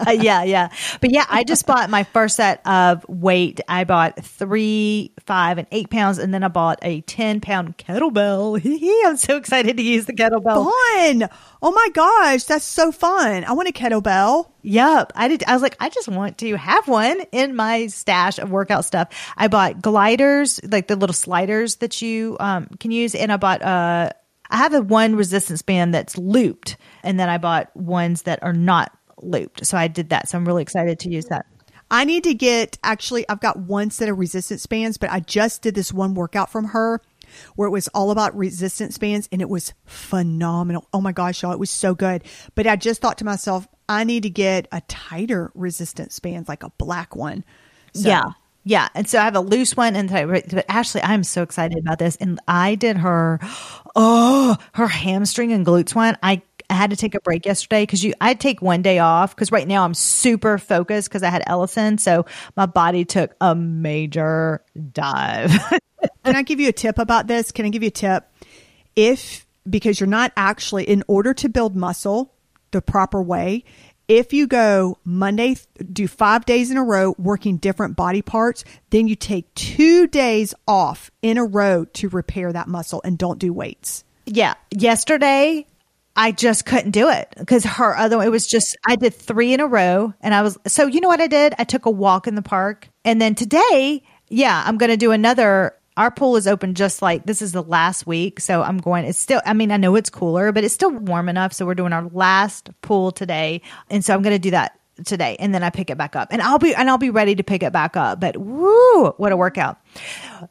yeah, 0.11 0.43
yeah. 0.45 0.69
But 1.03 1.11
yeah, 1.11 1.27
I 1.29 1.45
just 1.45 1.67
bought 1.67 1.91
my 1.91 2.05
first 2.05 2.37
set 2.37 2.67
of 2.67 3.07
weight. 3.07 3.61
I 3.69 3.85
bought 3.85 4.25
three, 4.25 5.13
five, 5.27 5.59
and 5.59 5.69
eight 5.73 5.91
pounds, 5.91 6.17
and 6.19 6.33
then 6.33 6.43
I 6.43 6.49
bought 6.49 6.79
a 6.81 7.03
ten 7.03 7.41
pound 7.41 7.77
kettlebell. 7.77 8.61
I'm 9.07 9.17
so 9.19 9.37
excited 9.37 9.77
to 9.77 9.83
use 9.83 10.07
the 10.07 10.15
kettlebell. 10.15 10.71
Fun! 10.71 11.29
Oh 11.63 11.71
my 11.71 11.89
gosh, 11.93 12.45
that's 12.45 12.65
so 12.65 12.91
fun! 12.91 13.45
I 13.45 13.53
want 13.53 13.69
a 13.69 13.73
kettlebell. 13.73 14.47
Yep, 14.63 15.13
I 15.15 15.29
did. 15.29 15.45
I 15.45 15.53
was 15.53 15.63
like, 15.63 15.77
I 15.81 15.91
just 15.91 16.09
want 16.09 16.39
to 16.39 16.57
have 16.57 16.89
one 16.89 17.21
in 17.33 17.55
my 17.55 17.89
stash 17.89 18.39
of 18.39 18.51
workout 18.51 18.87
stuff. 18.87 19.09
I 19.37 19.49
bought 19.49 19.83
gliders, 19.83 20.61
like 20.65 20.89
the 20.89 20.97
little 20.97 21.15
sliders 21.15 21.77
that 21.77 22.01
you 22.01 22.39
um, 22.41 22.69
can 22.79 22.91
use, 22.91 23.15
and 23.15 23.31
I 23.31 23.37
bought 23.37 23.63
uh, 23.63 24.11
I 24.51 24.57
have 24.59 24.75
a 24.75 24.83
one 24.83 25.17
resistance 25.17 25.63
band 25.63 25.95
that's 25.95 26.19
looped, 26.19 26.77
and 27.03 27.19
then 27.19 27.29
I 27.29 27.39
bought 27.39 27.75
ones 27.77 28.23
that 28.23 28.43
are 28.43 28.53
not 28.53 28.97
looped. 29.23 29.67
So 29.67 29.79
I 29.79 29.89
did 29.89 30.11
that. 30.11 30.29
So 30.29 30.39
I'm 30.39 30.45
really 30.45 30.63
excited 30.63 30.99
to 31.01 31.11
use 31.11 31.27
that. 31.27 31.47
I 31.91 32.05
need 32.05 32.25
to 32.25 32.35
get 32.35 32.79
actually, 32.85 33.29
I've 33.29 33.41
got 33.41 33.59
one 33.59 33.91
set 33.91 34.09
of 34.09 34.19
resistance 34.19 34.65
bands, 34.67 34.97
but 34.97 35.11
I 35.11 35.21
just 35.21 35.63
did 35.63 35.75
this 35.75 35.93
one 35.93 36.15
workout 36.15 36.51
from 36.51 36.67
her 36.67 37.01
where 37.57 37.67
it 37.67 37.73
was 37.73 37.89
all 37.89 38.11
about 38.11 38.37
resistance 38.37 38.99
bands 38.99 39.29
and 39.33 39.41
it 39.41 39.49
was 39.49 39.73
phenomenal. 39.87 40.87
Oh 40.93 41.01
my 41.01 41.13
gosh, 41.13 41.43
y'all, 41.43 41.53
it 41.53 41.59
was 41.59 41.71
so 41.71 41.95
good. 41.95 42.23
But 42.55 42.67
I 42.67 42.77
just 42.77 43.01
thought 43.01 43.19
to 43.19 43.25
myself, 43.25 43.67
I 43.89 44.05
need 44.05 44.23
to 44.23 44.31
get 44.31 44.69
a 44.71 44.81
tighter 44.83 45.51
resistance 45.55 46.19
band, 46.21 46.49
like 46.49 46.63
a 46.63 46.71
black 46.71 47.17
one. 47.17 47.45
So. 47.93 48.09
Yeah. 48.09 48.31
Yeah. 48.71 48.87
And 48.95 49.09
so 49.09 49.19
I 49.19 49.25
have 49.25 49.35
a 49.35 49.41
loose 49.41 49.77
one 49.77 49.97
and 49.97 50.09
but 50.09 50.65
Ashley, 50.69 51.03
I'm 51.03 51.25
so 51.25 51.43
excited 51.43 51.77
about 51.77 51.99
this. 51.99 52.15
And 52.15 52.39
I 52.47 52.77
did 52.77 52.99
her 52.99 53.41
oh 53.97 54.57
her 54.75 54.87
hamstring 54.87 55.53
and 55.53 55.67
glutes 55.67 55.93
one. 55.93 56.17
I 56.23 56.43
I 56.71 56.75
had 56.75 56.91
to 56.91 56.97
take 56.97 57.17
a 57.17 57.21
break 57.21 57.47
yesterday 57.47 57.83
because 57.83 58.05
you 58.05 58.15
I 58.21 58.35
take 58.35 58.63
one 58.63 58.81
day 58.81 59.01
off 59.01 59.35
because 59.35 59.51
right 59.51 59.67
now 59.67 59.85
I'm 59.85 59.93
super 59.93 60.57
focused 60.57 61.09
because 61.09 61.25
I 61.25 61.31
had 61.31 61.43
Ellison. 61.49 61.99
So 61.99 62.27
my 62.57 62.67
body 62.67 63.05
took 63.05 63.35
a 63.41 63.57
major 63.57 64.63
dive. 64.93 65.51
Can 66.25 66.37
I 66.37 66.43
give 66.43 66.61
you 66.61 66.69
a 66.69 66.73
tip 66.73 67.01
about 67.01 67.27
this? 67.27 67.51
Can 67.51 67.67
I 67.67 67.71
give 67.71 67.83
you 67.83 67.89
a 67.89 67.91
tip? 67.91 68.33
If 68.95 69.49
because 69.69 69.99
you're 69.99 70.07
not 70.07 70.31
actually 70.37 70.85
in 70.85 71.03
order 71.09 71.35
to 71.35 71.49
build 71.49 71.75
muscle 71.75 72.33
the 72.71 72.81
proper 72.81 73.21
way, 73.21 73.65
if 74.11 74.33
you 74.33 74.49
go 74.49 74.99
Monday, 75.05 75.57
do 75.93 76.09
five 76.09 76.45
days 76.45 76.73
in 76.73 76.77
a 76.77 76.83
row 76.83 77.15
working 77.17 77.59
different 77.59 77.95
body 77.95 78.23
parts, 78.23 78.65
then 78.91 79.07
you 79.07 79.15
take 79.15 79.55
two 79.55 80.09
days 80.09 80.53
off 80.67 81.13
in 81.23 81.39
a 81.39 81.45
row 81.45 81.85
to 81.85 82.09
repair 82.09 82.53
that 82.53 82.67
muscle 82.67 83.01
and 83.05 83.17
don't 83.17 83.39
do 83.39 83.53
weights. 83.53 84.03
Yeah. 84.27 84.55
Yesterday, 84.73 85.65
I 86.17 86.33
just 86.33 86.67
couldn't 86.67 86.91
do 86.91 87.09
it 87.09 87.33
because 87.39 87.65
her 87.65 87.97
other, 87.97 88.21
it 88.21 88.33
was 88.33 88.49
just, 88.49 88.77
I 88.85 88.97
did 88.97 89.15
three 89.15 89.55
in 89.55 89.61
a 89.61 89.69
row 89.69 90.13
and 90.21 90.35
I 90.35 90.43
was, 90.43 90.59
so 90.67 90.89
you 90.89 91.01
know 91.01 91.09
what 91.09 91.21
I 91.21 91.29
did? 91.29 91.55
I 91.57 91.63
took 91.63 91.87
a 91.87 91.91
walk 91.91 92.27
in 92.27 92.35
the 92.35 92.43
park. 92.43 92.89
And 93.05 93.23
then 93.23 93.37
today, 93.37 94.03
yeah, 94.29 94.61
I'm 94.67 94.77
to 94.77 94.97
do 94.97 95.13
another 95.13 95.77
our 95.97 96.11
pool 96.11 96.37
is 96.37 96.47
open 96.47 96.75
just 96.75 97.03
like 97.03 97.27
this 97.27 97.43
is 97.43 97.53
the 97.53 97.63
last 97.63 98.07
week. 98.07 98.41
So 98.41 98.63
I'm 98.63 98.79
going, 98.79 99.05
it's 99.05 99.19
still, 99.19 99.43
I 99.45 99.53
mean, 99.53 99.71
I 99.71 99.77
know 99.77 99.97
it's 99.97 100.11
cooler, 100.11 100.53
but 100.53 100.65
it's 100.65 100.75
still 100.75 100.91
warm 100.91 101.29
enough. 101.29 101.53
So 101.53 101.67
we're 101.67 101.75
doing 101.75 101.93
our 101.93 102.09
last 102.09 102.71
pool 102.83 103.11
today. 103.11 103.63
And 103.91 104.05
so 104.05 104.15
I'm 104.15 104.23
going 104.23 104.35
to 104.35 104.39
do 104.39 104.53
that 104.53 104.79
today 105.05 105.37
and 105.39 105.55
then 105.55 105.63
I 105.63 105.71
pick 105.71 105.89
it 105.89 105.97
back 105.97 106.15
up 106.15 106.29
and 106.31 106.43
I'll 106.43 106.59
be, 106.59 106.75
and 106.75 106.89
I'll 106.89 106.99
be 106.99 107.11
ready 107.11 107.35
to 107.35 107.43
pick 107.43 107.63
it 107.63 107.73
back 107.73 107.97
up. 107.97 108.21
But 108.21 108.37
woo, 108.37 109.11
what 109.17 109.33
a 109.33 109.37
workout. 109.37 109.79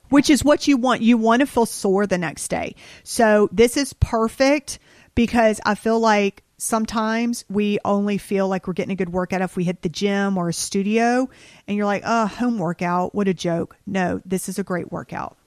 Which 0.10 0.30
is 0.30 0.44
what 0.44 0.68
you 0.68 0.78
want. 0.78 1.02
You 1.02 1.18
want 1.18 1.42
to 1.42 1.46
feel 1.46 1.66
sore 1.66 2.06
the 2.06 2.18
next 2.18 2.50
day. 2.50 2.76
So 3.04 3.50
this 3.52 3.78
is 3.78 3.94
perfect 3.94 4.80
because 5.16 5.62
I 5.66 5.76
feel 5.76 6.00
like 6.00 6.44
sometimes 6.60 7.46
we 7.50 7.80
only 7.84 8.18
feel 8.20 8.48
like 8.48 8.68
we're 8.68 8.74
getting 8.74 8.92
a 8.92 8.96
good 8.96 9.10
workout 9.10 9.42
if 9.42 9.56
we 9.56 9.64
hit 9.64 9.82
the 9.82 9.90
gym 9.90 10.38
or 10.38 10.50
a 10.50 10.54
studio 10.54 11.28
and 11.68 11.78
you're 11.78 11.86
like, 11.86 12.04
oh, 12.06 12.28
home 12.28 12.60
workout, 12.60 13.16
what 13.16 13.28
a 13.28 13.34
joke. 13.34 13.78
No, 13.88 14.22
this 14.26 14.48
is 14.48 14.60
a 14.60 14.64
great 14.64 14.92
workout. 14.92 15.39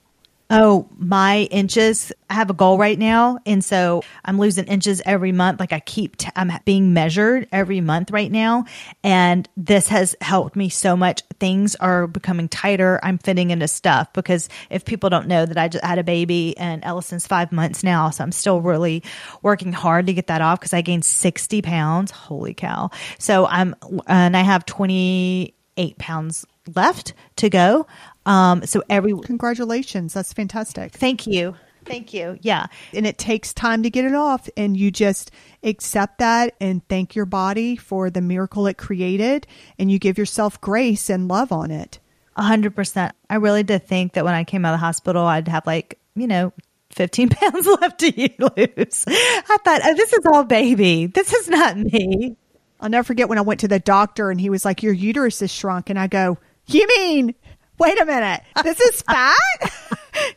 Oh, 0.54 0.86
my 0.98 1.48
inches. 1.50 2.12
I 2.28 2.34
have 2.34 2.50
a 2.50 2.54
goal 2.54 2.76
right 2.76 2.98
now. 2.98 3.38
And 3.46 3.64
so 3.64 4.02
I'm 4.22 4.38
losing 4.38 4.66
inches 4.66 5.00
every 5.06 5.32
month. 5.32 5.58
Like 5.60 5.72
I 5.72 5.80
keep, 5.80 6.18
t- 6.18 6.28
I'm 6.36 6.52
being 6.66 6.92
measured 6.92 7.48
every 7.52 7.80
month 7.80 8.10
right 8.10 8.30
now. 8.30 8.66
And 9.02 9.48
this 9.56 9.88
has 9.88 10.14
helped 10.20 10.54
me 10.54 10.68
so 10.68 10.94
much. 10.94 11.22
Things 11.40 11.74
are 11.76 12.06
becoming 12.06 12.50
tighter. 12.50 13.00
I'm 13.02 13.16
fitting 13.16 13.50
into 13.50 13.66
stuff 13.66 14.12
because 14.12 14.50
if 14.68 14.84
people 14.84 15.08
don't 15.08 15.26
know 15.26 15.46
that 15.46 15.56
I 15.56 15.68
just 15.68 15.84
had 15.84 15.98
a 15.98 16.04
baby 16.04 16.54
and 16.58 16.84
Ellison's 16.84 17.26
five 17.26 17.50
months 17.50 17.82
now. 17.82 18.10
So 18.10 18.22
I'm 18.22 18.32
still 18.32 18.60
really 18.60 19.02
working 19.40 19.72
hard 19.72 20.06
to 20.08 20.12
get 20.12 20.26
that 20.26 20.42
off 20.42 20.60
because 20.60 20.74
I 20.74 20.82
gained 20.82 21.06
60 21.06 21.62
pounds. 21.62 22.10
Holy 22.10 22.52
cow. 22.52 22.90
So 23.18 23.46
I'm, 23.46 23.74
and 24.06 24.36
I 24.36 24.42
have 24.42 24.66
28 24.66 25.96
pounds 25.96 26.44
left 26.76 27.14
to 27.36 27.48
go. 27.50 27.86
Um, 28.26 28.64
so 28.66 28.82
every 28.88 29.18
congratulations, 29.20 30.14
that's 30.14 30.32
fantastic. 30.32 30.92
Thank 30.92 31.26
you. 31.26 31.56
Thank 31.84 32.14
you. 32.14 32.38
Yeah. 32.42 32.66
And 32.92 33.06
it 33.06 33.18
takes 33.18 33.52
time 33.52 33.82
to 33.82 33.90
get 33.90 34.04
it 34.04 34.14
off. 34.14 34.48
And 34.56 34.76
you 34.76 34.90
just 34.90 35.30
accept 35.62 36.18
that 36.18 36.54
and 36.60 36.86
thank 36.88 37.14
your 37.14 37.26
body 37.26 37.76
for 37.76 38.10
the 38.10 38.20
miracle 38.20 38.66
it 38.66 38.78
created. 38.78 39.46
And 39.78 39.90
you 39.90 39.98
give 39.98 40.18
yourself 40.18 40.60
grace 40.60 41.10
and 41.10 41.28
love 41.28 41.52
on 41.52 41.70
it. 41.70 41.98
A 42.36 42.42
hundred 42.42 42.74
percent. 42.74 43.14
I 43.28 43.36
really 43.36 43.62
did 43.62 43.86
think 43.86 44.14
that 44.14 44.24
when 44.24 44.34
I 44.34 44.44
came 44.44 44.64
out 44.64 44.74
of 44.74 44.80
the 44.80 44.86
hospital, 44.86 45.24
I'd 45.26 45.48
have 45.48 45.66
like, 45.66 45.98
you 46.14 46.26
know, 46.26 46.52
15 46.90 47.28
pounds 47.30 47.66
left 47.66 48.00
to 48.00 48.30
lose. 48.38 49.04
I 49.08 49.58
thought, 49.64 49.80
oh, 49.84 49.94
this 49.94 50.12
is 50.12 50.26
all 50.32 50.44
baby. 50.44 51.06
This 51.06 51.32
is 51.32 51.48
not 51.48 51.76
me. 51.76 52.36
I'll 52.80 52.88
never 52.88 53.04
forget 53.04 53.28
when 53.28 53.38
I 53.38 53.42
went 53.42 53.60
to 53.60 53.68
the 53.68 53.78
doctor 53.78 54.30
and 54.30 54.40
he 54.40 54.50
was 54.50 54.64
like, 54.64 54.82
Your 54.82 54.92
uterus 54.92 55.40
is 55.42 55.52
shrunk. 55.52 55.88
And 55.90 55.98
I 55.98 56.08
go, 56.08 56.38
You 56.66 56.86
mean 56.98 57.34
wait 57.82 58.00
a 58.00 58.04
minute, 58.04 58.42
this 58.62 58.80
is 58.80 59.02
fat? 59.10 59.36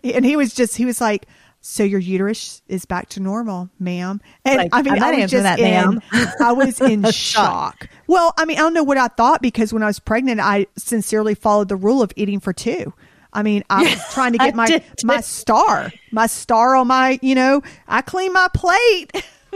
and 0.03 0.25
he 0.25 0.35
was 0.35 0.53
just, 0.53 0.75
he 0.75 0.85
was 0.85 0.99
like, 0.99 1.27
so 1.61 1.83
your 1.83 1.99
uterus 1.99 2.61
is 2.67 2.85
back 2.85 3.09
to 3.09 3.19
normal, 3.19 3.69
ma'am. 3.79 4.21
And 4.43 4.57
like, 4.57 4.69
I 4.71 4.83
mean, 4.83 5.01
I 5.01 5.11
was 5.11 5.31
just 5.31 5.43
that, 5.43 5.59
in, 5.59 5.65
ma'am. 5.65 6.01
I 6.39 6.51
was 6.51 6.79
in 6.79 7.03
shock. 7.11 7.89
Well, 8.05 8.33
I 8.37 8.45
mean, 8.45 8.57
I 8.57 8.61
don't 8.61 8.75
know 8.75 8.83
what 8.83 8.99
I 8.99 9.07
thought 9.07 9.41
because 9.41 9.73
when 9.73 9.81
I 9.81 9.87
was 9.87 9.97
pregnant, 9.97 10.39
I 10.39 10.67
sincerely 10.77 11.33
followed 11.33 11.69
the 11.69 11.75
rule 11.75 12.03
of 12.03 12.11
eating 12.15 12.39
for 12.39 12.53
two. 12.53 12.93
I 13.33 13.41
mean, 13.41 13.63
I 13.69 13.81
was 13.81 14.01
trying 14.13 14.33
to 14.33 14.37
get 14.37 14.53
my 14.53 14.81
my 15.03 15.21
star, 15.21 15.91
my 16.11 16.27
star 16.27 16.75
on 16.75 16.87
my, 16.87 17.17
you 17.23 17.33
know, 17.33 17.63
I 17.87 18.01
clean 18.01 18.31
my 18.31 18.47
plate. 18.53 19.11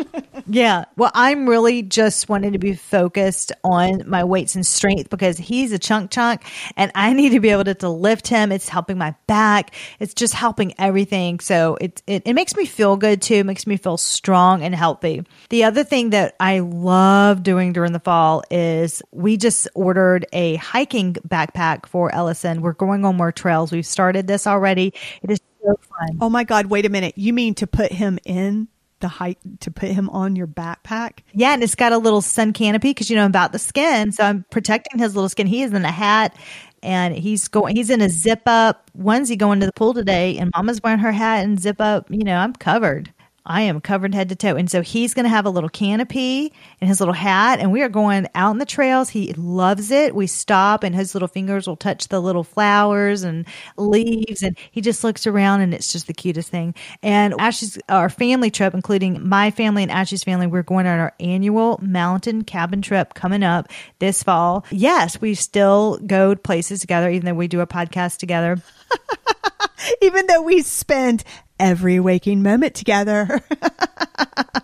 yeah. 0.47 0.85
Well, 0.95 1.11
I'm 1.13 1.47
really 1.47 1.81
just 1.81 2.29
wanting 2.29 2.53
to 2.53 2.59
be 2.59 2.73
focused 2.75 3.51
on 3.63 4.03
my 4.07 4.23
weights 4.23 4.55
and 4.55 4.65
strength 4.65 5.09
because 5.09 5.37
he's 5.37 5.71
a 5.71 5.79
chunk 5.79 6.11
chunk 6.11 6.43
and 6.75 6.91
I 6.95 7.13
need 7.19 7.29
to 7.29 7.39
be 7.39 7.49
able 7.49 7.65
to, 7.65 7.73
to 7.75 7.89
lift 7.89 8.27
him. 8.27 8.51
It's 8.51 8.69
helping 8.69 8.97
my 8.97 9.15
back. 9.27 9.73
It's 9.99 10.13
just 10.13 10.33
helping 10.33 10.73
everything. 10.79 11.39
So 11.39 11.77
it, 11.79 12.01
it, 12.07 12.23
it 12.25 12.33
makes 12.33 12.55
me 12.55 12.65
feel 12.65 12.97
good 12.97 13.21
too. 13.21 13.35
It 13.35 13.45
makes 13.45 13.67
me 13.67 13.77
feel 13.77 13.97
strong 13.97 14.63
and 14.63 14.73
healthy. 14.73 15.23
The 15.49 15.63
other 15.63 15.83
thing 15.83 16.11
that 16.11 16.35
I 16.39 16.59
love 16.59 17.43
doing 17.43 17.73
during 17.73 17.93
the 17.93 17.99
fall 17.99 18.43
is 18.49 19.01
we 19.11 19.37
just 19.37 19.67
ordered 19.75 20.25
a 20.33 20.55
hiking 20.55 21.13
backpack 21.27 21.85
for 21.85 22.13
Ellison. 22.13 22.61
We're 22.61 22.73
going 22.73 23.05
on 23.05 23.15
more 23.17 23.31
trails. 23.31 23.71
We've 23.71 23.85
started 23.85 24.27
this 24.27 24.47
already. 24.47 24.93
It 25.21 25.31
is 25.31 25.39
so 25.61 25.75
fun. 25.89 26.17
Oh 26.21 26.29
my 26.29 26.43
God. 26.43 26.67
Wait 26.67 26.85
a 26.85 26.89
minute. 26.89 27.17
You 27.17 27.33
mean 27.33 27.55
to 27.55 27.67
put 27.67 27.91
him 27.91 28.19
in 28.25 28.67
the 28.99 29.07
height 29.07 29.37
to 29.61 29.71
put 29.71 29.89
him 29.89 30.09
on 30.09 30.35
your 30.35 30.47
backpack. 30.47 31.19
Yeah, 31.33 31.53
and 31.53 31.63
it's 31.63 31.75
got 31.75 31.93
a 31.93 31.97
little 31.97 32.21
sun 32.21 32.53
canopy 32.53 32.91
because 32.91 33.09
you 33.09 33.15
know 33.15 33.25
about 33.25 33.51
the 33.51 33.59
skin, 33.59 34.11
so 34.11 34.23
I'm 34.23 34.45
protecting 34.49 34.99
his 34.99 35.15
little 35.15 35.29
skin. 35.29 35.47
He 35.47 35.63
is 35.63 35.73
in 35.73 35.85
a 35.85 35.91
hat 35.91 36.35
and 36.81 37.15
he's 37.15 37.47
going 37.47 37.75
he's 37.75 37.89
in 37.89 38.01
a 38.01 38.09
zip 38.09 38.41
up 38.45 38.89
onesie 38.97 39.37
going 39.37 39.59
to 39.59 39.65
the 39.65 39.73
pool 39.73 39.93
today 39.93 40.37
and 40.37 40.51
mama's 40.55 40.81
wearing 40.81 40.99
her 40.99 41.11
hat 41.11 41.43
and 41.43 41.59
zip 41.59 41.79
up 41.79 42.09
you 42.09 42.23
know 42.23 42.37
i'm 42.37 42.53
covered 42.53 43.13
I 43.49 43.61
am 43.61 43.81
covered 43.81 44.13
head 44.13 44.29
to 44.29 44.35
toe. 44.35 44.55
And 44.55 44.69
so 44.69 44.83
he's 44.83 45.15
going 45.15 45.23
to 45.23 45.29
have 45.29 45.47
a 45.47 45.49
little 45.49 45.69
canopy 45.69 46.53
and 46.79 46.87
his 46.87 47.01
little 47.01 47.15
hat. 47.15 47.59
And 47.59 47.71
we 47.71 47.81
are 47.81 47.89
going 47.89 48.27
out 48.35 48.51
in 48.51 48.59
the 48.59 48.65
trails. 48.65 49.09
He 49.09 49.33
loves 49.33 49.89
it. 49.89 50.13
We 50.13 50.27
stop 50.27 50.83
and 50.83 50.93
his 50.93 51.15
little 51.15 51.27
fingers 51.27 51.67
will 51.67 51.75
touch 51.75 52.09
the 52.09 52.21
little 52.21 52.43
flowers 52.43 53.23
and 53.23 53.47
leaves. 53.75 54.43
And 54.43 54.55
he 54.69 54.81
just 54.81 55.03
looks 55.03 55.25
around 55.25 55.61
and 55.61 55.73
it's 55.73 55.91
just 55.91 56.05
the 56.05 56.13
cutest 56.13 56.49
thing. 56.49 56.75
And 57.01 57.33
Ashley's, 57.39 57.79
our 57.89 58.09
family 58.09 58.51
trip, 58.51 58.75
including 58.75 59.27
my 59.27 59.49
family 59.49 59.81
and 59.81 59.91
Ashley's 59.91 60.23
family, 60.23 60.45
we're 60.45 60.61
going 60.61 60.85
on 60.85 60.99
our 60.99 61.15
annual 61.19 61.79
mountain 61.81 62.43
cabin 62.43 62.83
trip 62.83 63.15
coming 63.15 63.41
up 63.41 63.67
this 63.97 64.21
fall. 64.21 64.63
Yes, 64.69 65.19
we 65.19 65.33
still 65.33 65.97
go 66.05 66.35
places 66.35 66.81
together, 66.81 67.09
even 67.09 67.25
though 67.25 67.33
we 67.33 67.47
do 67.47 67.61
a 67.61 67.67
podcast 67.67 68.17
together. 68.17 68.61
even 70.01 70.27
though 70.27 70.41
we 70.41 70.61
spend 70.61 71.23
every 71.59 71.99
waking 71.99 72.41
moment 72.41 72.75
together. 72.75 73.41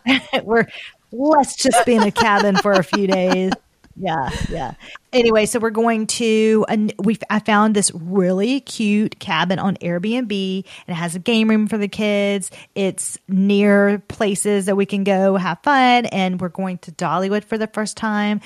We're 0.43 0.67
let's 1.11 1.55
just 1.55 1.85
be 1.85 1.95
in 1.95 2.03
a 2.03 2.11
cabin 2.11 2.57
for 2.57 2.73
a 2.73 2.83
few 2.83 3.07
days. 3.07 3.51
Yeah, 3.97 4.29
yeah. 4.49 4.73
Anyway, 5.13 5.45
so 5.45 5.59
we're 5.59 5.69
going 5.69 6.07
to 6.07 6.65
and 6.67 6.93
we 6.99 7.17
I 7.29 7.39
found 7.39 7.75
this 7.75 7.91
really 7.93 8.59
cute 8.59 9.19
cabin 9.19 9.57
on 9.57 9.77
Airbnb 9.77 10.65
and 10.87 10.97
it 10.97 10.99
has 10.99 11.15
a 11.15 11.19
game 11.19 11.49
room 11.49 11.67
for 11.67 11.77
the 11.77 11.87
kids. 11.87 12.51
It's 12.75 13.17
near 13.29 13.99
places 14.09 14.65
that 14.65 14.75
we 14.75 14.85
can 14.85 15.05
go 15.05 15.37
have 15.37 15.59
fun 15.63 16.07
and 16.07 16.41
we're 16.41 16.49
going 16.49 16.79
to 16.79 16.91
Dollywood 16.91 17.45
for 17.45 17.57
the 17.57 17.67
first 17.67 17.95
time. 17.95 18.41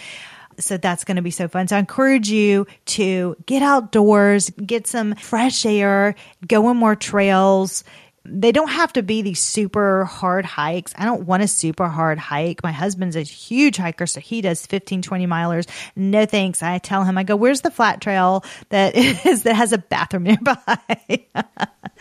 So 0.59 0.77
that's 0.77 1.03
going 1.03 1.15
to 1.15 1.23
be 1.23 1.31
so 1.31 1.47
fun. 1.47 1.67
So 1.67 1.77
I 1.77 1.79
encourage 1.79 2.29
you 2.29 2.67
to 2.87 3.35
get 3.45 3.63
outdoors, 3.63 4.51
get 4.51 4.85
some 4.85 5.15
fresh 5.15 5.65
air, 5.65 6.13
go 6.47 6.67
on 6.67 6.77
more 6.77 6.95
trails 6.95 7.83
they 8.25 8.51
don't 8.51 8.69
have 8.69 8.93
to 8.93 9.03
be 9.03 9.21
these 9.21 9.41
super 9.41 10.05
hard 10.05 10.45
hikes. 10.45 10.93
I 10.97 11.05
don't 11.05 11.23
want 11.25 11.43
a 11.43 11.47
super 11.47 11.87
hard 11.87 12.19
hike. 12.19 12.63
My 12.63 12.71
husband's 12.71 13.15
a 13.15 13.21
huge 13.21 13.77
hiker, 13.77 14.05
so 14.05 14.19
he 14.19 14.41
does 14.41 14.65
15, 14.65 15.01
20 15.01 15.27
milers. 15.27 15.67
No 15.95 16.25
thanks. 16.25 16.61
I 16.61 16.77
tell 16.79 17.03
him, 17.03 17.17
I 17.17 17.23
go, 17.23 17.35
where's 17.35 17.61
the 17.61 17.71
flat 17.71 18.01
trail 18.01 18.43
that 18.69 18.95
is, 19.25 19.43
that 19.43 19.55
has 19.55 19.73
a 19.73 19.77
bathroom 19.77 20.23
nearby? 20.23 20.57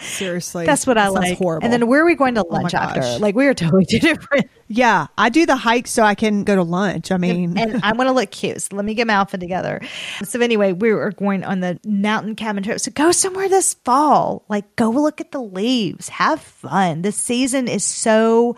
Seriously. 0.00 0.66
That's 0.66 0.86
what 0.86 0.98
I 0.98 1.08
like. 1.08 1.38
Horrible. 1.38 1.64
And 1.64 1.72
then 1.72 1.86
where 1.88 2.02
are 2.02 2.06
we 2.06 2.14
going 2.14 2.34
to 2.34 2.44
oh 2.44 2.52
lunch 2.52 2.72
my 2.72 2.80
after? 2.80 3.18
Like 3.18 3.34
we 3.34 3.46
are 3.46 3.54
totally 3.54 3.84
two 3.84 3.98
different. 4.00 4.48
Yeah, 4.68 5.06
I 5.16 5.30
do 5.30 5.46
the 5.46 5.56
hike 5.56 5.86
so 5.86 6.02
I 6.02 6.14
can 6.14 6.44
go 6.44 6.54
to 6.54 6.62
lunch. 6.62 7.10
I 7.10 7.16
mean, 7.16 7.56
and 7.58 7.82
I 7.82 7.92
want 7.92 8.08
to 8.08 8.12
look 8.12 8.30
cute. 8.30 8.60
So 8.62 8.76
let 8.76 8.84
me 8.84 8.94
get 8.94 9.06
my 9.06 9.14
outfit 9.14 9.40
together. 9.40 9.80
So 10.24 10.40
anyway, 10.40 10.72
we 10.72 10.92
were 10.92 11.10
going 11.12 11.42
on 11.42 11.60
the 11.60 11.80
mountain 11.86 12.36
cabin 12.36 12.62
trip. 12.62 12.78
So 12.78 12.90
go 12.90 13.10
somewhere 13.10 13.48
this 13.48 13.74
fall. 13.74 14.44
Like 14.48 14.76
go 14.76 14.90
look 14.90 15.22
at 15.22 15.32
the 15.32 15.40
leaves. 15.40 16.10
Have 16.10 16.40
fun. 16.40 17.00
This 17.00 17.16
season 17.16 17.66
is 17.66 17.82
so 17.82 18.56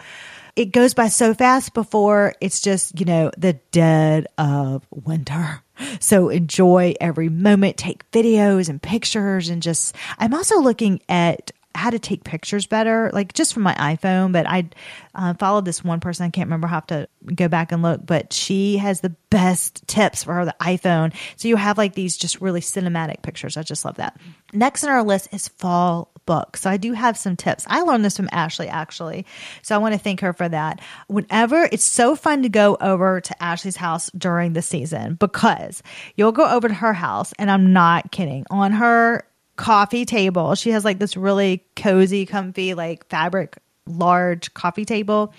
it 0.57 0.73
goes 0.73 0.95
by 0.95 1.09
so 1.09 1.33
fast 1.33 1.75
before 1.75 2.35
it's 2.41 2.61
just, 2.61 2.99
you 2.99 3.07
know, 3.07 3.31
the 3.39 3.55
dead 3.71 4.27
of 4.37 4.85
winter. 4.91 5.63
So 6.01 6.29
enjoy 6.29 6.95
every 7.01 7.29
moment, 7.29 7.77
take 7.77 8.11
videos 8.11 8.69
and 8.69 8.83
pictures 8.83 9.49
and 9.49 9.63
just 9.63 9.95
I'm 10.19 10.35
also 10.35 10.61
looking 10.61 11.01
at 11.09 11.53
how 11.75 11.91
to 11.91 11.99
take 11.99 12.25
pictures 12.25 12.67
better, 12.67 13.11
like 13.13 13.33
just 13.33 13.55
from 13.55 13.63
my 13.63 13.75
iPhone. 13.75 14.33
But 14.33 14.47
I 14.47 14.69
uh, 15.15 15.35
followed 15.35 15.65
this 15.65 15.85
one 15.85 16.01
person. 16.01 16.27
I 16.27 16.31
can't 16.31 16.47
remember. 16.47 16.67
I 16.67 16.71
have 16.71 16.87
to 16.89 17.09
go 17.35 17.49
back 17.49 17.73
and 17.73 17.83
look, 17.83 18.05
but 18.05 18.33
she 18.33 18.79
has 18.79 19.01
the 19.01 19.15
best 19.31 19.87
tips 19.87 20.25
for 20.25 20.45
the 20.45 20.55
iPhone. 20.61 21.15
So 21.37 21.49
you 21.49 21.57
have 21.57 21.79
like 21.79 21.95
these 21.95 22.17
just 22.17 22.41
really 22.41 22.61
cinematic 22.61 23.23
pictures. 23.23 23.57
I 23.57 23.63
just 23.63 23.85
love 23.85 23.97
that. 23.97 24.21
Next 24.53 24.85
on 24.85 24.91
our 24.91 25.03
list 25.03 25.29
is 25.33 25.49
fall 25.49 26.11
books. 26.27 26.61
So 26.61 26.71
I 26.71 26.77
do 26.77 26.93
have 26.93 27.17
some 27.17 27.37
tips. 27.37 27.65
I 27.69 27.83
learned 27.83 28.05
this 28.05 28.17
from 28.17 28.29
Ashley 28.33 28.69
actually. 28.69 29.27
So 29.63 29.75
I 29.75 29.79
want 29.79 29.95
to 29.95 29.99
thank 29.99 30.21
her 30.21 30.33
for 30.33 30.49
that. 30.49 30.81
Whenever 31.09 31.69
it's 31.73 31.85
so 31.85 32.15
fun 32.15 32.43
to 32.43 32.49
go 32.49 32.77
over 32.81 33.21
to 33.21 33.43
Ashley's 33.43 33.77
house 33.77 34.11
during 34.11 34.53
the 34.53 34.63
season 34.63 35.15
because 35.15 35.83
you'll 36.17 36.33
go 36.33 36.49
over 36.49 36.69
to 36.69 36.75
her 36.75 36.93
house 36.93 37.33
and 37.39 37.51
I'm 37.51 37.73
not 37.73 38.13
kidding. 38.13 38.47
On 38.51 38.73
her 38.73 39.25
coffee 39.61 40.07
table. 40.07 40.55
She 40.55 40.71
has 40.71 40.87
like 40.87 40.99
this 40.99 41.19
really 41.19 41.67
cozy, 41.77 42.25
comfy, 42.25 42.73
like 42.73 43.07
fabric 43.09 43.59
large 43.87 44.55
coffee 44.55 44.87
table. 44.87 45.35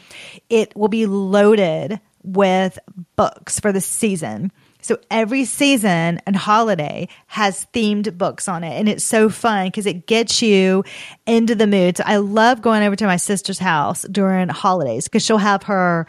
It 0.47 0.75
will 0.75 0.89
be 0.89 1.07
loaded 1.07 1.99
with 2.23 2.77
books 3.15 3.59
for 3.59 3.71
the 3.71 3.81
season. 3.81 4.51
So 4.83 4.99
every 5.09 5.45
season 5.45 6.21
and 6.25 6.35
holiday 6.35 7.07
has 7.27 7.65
themed 7.73 8.15
books 8.15 8.47
on 8.47 8.63
it. 8.63 8.73
And 8.79 8.87
it's 8.87 9.03
so 9.03 9.27
fun 9.29 9.67
because 9.67 9.87
it 9.87 10.05
gets 10.05 10.41
you 10.41 10.83
into 11.25 11.55
the 11.55 11.67
mood. 11.67 11.97
So 11.97 12.03
I 12.05 12.17
love 12.17 12.61
going 12.61 12.83
over 12.83 12.95
to 12.95 13.05
my 13.05 13.17
sister's 13.17 13.59
house 13.59 14.03
during 14.03 14.49
holidays 14.49 15.05
because 15.05 15.25
she'll 15.25 15.37
have 15.37 15.63
her 15.63 16.05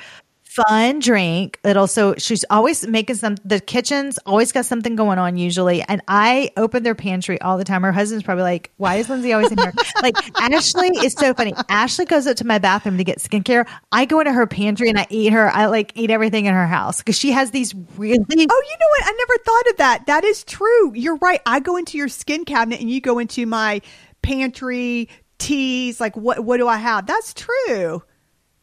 fun 0.54 0.98
drink 0.98 1.58
It 1.64 1.76
also 1.76 2.14
she's 2.16 2.44
always 2.50 2.86
making 2.86 3.16
some 3.16 3.36
the 3.44 3.60
kitchen's 3.60 4.18
always 4.26 4.52
got 4.52 4.66
something 4.66 4.96
going 4.96 5.18
on 5.18 5.36
usually 5.36 5.82
and 5.82 6.02
i 6.08 6.50
open 6.56 6.82
their 6.82 6.94
pantry 6.94 7.40
all 7.40 7.56
the 7.56 7.64
time 7.64 7.82
her 7.82 7.92
husband's 7.92 8.24
probably 8.24 8.44
like 8.44 8.70
why 8.76 8.96
is 8.96 9.08
lindsey 9.08 9.32
always 9.32 9.50
in 9.50 9.58
here 9.58 9.72
like 10.02 10.14
ashley 10.40 10.88
is 11.04 11.14
so 11.14 11.32
funny 11.32 11.54
ashley 11.68 12.04
goes 12.04 12.26
up 12.26 12.36
to 12.36 12.46
my 12.46 12.58
bathroom 12.58 12.98
to 12.98 13.04
get 13.04 13.18
skincare 13.18 13.66
i 13.92 14.04
go 14.04 14.20
into 14.20 14.32
her 14.32 14.46
pantry 14.46 14.88
and 14.88 14.98
i 14.98 15.06
eat 15.08 15.32
her 15.32 15.50
i 15.50 15.66
like 15.66 15.92
eat 15.94 16.10
everything 16.10 16.44
in 16.44 16.54
her 16.54 16.66
house 16.66 16.98
because 16.98 17.16
she 17.18 17.32
has 17.32 17.50
these 17.50 17.74
really 17.96 18.18
Oh, 18.18 18.62
you 18.68 18.76
know 18.76 18.88
what? 18.88 19.06
I 19.06 19.12
never 19.12 19.42
thought 19.44 19.70
of 19.70 19.76
that. 19.78 20.06
That 20.06 20.24
is 20.24 20.44
true. 20.44 20.92
You're 20.94 21.16
right. 21.16 21.40
I 21.46 21.60
go 21.60 21.76
into 21.76 21.96
your 21.96 22.08
skin 22.08 22.44
cabinet 22.44 22.80
and 22.80 22.90
you 22.90 23.00
go 23.00 23.18
into 23.18 23.46
my 23.46 23.80
pantry, 24.20 25.08
teas. 25.38 26.00
Like, 26.00 26.16
what, 26.16 26.44
what 26.44 26.58
do 26.58 26.68
I 26.68 26.76
have? 26.76 27.06
That's 27.06 27.34
true. 27.34 28.02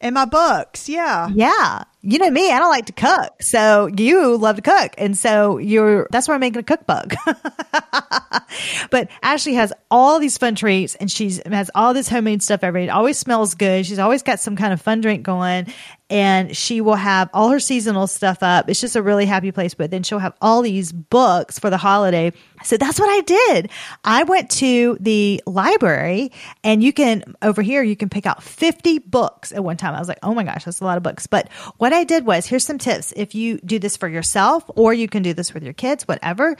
And 0.00 0.14
my 0.14 0.24
books. 0.24 0.88
Yeah. 0.88 1.28
Yeah. 1.34 1.84
You 2.02 2.18
know 2.18 2.30
me, 2.30 2.50
I 2.50 2.58
don't 2.58 2.70
like 2.70 2.86
to 2.86 2.94
cook. 2.94 3.42
So 3.42 3.90
you 3.94 4.38
love 4.38 4.56
to 4.56 4.62
cook. 4.62 4.94
And 4.96 5.16
so 5.16 5.58
you're, 5.58 6.08
that's 6.10 6.26
why 6.26 6.34
I'm 6.34 6.40
making 6.40 6.60
a 6.60 6.62
cookbook. 6.62 7.12
but 8.90 9.10
Ashley 9.22 9.52
has 9.54 9.72
all 9.90 10.18
these 10.18 10.38
fun 10.38 10.54
treats 10.54 10.94
and 10.94 11.10
she 11.10 11.30
has 11.44 11.70
all 11.74 11.92
this 11.92 12.08
homemade 12.08 12.42
stuff 12.42 12.64
every 12.64 12.82
day. 12.82 12.86
It 12.86 12.90
always 12.90 13.18
smells 13.18 13.54
good. 13.54 13.84
She's 13.84 13.98
always 13.98 14.22
got 14.22 14.40
some 14.40 14.56
kind 14.56 14.72
of 14.72 14.80
fun 14.80 15.02
drink 15.02 15.22
going 15.22 15.66
and 16.10 16.56
she 16.56 16.80
will 16.80 16.96
have 16.96 17.30
all 17.32 17.50
her 17.50 17.60
seasonal 17.60 18.08
stuff 18.08 18.42
up. 18.42 18.68
It's 18.68 18.80
just 18.80 18.96
a 18.96 19.02
really 19.02 19.26
happy 19.26 19.52
place. 19.52 19.74
But 19.74 19.92
then 19.92 20.02
she'll 20.02 20.18
have 20.18 20.34
all 20.40 20.60
these 20.60 20.90
books 20.90 21.58
for 21.60 21.70
the 21.70 21.76
holiday. 21.76 22.32
So 22.64 22.76
that's 22.76 22.98
what 22.98 23.08
I 23.08 23.20
did. 23.20 23.70
I 24.04 24.24
went 24.24 24.50
to 24.52 24.98
the 25.00 25.40
library 25.46 26.32
and 26.64 26.82
you 26.82 26.92
can, 26.92 27.36
over 27.40 27.62
here, 27.62 27.84
you 27.84 27.94
can 27.94 28.08
pick 28.08 28.26
out 28.26 28.42
50 28.42 28.98
books 28.98 29.52
at 29.52 29.62
one 29.62 29.76
time. 29.76 29.94
I 29.94 30.00
was 30.00 30.08
like, 30.08 30.18
oh 30.24 30.34
my 30.34 30.42
gosh, 30.42 30.64
that's 30.64 30.80
a 30.80 30.84
lot 30.84 30.96
of 30.96 31.04
books. 31.04 31.28
But 31.28 31.48
what 31.78 31.92
I 31.92 32.02
did 32.02 32.26
was 32.26 32.44
here's 32.44 32.66
some 32.66 32.78
tips. 32.78 33.12
If 33.16 33.36
you 33.36 33.58
do 33.58 33.78
this 33.78 33.96
for 33.96 34.08
yourself 34.08 34.64
or 34.74 34.92
you 34.92 35.06
can 35.06 35.22
do 35.22 35.32
this 35.32 35.54
with 35.54 35.62
your 35.62 35.74
kids, 35.74 36.08
whatever. 36.08 36.56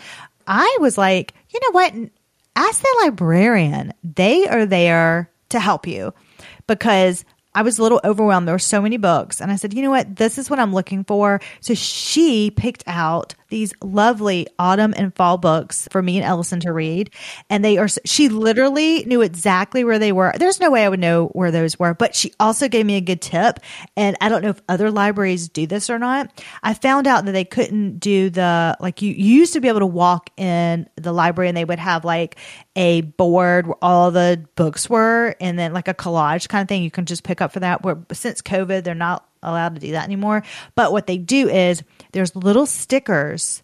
I 0.46 0.78
was 0.80 0.96
like, 0.96 1.34
you 1.50 1.58
know 1.60 1.72
what? 1.72 1.92
Ask 2.54 2.82
the 2.82 2.96
librarian. 3.02 3.94
They 4.04 4.46
are 4.46 4.66
there 4.66 5.30
to 5.48 5.58
help 5.58 5.88
you 5.88 6.14
because 6.68 7.24
I 7.54 7.62
was 7.62 7.78
a 7.78 7.82
little 7.82 8.00
overwhelmed. 8.04 8.46
There 8.46 8.54
were 8.54 8.58
so 8.58 8.80
many 8.80 8.96
books. 8.96 9.40
And 9.40 9.50
I 9.50 9.56
said, 9.56 9.74
you 9.74 9.82
know 9.82 9.90
what? 9.90 10.16
This 10.16 10.38
is 10.38 10.48
what 10.48 10.58
I'm 10.58 10.72
looking 10.72 11.04
for. 11.04 11.40
So 11.60 11.74
she 11.74 12.50
picked 12.50 12.84
out 12.86 13.34
these 13.50 13.72
lovely 13.82 14.46
autumn 14.58 14.94
and 14.96 15.14
fall 15.14 15.36
books 15.38 15.88
for 15.90 16.00
me 16.00 16.16
and 16.16 16.24
Ellison 16.24 16.60
to 16.60 16.72
read. 16.72 17.10
And 17.48 17.64
they 17.64 17.78
are, 17.78 17.88
she 18.04 18.28
literally 18.28 19.04
knew 19.04 19.20
exactly 19.20 19.84
where 19.84 19.98
they 19.98 20.12
were. 20.12 20.32
There's 20.36 20.60
no 20.60 20.70
way 20.70 20.84
I 20.84 20.88
would 20.88 21.00
know 21.00 21.26
where 21.28 21.50
those 21.50 21.78
were, 21.78 21.94
but 21.94 22.14
she 22.14 22.32
also 22.40 22.68
gave 22.68 22.86
me 22.86 22.96
a 22.96 23.00
good 23.00 23.20
tip. 23.20 23.60
And 23.96 24.16
I 24.20 24.28
don't 24.28 24.42
know 24.42 24.50
if 24.50 24.62
other 24.68 24.90
libraries 24.90 25.48
do 25.48 25.66
this 25.66 25.90
or 25.90 25.98
not. 25.98 26.42
I 26.62 26.74
found 26.74 27.06
out 27.06 27.24
that 27.26 27.32
they 27.32 27.44
couldn't 27.44 27.98
do 27.98 28.30
the, 28.30 28.76
like 28.80 29.02
you, 29.02 29.12
you 29.12 29.40
used 29.40 29.52
to 29.52 29.60
be 29.60 29.68
able 29.68 29.80
to 29.80 29.86
walk 29.86 30.30
in 30.36 30.88
the 30.96 31.12
library 31.12 31.48
and 31.48 31.56
they 31.56 31.64
would 31.64 31.78
have 31.78 32.04
like 32.04 32.36
a 32.76 33.02
board 33.02 33.66
where 33.66 33.76
all 33.82 34.10
the 34.10 34.44
books 34.54 34.88
were 34.88 35.34
and 35.40 35.58
then 35.58 35.72
like 35.72 35.88
a 35.88 35.94
collage 35.94 36.48
kind 36.48 36.62
of 36.62 36.68
thing 36.68 36.82
you 36.82 36.90
can 36.90 37.04
just 37.04 37.24
pick 37.24 37.40
up 37.40 37.52
for 37.52 37.60
that. 37.60 37.82
Where 37.82 37.98
since 38.12 38.40
COVID, 38.40 38.84
they're 38.84 38.94
not 38.94 39.26
allowed 39.42 39.74
to 39.74 39.80
do 39.80 39.92
that 39.92 40.04
anymore. 40.04 40.42
But 40.74 40.92
what 40.92 41.06
they 41.06 41.18
do 41.18 41.48
is 41.48 41.82
there's 42.12 42.34
little 42.36 42.66
stickers 42.66 43.62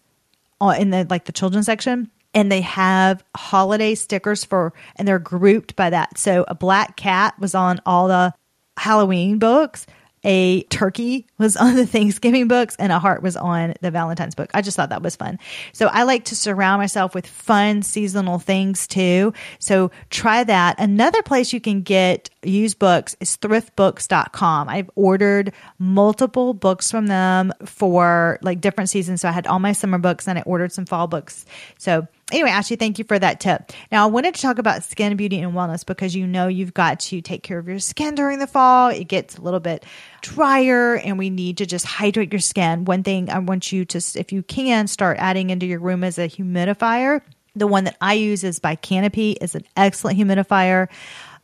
in 0.61 0.89
the 0.89 1.05
like 1.09 1.25
the 1.25 1.31
children's 1.31 1.65
section 1.65 2.09
and 2.33 2.51
they 2.51 2.61
have 2.61 3.23
holiday 3.35 3.95
stickers 3.95 4.43
for 4.43 4.73
and 4.95 5.07
they're 5.07 5.19
grouped 5.19 5.75
by 5.75 5.89
that. 5.89 6.17
So 6.17 6.45
a 6.47 6.55
black 6.55 6.95
cat 6.95 7.33
was 7.39 7.55
on 7.55 7.79
all 7.85 8.07
the 8.07 8.33
Halloween 8.77 9.39
books. 9.39 9.87
A 10.23 10.63
turkey 10.63 11.27
was 11.37 11.55
on 11.55 11.75
the 11.75 11.85
Thanksgiving 11.87 12.47
books 12.47 12.75
and 12.77 12.91
a 12.91 12.99
heart 12.99 13.21
was 13.21 13.35
on 13.35 13.73
the 13.81 13.91
Valentine's 13.91 14.35
book. 14.35 14.49
I 14.53 14.61
just 14.61 14.75
thought 14.75 14.89
that 14.89 15.01
was 15.01 15.15
fun. 15.15 15.39
So 15.73 15.87
I 15.87 16.03
like 16.03 16.25
to 16.25 16.35
surround 16.35 16.81
myself 16.81 17.15
with 17.15 17.27
fun 17.27 17.81
seasonal 17.81 18.39
things 18.39 18.87
too. 18.87 19.33
So 19.59 19.91
try 20.09 20.43
that. 20.43 20.79
Another 20.79 21.21
place 21.21 21.53
you 21.53 21.61
can 21.61 21.81
get 21.81 22.29
used 22.43 22.79
books 22.79 23.15
is 23.19 23.37
thriftbooks.com. 23.37 24.69
I've 24.69 24.89
ordered 24.95 25.53
multiple 25.79 26.53
books 26.53 26.89
from 26.91 27.07
them 27.07 27.53
for 27.65 28.39
like 28.41 28.61
different 28.61 28.89
seasons. 28.89 29.21
So 29.21 29.29
I 29.29 29.31
had 29.31 29.47
all 29.47 29.59
my 29.59 29.71
summer 29.71 29.97
books 29.97 30.27
and 30.27 30.39
I 30.39 30.41
ordered 30.43 30.71
some 30.71 30.85
fall 30.85 31.07
books. 31.07 31.45
So 31.77 32.07
anyway, 32.31 32.49
Ashley, 32.49 32.75
thank 32.75 32.97
you 32.99 33.05
for 33.05 33.17
that 33.17 33.39
tip. 33.39 33.71
Now, 33.91 34.03
I 34.03 34.07
wanted 34.07 34.35
to 34.35 34.41
talk 34.41 34.57
about 34.57 34.83
skin 34.83 35.15
beauty 35.15 35.39
and 35.39 35.53
wellness 35.53 35.85
because 35.85 36.15
you 36.15 36.27
know 36.27 36.47
you've 36.47 36.73
got 36.73 36.99
to 37.01 37.21
take 37.21 37.43
care 37.43 37.57
of 37.57 37.67
your 37.67 37.79
skin 37.79 38.15
during 38.15 38.39
the 38.39 38.47
fall. 38.47 38.89
It 38.89 39.07
gets 39.07 39.37
a 39.37 39.41
little 39.41 39.59
bit 39.59 39.85
drier 40.21 40.95
and 40.95 41.17
we 41.17 41.29
need 41.29 41.57
to 41.57 41.65
just 41.65 41.85
hydrate 41.85 42.31
your 42.31 42.39
skin. 42.39 42.85
One 42.85 43.03
thing 43.03 43.29
I 43.29 43.39
want 43.39 43.71
you 43.71 43.85
to, 43.85 43.97
if 44.15 44.31
you 44.31 44.43
can, 44.43 44.87
start 44.87 45.17
adding 45.19 45.49
into 45.49 45.65
your 45.65 45.79
room 45.79 46.03
as 46.03 46.17
a 46.17 46.27
humidifier. 46.27 47.21
The 47.55 47.67
one 47.67 47.85
that 47.85 47.97
I 48.01 48.13
use 48.13 48.43
is 48.43 48.59
by 48.59 48.75
Canopy. 48.75 49.31
It's 49.31 49.55
an 49.55 49.63
excellent 49.75 50.19
humidifier 50.19 50.89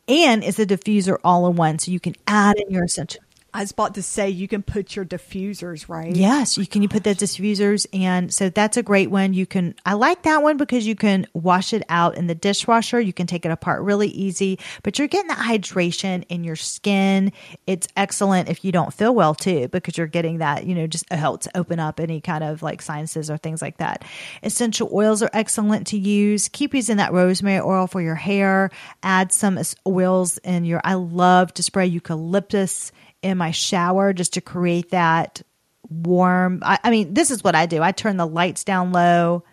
and 0.07 0.43
it's 0.43 0.59
a 0.59 0.65
diffuser 0.65 1.17
all 1.23 1.47
in 1.47 1.55
one. 1.55 1.79
So 1.79 1.91
you 1.91 1.99
can 1.99 2.15
add 2.27 2.57
in 2.57 2.71
your 2.71 2.83
essential 2.83 3.21
I 3.53 3.59
was 3.59 3.71
about 3.71 3.93
to 3.95 4.01
say 4.01 4.29
you 4.29 4.47
can 4.47 4.63
put 4.63 4.95
your 4.95 5.05
diffusers 5.05 5.87
right. 5.87 6.15
Yes, 6.15 6.57
you 6.57 6.65
can. 6.65 6.81
You 6.81 6.89
put 6.89 7.03
the 7.03 7.13
diffusers, 7.13 7.85
and 7.93 8.33
so 8.33 8.49
that's 8.49 8.77
a 8.77 8.83
great 8.83 9.11
one. 9.11 9.33
You 9.35 9.45
can. 9.45 9.75
I 9.85 9.93
like 9.93 10.23
that 10.23 10.41
one 10.41 10.57
because 10.57 10.87
you 10.87 10.95
can 10.95 11.27
wash 11.33 11.71
it 11.71 11.83
out 11.87 12.17
in 12.17 12.25
the 12.25 12.33
dishwasher. 12.33 12.99
You 12.99 13.13
can 13.13 13.27
take 13.27 13.45
it 13.45 13.51
apart 13.51 13.83
really 13.83 14.07
easy, 14.07 14.57
but 14.81 14.97
you're 14.97 15.07
getting 15.07 15.27
that 15.27 15.37
hydration 15.37 16.25
in 16.29 16.43
your 16.43 16.55
skin. 16.55 17.31
It's 17.67 17.87
excellent 17.95 18.49
if 18.49 18.65
you 18.65 18.71
don't 18.71 18.91
feel 18.91 19.13
well 19.13 19.35
too, 19.35 19.67
because 19.67 19.99
you're 19.99 20.07
getting 20.07 20.39
that. 20.39 20.65
You 20.65 20.73
know, 20.73 20.87
just 20.87 21.11
helps 21.13 21.47
open 21.53 21.79
up 21.79 21.99
any 21.99 22.21
kind 22.21 22.43
of 22.43 22.63
like 22.63 22.81
sinuses 22.81 23.29
or 23.29 23.37
things 23.37 23.61
like 23.61 23.77
that. 23.77 24.03
Essential 24.41 24.89
oils 24.91 25.21
are 25.21 25.29
excellent 25.31 25.87
to 25.87 25.97
use. 25.99 26.49
Keep 26.49 26.73
using 26.73 26.97
that 26.97 27.13
rosemary 27.13 27.59
oil 27.59 27.85
for 27.85 28.01
your 28.01 28.15
hair. 28.15 28.71
Add 29.03 29.31
some 29.31 29.59
oils 29.85 30.39
in 30.39 30.65
your. 30.65 30.81
I 30.83 30.95
love 30.95 31.53
to 31.53 31.61
spray 31.63 31.85
eucalyptus 31.85 32.91
in 33.23 33.37
my 33.37 33.51
shower 33.51 34.13
just 34.13 34.33
to 34.33 34.41
create 34.41 34.91
that 34.91 35.41
warm. 35.89 36.59
I, 36.63 36.79
I, 36.83 36.89
mean, 36.91 37.13
this 37.13 37.31
is 37.31 37.43
what 37.43 37.55
I 37.55 37.65
do. 37.65 37.81
I 37.81 37.91
turn 37.91 38.17
the 38.17 38.27
lights 38.27 38.63
down 38.63 38.91
low. 38.91 39.43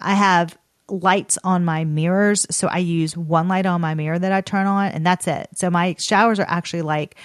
I 0.00 0.14
have 0.14 0.56
lights 0.88 1.38
on 1.44 1.64
my 1.64 1.84
mirrors. 1.84 2.46
So 2.50 2.68
I 2.68 2.78
use 2.78 3.16
one 3.16 3.48
light 3.48 3.66
on 3.66 3.80
my 3.80 3.94
mirror 3.94 4.18
that 4.18 4.32
I 4.32 4.40
turn 4.40 4.66
on, 4.66 4.86
and 4.92 5.06
that's 5.06 5.26
it. 5.26 5.48
So 5.54 5.70
my 5.70 5.96
showers 5.98 6.38
are 6.38 6.46
actually 6.48 6.82
like 6.82 7.16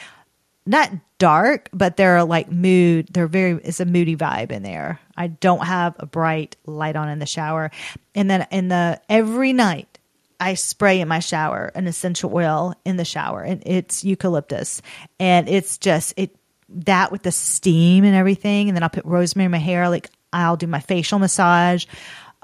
not 0.65 0.91
dark, 1.17 1.69
but 1.73 1.97
they're 1.97 2.23
like 2.23 2.51
mood. 2.51 3.07
They're 3.11 3.27
very, 3.27 3.59
it's 3.63 3.79
a 3.79 3.85
moody 3.85 4.15
vibe 4.15 4.51
in 4.51 4.63
there. 4.63 4.99
I 5.17 5.27
don't 5.27 5.65
have 5.65 5.95
a 5.99 6.05
bright 6.05 6.55
light 6.65 6.95
on 6.95 7.09
in 7.09 7.19
the 7.19 7.25
shower. 7.25 7.71
And 8.15 8.29
then 8.29 8.47
in 8.51 8.69
the, 8.69 9.01
every 9.09 9.51
night, 9.51 9.98
I 10.39 10.53
spray 10.53 11.01
in 11.01 11.07
my 11.07 11.19
shower 11.19 11.71
an 11.75 11.87
essential 11.87 12.33
oil 12.33 12.73
in 12.85 12.97
the 12.97 13.05
shower 13.05 13.41
and 13.41 13.61
it's 13.65 14.03
eucalyptus. 14.03 14.81
And 15.19 15.49
it's 15.49 15.77
just 15.77 16.13
it 16.17 16.35
that 16.69 17.11
with 17.11 17.23
the 17.23 17.31
steam 17.31 18.03
and 18.03 18.15
everything 18.15 18.69
and 18.69 18.75
then 18.75 18.83
I'll 18.83 18.89
put 18.89 19.05
rosemary 19.05 19.45
in 19.45 19.51
my 19.51 19.57
hair 19.57 19.89
like 19.89 20.09
I'll 20.31 20.57
do 20.57 20.67
my 20.67 20.79
facial 20.79 21.17
massage 21.19 21.85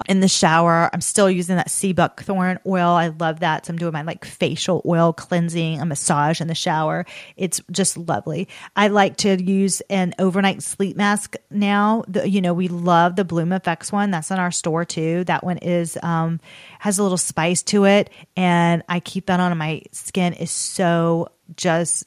in 0.08 0.20
the 0.20 0.28
shower. 0.28 0.90
I'm 0.92 1.02
still 1.02 1.30
using 1.30 1.56
that 1.56 1.72
sea 1.72 1.94
buckthorn 1.94 2.60
oil. 2.66 2.90
I 2.90 3.08
love 3.08 3.40
that. 3.40 3.66
So 3.66 3.72
I'm 3.72 3.78
doing 3.78 3.94
my 3.94 4.02
like 4.02 4.26
facial 4.26 4.82
oil 4.86 5.14
cleansing, 5.14 5.80
a 5.80 5.86
massage 5.86 6.42
in 6.42 6.48
the 6.48 6.56
shower. 6.56 7.06
It's 7.38 7.62
just 7.72 7.98
lovely. 7.98 8.50
I 8.76 8.90
like 8.90 9.18
to 9.18 9.42
use 9.42 9.82
an 9.90 10.14
overnight 10.20 10.64
sleep 10.64 10.98
mask 10.98 11.36
now. 11.50 12.04
The, 12.08 12.30
you 12.30 12.42
know, 12.42 12.54
we 12.54 12.68
love 12.68 13.16
the 13.16 13.24
Bloom 13.24 13.54
Effects 13.54 13.92
one. 13.92 14.12
That's 14.12 14.32
in 14.32 14.40
our 14.40 14.52
store 14.52 14.84
too. 14.84 15.24
That 15.26 15.44
one 15.44 15.60
is 15.60 15.98
um 16.04 16.40
has 16.80 17.00
a 17.00 17.04
little 17.04 17.18
spice 17.18 17.64
to 17.64 17.86
it 17.86 18.10
and 18.36 18.84
I 18.90 19.00
keep 19.00 19.28
that 19.28 19.40
on 19.40 19.58
my 19.58 19.84
skin 19.92 20.34
is 20.34 20.52
so 20.52 21.30
just 21.56 22.06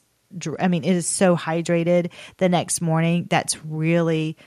I 0.59 0.67
mean, 0.67 0.83
it 0.83 0.95
is 0.95 1.07
so 1.07 1.35
hydrated 1.35 2.11
the 2.37 2.49
next 2.49 2.81
morning. 2.81 3.25
That's 3.31 3.65
really 3.65 4.37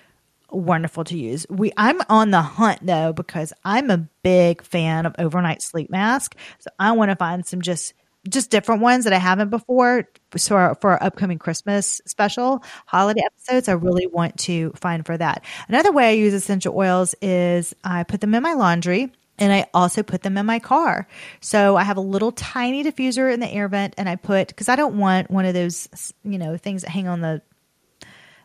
wonderful 0.52 1.04
to 1.04 1.18
use. 1.18 1.46
We 1.48 1.72
I'm 1.76 2.00
on 2.08 2.30
the 2.30 2.42
hunt 2.42 2.80
though 2.82 3.12
because 3.12 3.52
I'm 3.64 3.90
a 3.90 3.98
big 4.22 4.62
fan 4.62 5.06
of 5.06 5.14
overnight 5.18 5.62
sleep 5.62 5.90
mask. 5.90 6.36
So 6.58 6.70
I 6.78 6.92
want 6.92 7.10
to 7.10 7.16
find 7.16 7.46
some 7.46 7.62
just 7.62 7.94
just 8.28 8.50
different 8.50 8.82
ones 8.82 9.04
that 9.04 9.12
I 9.12 9.18
haven't 9.18 9.50
before. 9.50 10.08
So 10.36 10.54
our, 10.54 10.76
for 10.76 10.92
our 10.92 11.02
upcoming 11.02 11.38
Christmas 11.38 12.00
special 12.06 12.62
holiday 12.86 13.22
episodes, 13.24 13.68
I 13.68 13.72
really 13.72 14.06
want 14.06 14.38
to 14.40 14.70
find 14.76 15.04
for 15.04 15.16
that. 15.16 15.44
Another 15.68 15.90
way 15.90 16.10
I 16.10 16.12
use 16.12 16.32
essential 16.32 16.76
oils 16.76 17.16
is 17.20 17.74
I 17.82 18.04
put 18.04 18.20
them 18.20 18.34
in 18.34 18.42
my 18.42 18.54
laundry. 18.54 19.12
And 19.38 19.50
I 19.50 19.66
also 19.74 20.04
put 20.04 20.22
them 20.22 20.36
in 20.36 20.46
my 20.46 20.60
car. 20.60 21.08
So 21.40 21.74
I 21.74 21.82
have 21.82 21.96
a 21.96 22.02
little 22.02 22.30
tiny 22.30 22.84
diffuser 22.84 23.32
in 23.32 23.40
the 23.40 23.48
air 23.48 23.66
vent 23.66 23.94
and 23.96 24.08
I 24.08 24.14
put, 24.14 24.48
because 24.48 24.68
I 24.68 24.76
don't 24.76 24.98
want 24.98 25.30
one 25.30 25.46
of 25.46 25.54
those, 25.54 26.12
you 26.22 26.38
know, 26.38 26.56
things 26.56 26.82
that 26.82 26.90
hang 26.90 27.08
on 27.08 27.22
the 27.22 27.42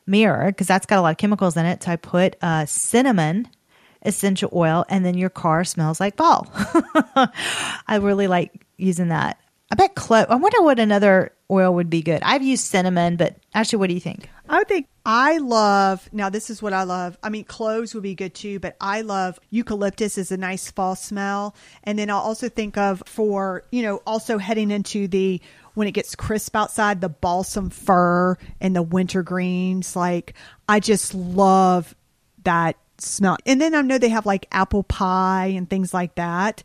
mirror 0.08 0.48
because 0.48 0.68
that's 0.68 0.86
got 0.86 1.00
a 1.00 1.02
lot 1.02 1.12
of 1.12 1.18
chemicals 1.18 1.58
in 1.58 1.66
it. 1.66 1.84
So 1.84 1.92
I 1.92 1.96
put 1.98 2.36
uh, 2.42 2.66
cinnamon 2.66 3.48
essential 4.04 4.50
oil, 4.54 4.86
and 4.90 5.06
then 5.06 5.18
your 5.18 5.30
car 5.30 5.64
smells 5.64 6.00
like 6.00 6.16
ball. 6.16 6.48
I 6.56 8.00
really 8.02 8.28
like 8.28 8.66
using 8.78 9.10
that. 9.10 9.40
I 9.70 9.76
bet 9.76 9.96
clove. 9.96 10.28
I 10.30 10.36
wonder 10.36 10.62
what 10.62 10.80
another 10.80 11.34
oil 11.52 11.74
would 11.76 11.90
be 11.90 12.02
good. 12.02 12.22
I've 12.24 12.42
used 12.42 12.66
cinnamon, 12.66 13.18
but 13.18 13.36
actually, 13.54 13.80
what 13.80 13.88
do 13.88 13.96
you 13.96 14.00
think? 14.00 14.30
I 14.48 14.60
would 14.60 14.68
think 14.70 14.88
I 15.06 15.40
love. 15.40 16.08
Now, 16.14 16.30
this 16.30 16.50
is 16.50 16.62
what 16.62 16.72
I 16.72 16.84
love. 16.84 17.18
I 17.22 17.28
mean, 17.28 17.44
cloves 17.44 17.94
would 17.94 18.04
be 18.04 18.16
good 18.16 18.34
too, 18.34 18.60
but 18.60 18.78
I 18.80 19.02
love 19.02 19.40
eucalyptus 19.50 20.18
is 20.18 20.32
a 20.32 20.38
nice 20.38 20.72
fall 20.72 20.96
smell. 20.96 21.54
And 21.84 22.00
then 22.00 22.10
I'll 22.10 22.20
also 22.20 22.48
think 22.48 22.78
of 22.78 23.04
for 23.06 23.66
you 23.72 23.82
know 23.82 23.98
also 24.08 24.38
heading 24.38 24.72
into 24.72 25.10
the 25.10 25.42
when 25.78 25.88
it 25.88 25.92
gets 25.92 26.16
crisp 26.16 26.56
outside, 26.56 27.02
the 27.02 27.08
balsam 27.08 27.70
fir 27.70 28.36
and 28.60 28.76
the 28.76 28.82
winter 28.82 29.22
greens. 29.22 29.96
Like, 29.96 30.34
I 30.68 30.80
just 30.80 31.14
love 31.14 31.96
that 32.46 32.78
smell. 32.98 33.38
And 33.46 33.62
then 33.62 33.76
I 33.76 33.82
know 33.82 34.00
they 34.00 34.10
have 34.10 34.26
like 34.26 34.48
apple 34.52 34.82
pie 34.82 35.54
and 35.56 35.70
things 35.70 35.94
like 35.94 36.16
that. 36.16 36.64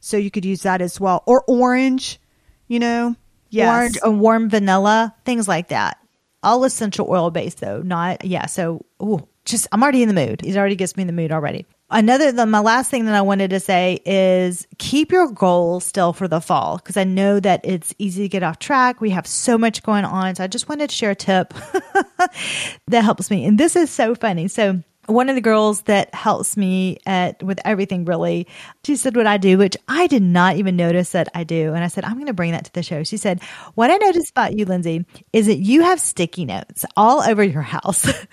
So 0.00 0.16
you 0.16 0.30
could 0.30 0.46
use 0.46 0.62
that 0.62 0.80
as 0.80 0.98
well. 0.98 1.22
Or 1.26 1.44
orange, 1.46 2.18
you 2.66 2.78
know? 2.78 3.16
Yes. 3.50 3.68
Orange, 3.68 3.98
a 4.02 4.10
warm 4.10 4.48
vanilla, 4.48 5.14
things 5.26 5.46
like 5.46 5.68
that. 5.68 5.98
All 6.42 6.64
essential 6.64 7.06
oil 7.10 7.30
based 7.30 7.60
though, 7.60 7.82
not, 7.82 8.24
yeah. 8.24 8.46
So, 8.46 8.86
ooh, 9.02 9.28
just, 9.44 9.68
I'm 9.72 9.82
already 9.82 10.02
in 10.02 10.08
the 10.08 10.14
mood. 10.14 10.40
It 10.42 10.56
already 10.56 10.76
gets 10.76 10.96
me 10.96 11.02
in 11.02 11.06
the 11.06 11.12
mood 11.12 11.32
already 11.32 11.66
another 11.90 12.32
the, 12.32 12.46
my 12.46 12.60
last 12.60 12.90
thing 12.90 13.04
that 13.04 13.14
i 13.14 13.20
wanted 13.20 13.50
to 13.50 13.60
say 13.60 14.00
is 14.04 14.66
keep 14.78 15.12
your 15.12 15.30
goals 15.30 15.84
still 15.84 16.12
for 16.12 16.26
the 16.26 16.40
fall 16.40 16.76
because 16.78 16.96
i 16.96 17.04
know 17.04 17.40
that 17.40 17.60
it's 17.64 17.94
easy 17.98 18.22
to 18.22 18.28
get 18.28 18.42
off 18.42 18.58
track. 18.58 19.00
We 19.00 19.10
have 19.10 19.26
so 19.26 19.58
much 19.58 19.82
going 19.82 20.04
on. 20.04 20.34
So 20.34 20.44
i 20.44 20.46
just 20.46 20.68
wanted 20.68 20.90
to 20.90 20.96
share 20.96 21.10
a 21.10 21.14
tip 21.14 21.52
that 22.88 23.04
helps 23.04 23.30
me. 23.30 23.44
And 23.44 23.58
this 23.58 23.76
is 23.76 23.90
so 23.90 24.14
funny. 24.14 24.48
So 24.48 24.82
one 25.06 25.28
of 25.28 25.34
the 25.34 25.40
girls 25.40 25.82
that 25.82 26.14
helps 26.14 26.56
me 26.56 26.98
at 27.06 27.42
with 27.42 27.60
everything 27.64 28.04
really 28.04 28.46
she 28.84 28.96
said 28.96 29.16
what 29.16 29.26
i 29.26 29.36
do? 29.36 29.58
Which 29.58 29.76
i 29.88 30.06
did 30.06 30.22
not 30.22 30.56
even 30.56 30.76
notice 30.76 31.12
that 31.12 31.28
i 31.34 31.44
do. 31.44 31.72
And 31.74 31.84
i 31.84 31.88
said 31.88 32.04
i'm 32.04 32.14
going 32.14 32.26
to 32.26 32.32
bring 32.32 32.52
that 32.52 32.64
to 32.66 32.72
the 32.72 32.82
show. 32.82 33.02
She 33.04 33.16
said 33.16 33.42
what 33.74 33.90
i 33.90 33.96
noticed 33.96 34.30
about 34.30 34.56
you 34.56 34.64
lindsey 34.64 35.04
is 35.32 35.46
that 35.46 35.58
you 35.58 35.82
have 35.82 36.00
sticky 36.00 36.44
notes 36.44 36.84
all 36.96 37.22
over 37.22 37.42
your 37.42 37.62
house. 37.62 38.06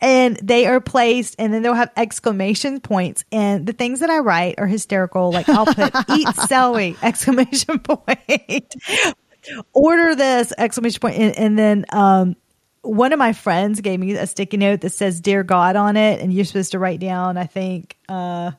And 0.00 0.36
they 0.42 0.66
are 0.66 0.80
placed 0.80 1.36
and 1.38 1.52
then 1.52 1.62
they'll 1.62 1.74
have 1.74 1.90
exclamation 1.96 2.80
points. 2.80 3.24
And 3.32 3.66
the 3.66 3.72
things 3.72 4.00
that 4.00 4.10
i 4.10 4.18
write 4.18 4.56
are 4.58 4.66
hysterical. 4.66 5.32
Like 5.32 5.48
i'll 5.48 5.66
put 5.66 5.94
eat 6.10 6.28
celery 6.48 6.96
exclamation 7.02 7.78
point. 7.80 8.74
Order 9.72 10.14
this 10.14 10.52
exclamation 10.56 11.00
point. 11.00 11.16
And, 11.16 11.38
and 11.38 11.58
then 11.58 11.84
um 11.90 12.36
one 12.84 13.12
of 13.12 13.18
my 13.18 13.32
friends 13.32 13.80
gave 13.80 13.98
me 13.98 14.12
a 14.12 14.26
sticky 14.26 14.56
note 14.58 14.82
that 14.82 14.90
says 14.90 15.20
"Dear 15.20 15.42
God" 15.42 15.76
on 15.76 15.96
it, 15.96 16.20
and 16.20 16.32
you're 16.32 16.44
supposed 16.44 16.72
to 16.72 16.78
write 16.78 17.00
down, 17.00 17.36
I 17.36 17.44
think, 17.46 17.96
uh, 18.08 18.52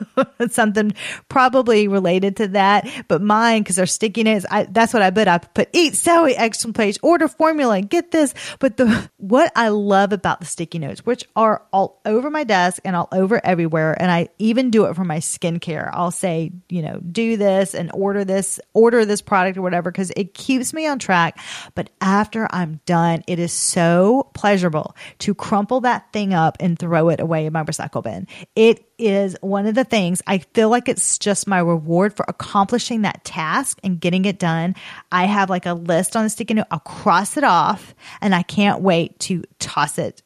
something 0.48 0.92
probably 1.28 1.88
related 1.88 2.36
to 2.36 2.48
that. 2.48 2.88
But 3.08 3.22
mine, 3.22 3.62
because 3.62 3.76
they're 3.76 3.86
sticky 3.86 4.24
notes, 4.24 4.46
I, 4.50 4.64
that's 4.64 4.92
what 4.92 5.02
I 5.02 5.10
put. 5.10 5.28
I 5.28 5.38
put 5.38 5.68
"Eat 5.72 5.96
Sally!" 5.96 6.36
exclamation 6.36 6.74
page, 6.74 6.98
order 7.02 7.28
formula, 7.28 7.76
and 7.76 7.88
get 7.88 8.10
this. 8.10 8.34
But 8.58 8.76
the 8.76 9.10
what 9.16 9.52
I 9.56 9.68
love 9.68 10.12
about 10.12 10.40
the 10.40 10.46
sticky 10.46 10.78
notes, 10.78 11.04
which 11.06 11.24
are 11.34 11.62
all 11.72 12.00
over 12.04 12.30
my 12.30 12.44
desk 12.44 12.80
and 12.84 12.94
all 12.94 13.08
over 13.12 13.40
everywhere, 13.44 14.00
and 14.00 14.10
I 14.10 14.28
even 14.38 14.70
do 14.70 14.84
it 14.86 14.94
for 14.94 15.04
my 15.04 15.18
skincare. 15.18 15.90
I'll 15.92 16.10
say, 16.10 16.52
you 16.68 16.82
know, 16.82 17.00
do 17.00 17.36
this 17.36 17.74
and 17.74 17.90
order 17.94 18.24
this, 18.24 18.60
order 18.74 19.04
this 19.04 19.22
product 19.22 19.56
or 19.56 19.62
whatever, 19.62 19.90
because 19.90 20.12
it 20.16 20.34
keeps 20.34 20.72
me 20.72 20.86
on 20.86 20.98
track. 20.98 21.38
But 21.74 21.90
after 22.00 22.46
I'm 22.50 22.80
done, 22.84 23.24
it 23.26 23.38
is 23.38 23.52
so 23.70 24.30
pleasurable 24.34 24.96
to 25.20 25.34
crumple 25.34 25.80
that 25.82 26.12
thing 26.12 26.34
up 26.34 26.56
and 26.60 26.78
throw 26.78 27.08
it 27.08 27.20
away 27.20 27.46
in 27.46 27.52
my 27.52 27.64
recycle 27.64 28.02
bin. 28.02 28.26
It 28.56 28.84
is 28.98 29.36
one 29.40 29.66
of 29.66 29.74
the 29.74 29.84
things 29.84 30.22
I 30.26 30.38
feel 30.38 30.68
like 30.68 30.88
it's 30.88 31.18
just 31.18 31.46
my 31.46 31.58
reward 31.58 32.16
for 32.16 32.24
accomplishing 32.28 33.02
that 33.02 33.24
task 33.24 33.78
and 33.82 34.00
getting 34.00 34.24
it 34.24 34.38
done. 34.38 34.74
I 35.10 35.24
have 35.26 35.50
like 35.50 35.66
a 35.66 35.74
list 35.74 36.16
on 36.16 36.24
the 36.24 36.30
sticky 36.30 36.54
note. 36.54 36.66
I'll 36.70 36.80
cross 36.80 37.36
it 37.36 37.44
off 37.44 37.94
and 38.20 38.34
I 38.34 38.42
can't 38.42 38.82
wait 38.82 39.18
to 39.20 39.44
toss 39.58 39.98
it 39.98 40.22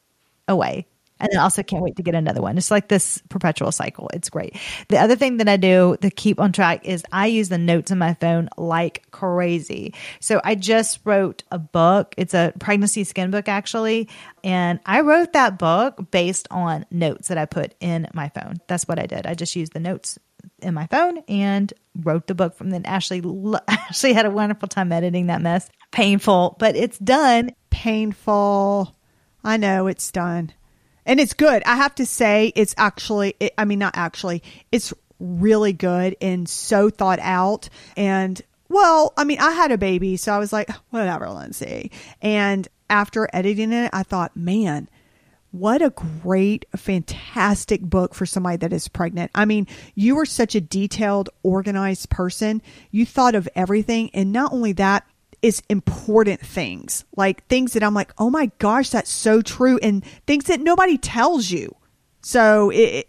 away 0.47 0.87
and 1.25 1.33
then 1.33 1.39
also 1.39 1.63
can't 1.63 1.81
wait 1.81 1.95
to 1.95 2.03
get 2.03 2.13
another 2.13 2.39
one. 2.39 2.55
It's 2.55 2.69
like 2.69 2.87
this 2.87 3.19
perpetual 3.29 3.71
cycle. 3.71 4.09
It's 4.13 4.29
great. 4.29 4.55
The 4.89 4.99
other 4.99 5.15
thing 5.15 5.37
that 5.37 5.49
I 5.49 5.57
do 5.57 5.97
to 6.01 6.11
keep 6.11 6.39
on 6.39 6.51
track 6.51 6.85
is 6.85 7.03
I 7.11 7.25
use 7.25 7.49
the 7.49 7.57
notes 7.57 7.91
on 7.91 7.97
my 7.97 8.13
phone 8.13 8.47
like 8.57 9.09
crazy. 9.09 9.95
So 10.19 10.39
I 10.43 10.53
just 10.53 10.99
wrote 11.03 11.41
a 11.49 11.57
book. 11.57 12.13
It's 12.15 12.35
a 12.35 12.53
pregnancy 12.59 13.03
skin 13.05 13.31
book 13.31 13.49
actually. 13.49 14.07
And 14.43 14.79
I 14.85 15.01
wrote 15.01 15.33
that 15.33 15.57
book 15.57 16.11
based 16.11 16.47
on 16.51 16.85
notes 16.91 17.29
that 17.29 17.39
I 17.39 17.45
put 17.45 17.73
in 17.79 18.07
my 18.13 18.29
phone. 18.29 18.57
That's 18.67 18.87
what 18.87 18.99
I 18.99 19.07
did. 19.07 19.25
I 19.25 19.33
just 19.33 19.55
used 19.55 19.73
the 19.73 19.79
notes 19.79 20.19
in 20.61 20.75
my 20.75 20.85
phone 20.85 21.23
and 21.27 21.73
wrote 22.03 22.27
the 22.27 22.35
book 22.35 22.55
from 22.55 22.69
then 22.69 22.85
Ashley 22.85 23.23
Ashley 23.67 24.13
had 24.13 24.27
a 24.27 24.31
wonderful 24.31 24.67
time 24.67 24.91
editing 24.91 25.27
that 25.27 25.41
mess. 25.41 25.71
Painful, 25.91 26.55
but 26.59 26.75
it's 26.75 26.99
done. 26.99 27.49
Painful. 27.71 28.95
I 29.43 29.57
know 29.57 29.87
it's 29.87 30.11
done 30.11 30.53
and 31.05 31.19
it's 31.19 31.33
good. 31.33 31.63
I 31.65 31.75
have 31.75 31.95
to 31.95 32.05
say, 32.05 32.51
it's 32.55 32.73
actually, 32.77 33.35
it, 33.39 33.53
I 33.57 33.65
mean, 33.65 33.79
not 33.79 33.95
actually, 33.95 34.43
it's 34.71 34.93
really 35.19 35.73
good 35.73 36.15
and 36.21 36.47
so 36.47 36.89
thought 36.89 37.19
out. 37.19 37.69
And 37.95 38.41
well, 38.69 39.13
I 39.15 39.23
mean, 39.23 39.39
I 39.39 39.51
had 39.51 39.71
a 39.71 39.77
baby, 39.77 40.17
so 40.17 40.33
I 40.33 40.39
was 40.39 40.51
like, 40.51 40.69
whatever, 40.89 41.29
Lindsey. 41.29 41.91
And 42.21 42.67
after 42.89 43.29
editing 43.31 43.71
it, 43.71 43.89
I 43.93 44.03
thought, 44.03 44.35
man, 44.35 44.89
what 45.51 45.81
a 45.81 45.91
great, 45.91 46.65
fantastic 46.75 47.81
book 47.81 48.13
for 48.13 48.25
somebody 48.25 48.57
that 48.57 48.73
is 48.73 48.89
pregnant. 48.89 49.31
I 49.33 49.45
mean, 49.45 49.67
you 49.93 50.19
are 50.19 50.25
such 50.25 50.53
a 50.53 50.61
detailed, 50.61 51.29
organized 51.43 52.09
person. 52.09 52.61
You 52.91 53.05
thought 53.05 53.35
of 53.35 53.47
everything. 53.55 54.09
And 54.13 54.33
not 54.33 54.51
only 54.51 54.73
that, 54.73 55.07
it's 55.45 55.61
important 55.69 56.41
things 56.41 57.05
like 57.15 57.45
things 57.45 57.73
that 57.73 57.83
I'm 57.83 57.93
like, 57.93 58.11
oh 58.17 58.31
my 58.31 58.49
gosh, 58.57 58.89
that's 58.89 59.11
so 59.11 59.43
true. 59.43 59.77
And 59.83 60.03
things 60.25 60.45
that 60.45 60.59
nobody 60.59 60.97
tells 60.97 61.51
you. 61.51 61.75
So 62.21 62.71
it, 62.71 63.07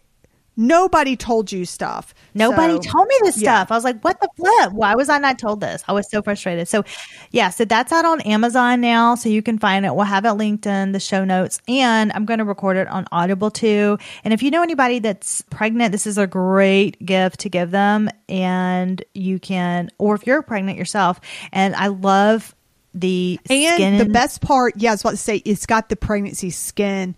Nobody 0.56 1.16
told 1.16 1.52
you 1.52 1.64
stuff. 1.66 2.14
Nobody 2.34 2.74
So- 2.74 2.90
told 2.90 3.08
me 3.08 3.14
this 3.22 3.40
yeah. 3.40 3.56
stuff. 3.56 3.72
I 3.72 3.74
was 3.74 3.84
like, 3.84 4.00
what 4.02 4.20
the 4.20 4.28
flip? 4.36 4.72
Why 4.72 4.94
was 4.94 5.08
I 5.08 5.18
not 5.18 5.38
told 5.38 5.60
this? 5.60 5.84
I 5.86 5.92
was 5.92 6.10
so 6.10 6.22
frustrated. 6.22 6.66
So, 6.66 6.84
yeah, 7.30 7.50
so 7.50 7.64
that's 7.66 7.92
out 7.92 8.04
on 8.06 8.20
Amazon 8.22 8.80
now. 8.80 9.14
So 9.16 9.28
you 9.28 9.42
can 9.42 9.58
find 9.58 9.84
it. 9.84 9.94
We'll 9.94 10.04
have 10.06 10.24
it 10.24 10.32
linked 10.32 10.66
in 10.66 10.92
the 10.92 11.00
show 11.00 11.24
notes. 11.24 11.60
And 11.68 12.10
I'm 12.14 12.24
going 12.24 12.38
to 12.38 12.44
record 12.44 12.78
it 12.78 12.88
on 12.88 13.06
Audible 13.12 13.50
too. 13.50 13.98
And 14.24 14.32
if 14.32 14.42
you 14.42 14.50
know 14.50 14.62
anybody 14.62 14.98
that's 14.98 15.42
pregnant, 15.42 15.92
this 15.92 16.06
is 16.06 16.16
a 16.16 16.26
great 16.26 17.04
gift 17.04 17.40
to 17.40 17.48
give 17.50 17.70
them. 17.70 18.08
And 18.28 19.04
you 19.14 19.38
can, 19.38 19.90
or 19.98 20.14
if 20.14 20.26
you're 20.26 20.40
pregnant 20.42 20.78
yourself. 20.78 21.20
And 21.52 21.74
I 21.76 21.88
love 21.88 22.54
the 22.94 23.38
And 23.50 23.74
skin 23.74 23.98
the 23.98 24.06
best 24.06 24.40
part, 24.40 24.72
yeah, 24.78 24.90
I 24.90 24.94
was 24.94 25.02
about 25.02 25.10
to 25.10 25.16
say, 25.18 25.36
it's 25.44 25.66
got 25.66 25.90
the 25.90 25.96
pregnancy 25.96 26.48
skin 26.48 27.14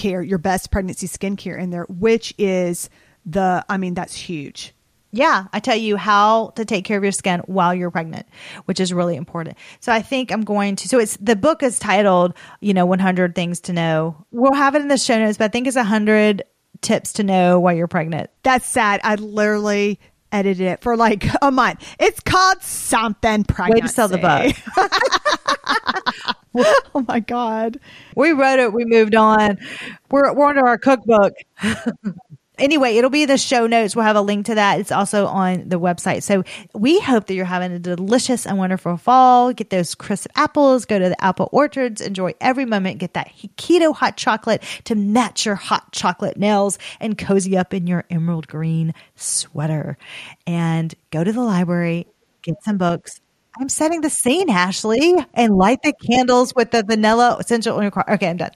care, 0.00 0.22
your 0.22 0.38
best 0.38 0.70
pregnancy 0.70 1.06
skincare 1.06 1.58
in 1.58 1.70
there, 1.70 1.84
which 1.88 2.34
is 2.38 2.88
the, 3.26 3.64
I 3.68 3.76
mean, 3.76 3.94
that's 3.94 4.14
huge. 4.14 4.74
Yeah, 5.12 5.46
I 5.52 5.60
tell 5.60 5.76
you 5.76 5.96
how 5.96 6.52
to 6.54 6.64
take 6.64 6.84
care 6.84 6.96
of 6.96 7.02
your 7.02 7.12
skin 7.12 7.40
while 7.46 7.74
you're 7.74 7.90
pregnant, 7.90 8.26
which 8.66 8.78
is 8.78 8.92
really 8.92 9.16
important. 9.16 9.58
So 9.80 9.92
I 9.92 10.02
think 10.02 10.30
I'm 10.30 10.42
going 10.42 10.76
to. 10.76 10.88
So 10.88 11.00
it's 11.00 11.16
the 11.16 11.34
book 11.34 11.64
is 11.64 11.80
titled, 11.80 12.34
you 12.60 12.74
know, 12.74 12.86
100 12.86 13.34
things 13.34 13.60
to 13.62 13.72
know. 13.72 14.24
We'll 14.30 14.54
have 14.54 14.76
it 14.76 14.82
in 14.82 14.88
the 14.88 14.96
show 14.96 15.18
notes, 15.18 15.36
but 15.36 15.46
I 15.46 15.48
think 15.48 15.66
it's 15.66 15.76
100 15.76 16.44
tips 16.80 17.14
to 17.14 17.24
know 17.24 17.58
while 17.58 17.74
you're 17.74 17.88
pregnant. 17.88 18.30
That's 18.44 18.66
sad. 18.66 19.00
I 19.02 19.16
literally 19.16 19.98
edited 20.30 20.66
it 20.66 20.80
for 20.80 20.96
like 20.96 21.26
a 21.42 21.50
month. 21.50 21.84
It's 21.98 22.20
called 22.20 22.62
something 22.62 23.42
pregnancy. 23.44 23.82
Way 23.82 23.86
to 23.86 23.92
sell 23.92 24.08
the 24.08 24.18
book. 24.18 24.54
oh 26.94 27.04
my 27.08 27.20
God. 27.20 27.78
We 28.16 28.32
wrote 28.32 28.58
it. 28.58 28.72
We 28.72 28.84
moved 28.84 29.14
on. 29.14 29.58
We're 30.10 30.32
we're 30.32 30.46
under 30.46 30.66
our 30.66 30.78
cookbook. 30.78 31.32
anyway, 32.60 32.96
it'll 32.96 33.10
be 33.10 33.24
the 33.24 33.38
show 33.38 33.66
notes. 33.66 33.96
We'll 33.96 34.04
have 34.04 34.16
a 34.16 34.20
link 34.20 34.46
to 34.46 34.54
that. 34.54 34.78
It's 34.78 34.92
also 34.92 35.26
on 35.26 35.68
the 35.68 35.80
website. 35.80 36.22
So 36.22 36.44
we 36.74 37.00
hope 37.00 37.26
that 37.26 37.34
you're 37.34 37.44
having 37.44 37.72
a 37.72 37.78
delicious 37.78 38.46
and 38.46 38.58
wonderful 38.58 38.96
fall. 38.96 39.52
Get 39.52 39.70
those 39.70 39.94
crisp 39.94 40.28
apples. 40.36 40.84
Go 40.84 40.98
to 40.98 41.08
the 41.08 41.24
apple 41.24 41.48
orchards. 41.52 42.00
Enjoy 42.00 42.34
every 42.40 42.64
moment. 42.64 42.98
Get 42.98 43.14
that 43.14 43.32
keto 43.56 43.94
hot 43.94 44.16
chocolate 44.16 44.62
to 44.84 44.94
match 44.94 45.46
your 45.46 45.56
hot 45.56 45.92
chocolate 45.92 46.36
nails 46.36 46.78
and 47.00 47.16
cozy 47.18 47.56
up 47.56 47.74
in 47.74 47.86
your 47.86 48.04
emerald 48.10 48.46
green 48.46 48.94
sweater. 49.16 49.96
And 50.46 50.94
go 51.10 51.24
to 51.24 51.32
the 51.32 51.42
library. 51.42 52.06
Get 52.42 52.62
some 52.62 52.78
books. 52.78 53.20
I'm 53.58 53.68
setting 53.68 54.00
the 54.00 54.10
scene, 54.10 54.48
Ashley, 54.48 55.14
and 55.34 55.56
light 55.56 55.82
the 55.82 55.92
candles 55.92 56.54
with 56.54 56.70
the 56.70 56.82
vanilla 56.82 57.36
essential 57.40 57.76
oil. 57.76 57.90
Okay, 58.08 58.28
I'm 58.28 58.36
done. 58.36 58.52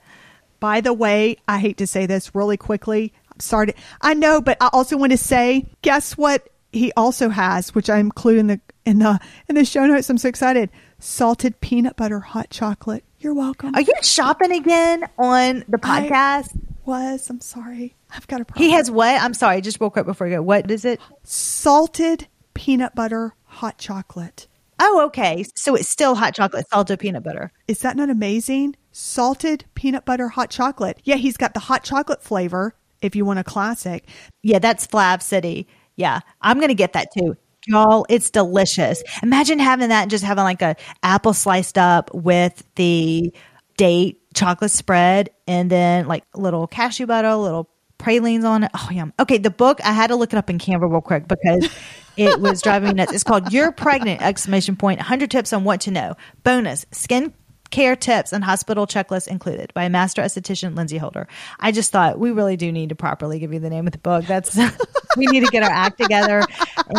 By 0.59 0.81
the 0.81 0.93
way, 0.93 1.37
I 1.47 1.59
hate 1.59 1.77
to 1.77 1.87
say 1.87 2.05
this 2.05 2.33
really 2.33 2.57
quickly. 2.57 3.13
I'm 3.31 3.39
sorry. 3.39 3.67
to- 3.67 3.73
I 4.01 4.13
know, 4.13 4.41
but 4.41 4.57
I 4.61 4.69
also 4.71 4.97
want 4.97 5.11
to 5.11 5.17
say, 5.17 5.65
guess 5.81 6.17
what? 6.17 6.49
He 6.71 6.91
also 6.97 7.29
has, 7.29 7.73
which 7.75 7.89
I 7.89 7.99
include 7.99 8.37
in 8.39 8.47
the 8.47 8.59
in 8.85 8.99
the 8.99 9.19
in 9.47 9.55
the 9.55 9.63
show 9.65 9.85
notes. 9.85 10.09
I'm 10.09 10.17
so 10.17 10.27
excited. 10.27 10.69
Salted 10.99 11.59
peanut 11.61 11.95
butter 11.95 12.19
hot 12.19 12.49
chocolate. 12.49 13.03
You're 13.19 13.33
welcome. 13.33 13.73
Are 13.75 13.81
you 13.81 13.93
shopping 14.01 14.51
again 14.51 15.05
on 15.17 15.63
the 15.69 15.79
I- 15.83 16.07
podcast? 16.09 16.57
was. 16.85 17.29
I'm 17.29 17.41
sorry. 17.41 17.95
I've 18.11 18.27
got 18.27 18.41
a 18.41 18.45
problem. 18.45 18.63
he 18.65 18.73
has 18.73 18.91
what? 18.91 19.19
I'm 19.21 19.33
sorry, 19.33 19.57
I 19.57 19.61
just 19.61 19.79
real 19.81 19.89
quick 19.89 20.05
before 20.05 20.27
you 20.27 20.35
go. 20.35 20.41
What 20.41 20.69
is 20.69 20.85
it? 20.85 20.99
salted 21.23 22.27
peanut 22.53 22.93
butter 22.95 23.33
hot 23.45 23.77
chocolate. 23.77 24.47
Oh, 24.79 25.05
okay. 25.05 25.45
So 25.55 25.75
it's 25.75 25.89
still 25.89 26.15
hot 26.15 26.35
chocolate, 26.35 26.67
salted 26.69 26.99
peanut 26.99 27.23
butter. 27.23 27.51
Is 27.67 27.79
that 27.79 27.95
not 27.95 28.09
amazing? 28.09 28.75
Salted 28.91 29.65
peanut 29.75 30.05
butter 30.05 30.27
hot 30.27 30.49
chocolate. 30.49 30.99
Yeah, 31.03 31.15
he's 31.15 31.37
got 31.37 31.53
the 31.53 31.59
hot 31.59 31.83
chocolate 31.83 32.21
flavor 32.23 32.75
if 33.01 33.15
you 33.15 33.25
want 33.25 33.39
a 33.39 33.43
classic. 33.43 34.07
Yeah, 34.43 34.59
that's 34.59 34.87
FlavCity. 34.87 35.65
Yeah, 35.95 36.19
I'm 36.41 36.59
gonna 36.59 36.73
get 36.73 36.93
that 36.93 37.09
too. 37.17 37.37
Y'all, 37.67 38.05
it's 38.09 38.29
delicious. 38.29 39.01
Imagine 39.23 39.59
having 39.59 39.89
that 39.89 40.03
and 40.03 40.11
just 40.11 40.23
having 40.23 40.43
like 40.43 40.61
a 40.61 40.75
apple 41.03 41.33
sliced 41.33 41.77
up 41.77 42.13
with 42.13 42.63
the 42.75 43.33
date 43.77 44.21
chocolate 44.33 44.71
spread 44.71 45.29
and 45.47 45.69
then 45.69 46.07
like 46.07 46.23
little 46.35 46.67
cashew 46.67 47.07
butter, 47.07 47.33
little 47.35 47.69
pralines 47.97 48.43
on 48.45 48.63
it. 48.63 48.71
Oh, 48.73 48.89
yum. 48.91 49.13
Okay, 49.19 49.37
the 49.37 49.49
book, 49.49 49.79
I 49.83 49.93
had 49.93 50.07
to 50.07 50.15
look 50.15 50.33
it 50.33 50.37
up 50.37 50.49
in 50.49 50.59
Canva 50.59 50.89
real 50.91 51.01
quick 51.01 51.27
because 51.27 51.69
it 52.17 52.39
was 52.39 52.61
driving 52.61 52.89
me 52.89 52.93
nuts. 52.95 53.13
It's 53.13 53.23
called 53.23 53.51
You're 53.51 53.71
Pregnant! 53.71 54.21
Exclamation 54.21 54.75
point. 54.75 54.99
100 54.99 55.31
tips 55.31 55.53
on 55.53 55.63
what 55.63 55.81
to 55.81 55.91
know. 55.91 56.15
Bonus, 56.43 56.85
skin 56.91 57.33
care 57.71 57.95
tips 57.95 58.31
and 58.31 58.43
hospital 58.43 58.87
checklists 58.87 59.27
included 59.27 59.73
by 59.73 59.89
master 59.89 60.21
esthetician 60.21 60.77
Lindsey 60.77 60.97
Holder. 60.97 61.27
I 61.59 61.71
just 61.71 61.91
thought 61.91 62.19
we 62.19 62.31
really 62.31 62.55
do 62.55 62.71
need 62.71 62.89
to 62.89 62.95
properly 62.95 63.39
give 63.39 63.53
you 63.53 63.59
the 63.59 63.69
name 63.69 63.85
of 63.85 63.91
the 63.91 63.99
book. 63.99 64.25
That's 64.25 64.55
we 65.17 65.25
need 65.25 65.41
to 65.41 65.51
get 65.51 65.63
our 65.63 65.69
act 65.69 65.97
together 65.99 66.43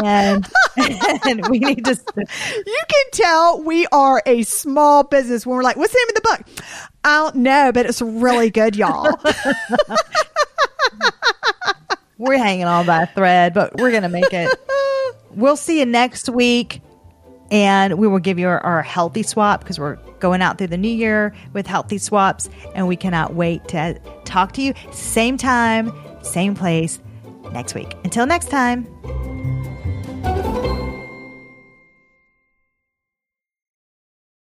and, 0.03 0.47
and 0.77 1.49
we 1.49 1.61
need 1.61 1.85
to 1.85 1.99
You 2.67 2.83
can 2.89 3.05
tell 3.13 3.63
we 3.63 3.87
are 3.87 4.23
a 4.27 4.43
small 4.43 5.05
business 5.05 5.47
when 5.47 5.57
we're 5.57 5.63
like, 5.63 5.77
what's 5.77 5.93
the 5.93 5.99
name 5.99 6.09
of 6.09 6.15
the 6.15 6.21
book? 6.21 6.67
I 7.05 7.19
don't 7.19 7.37
know, 7.37 7.71
but 7.73 7.87
it's 7.87 8.03
really 8.03 8.51
good, 8.51 8.77
y'all. 8.77 9.09
we're 12.19 12.39
hanging 12.39 12.65
on 12.65 12.87
by 12.87 13.03
a 13.03 13.07
thread, 13.07 13.55
but 13.55 13.77
we're 13.77 13.93
gonna 13.93 14.09
make 14.09 14.33
it. 14.33 14.49
We'll 15.37 15.57
see 15.57 15.81
you 15.81 15.87
next 15.87 16.31
week. 16.31 16.81
And 17.51 17.99
we 17.99 18.09
will 18.09 18.19
give 18.19 18.39
you 18.39 18.49
our, 18.49 18.59
our 18.61 18.83
healthy 18.83 19.23
swap 19.23 19.61
because 19.61 19.79
we're 19.79 19.97
going 20.19 20.43
out 20.43 20.59
through 20.59 20.69
the 20.69 20.79
new 20.79 20.89
year 20.89 21.35
with 21.53 21.67
healthy 21.67 21.99
swaps. 21.99 22.49
And 22.75 22.89
we 22.89 22.97
cannot 22.97 23.35
wait 23.35 23.69
to 23.69 24.01
talk 24.25 24.53
to 24.53 24.63
you 24.63 24.75
same 24.91 25.37
time, 25.37 25.93
same 26.23 26.57
place 26.57 27.01
next 27.53 27.75
week. 27.75 27.95
Until 28.03 28.27
next 28.27 28.47
time. 28.49 28.87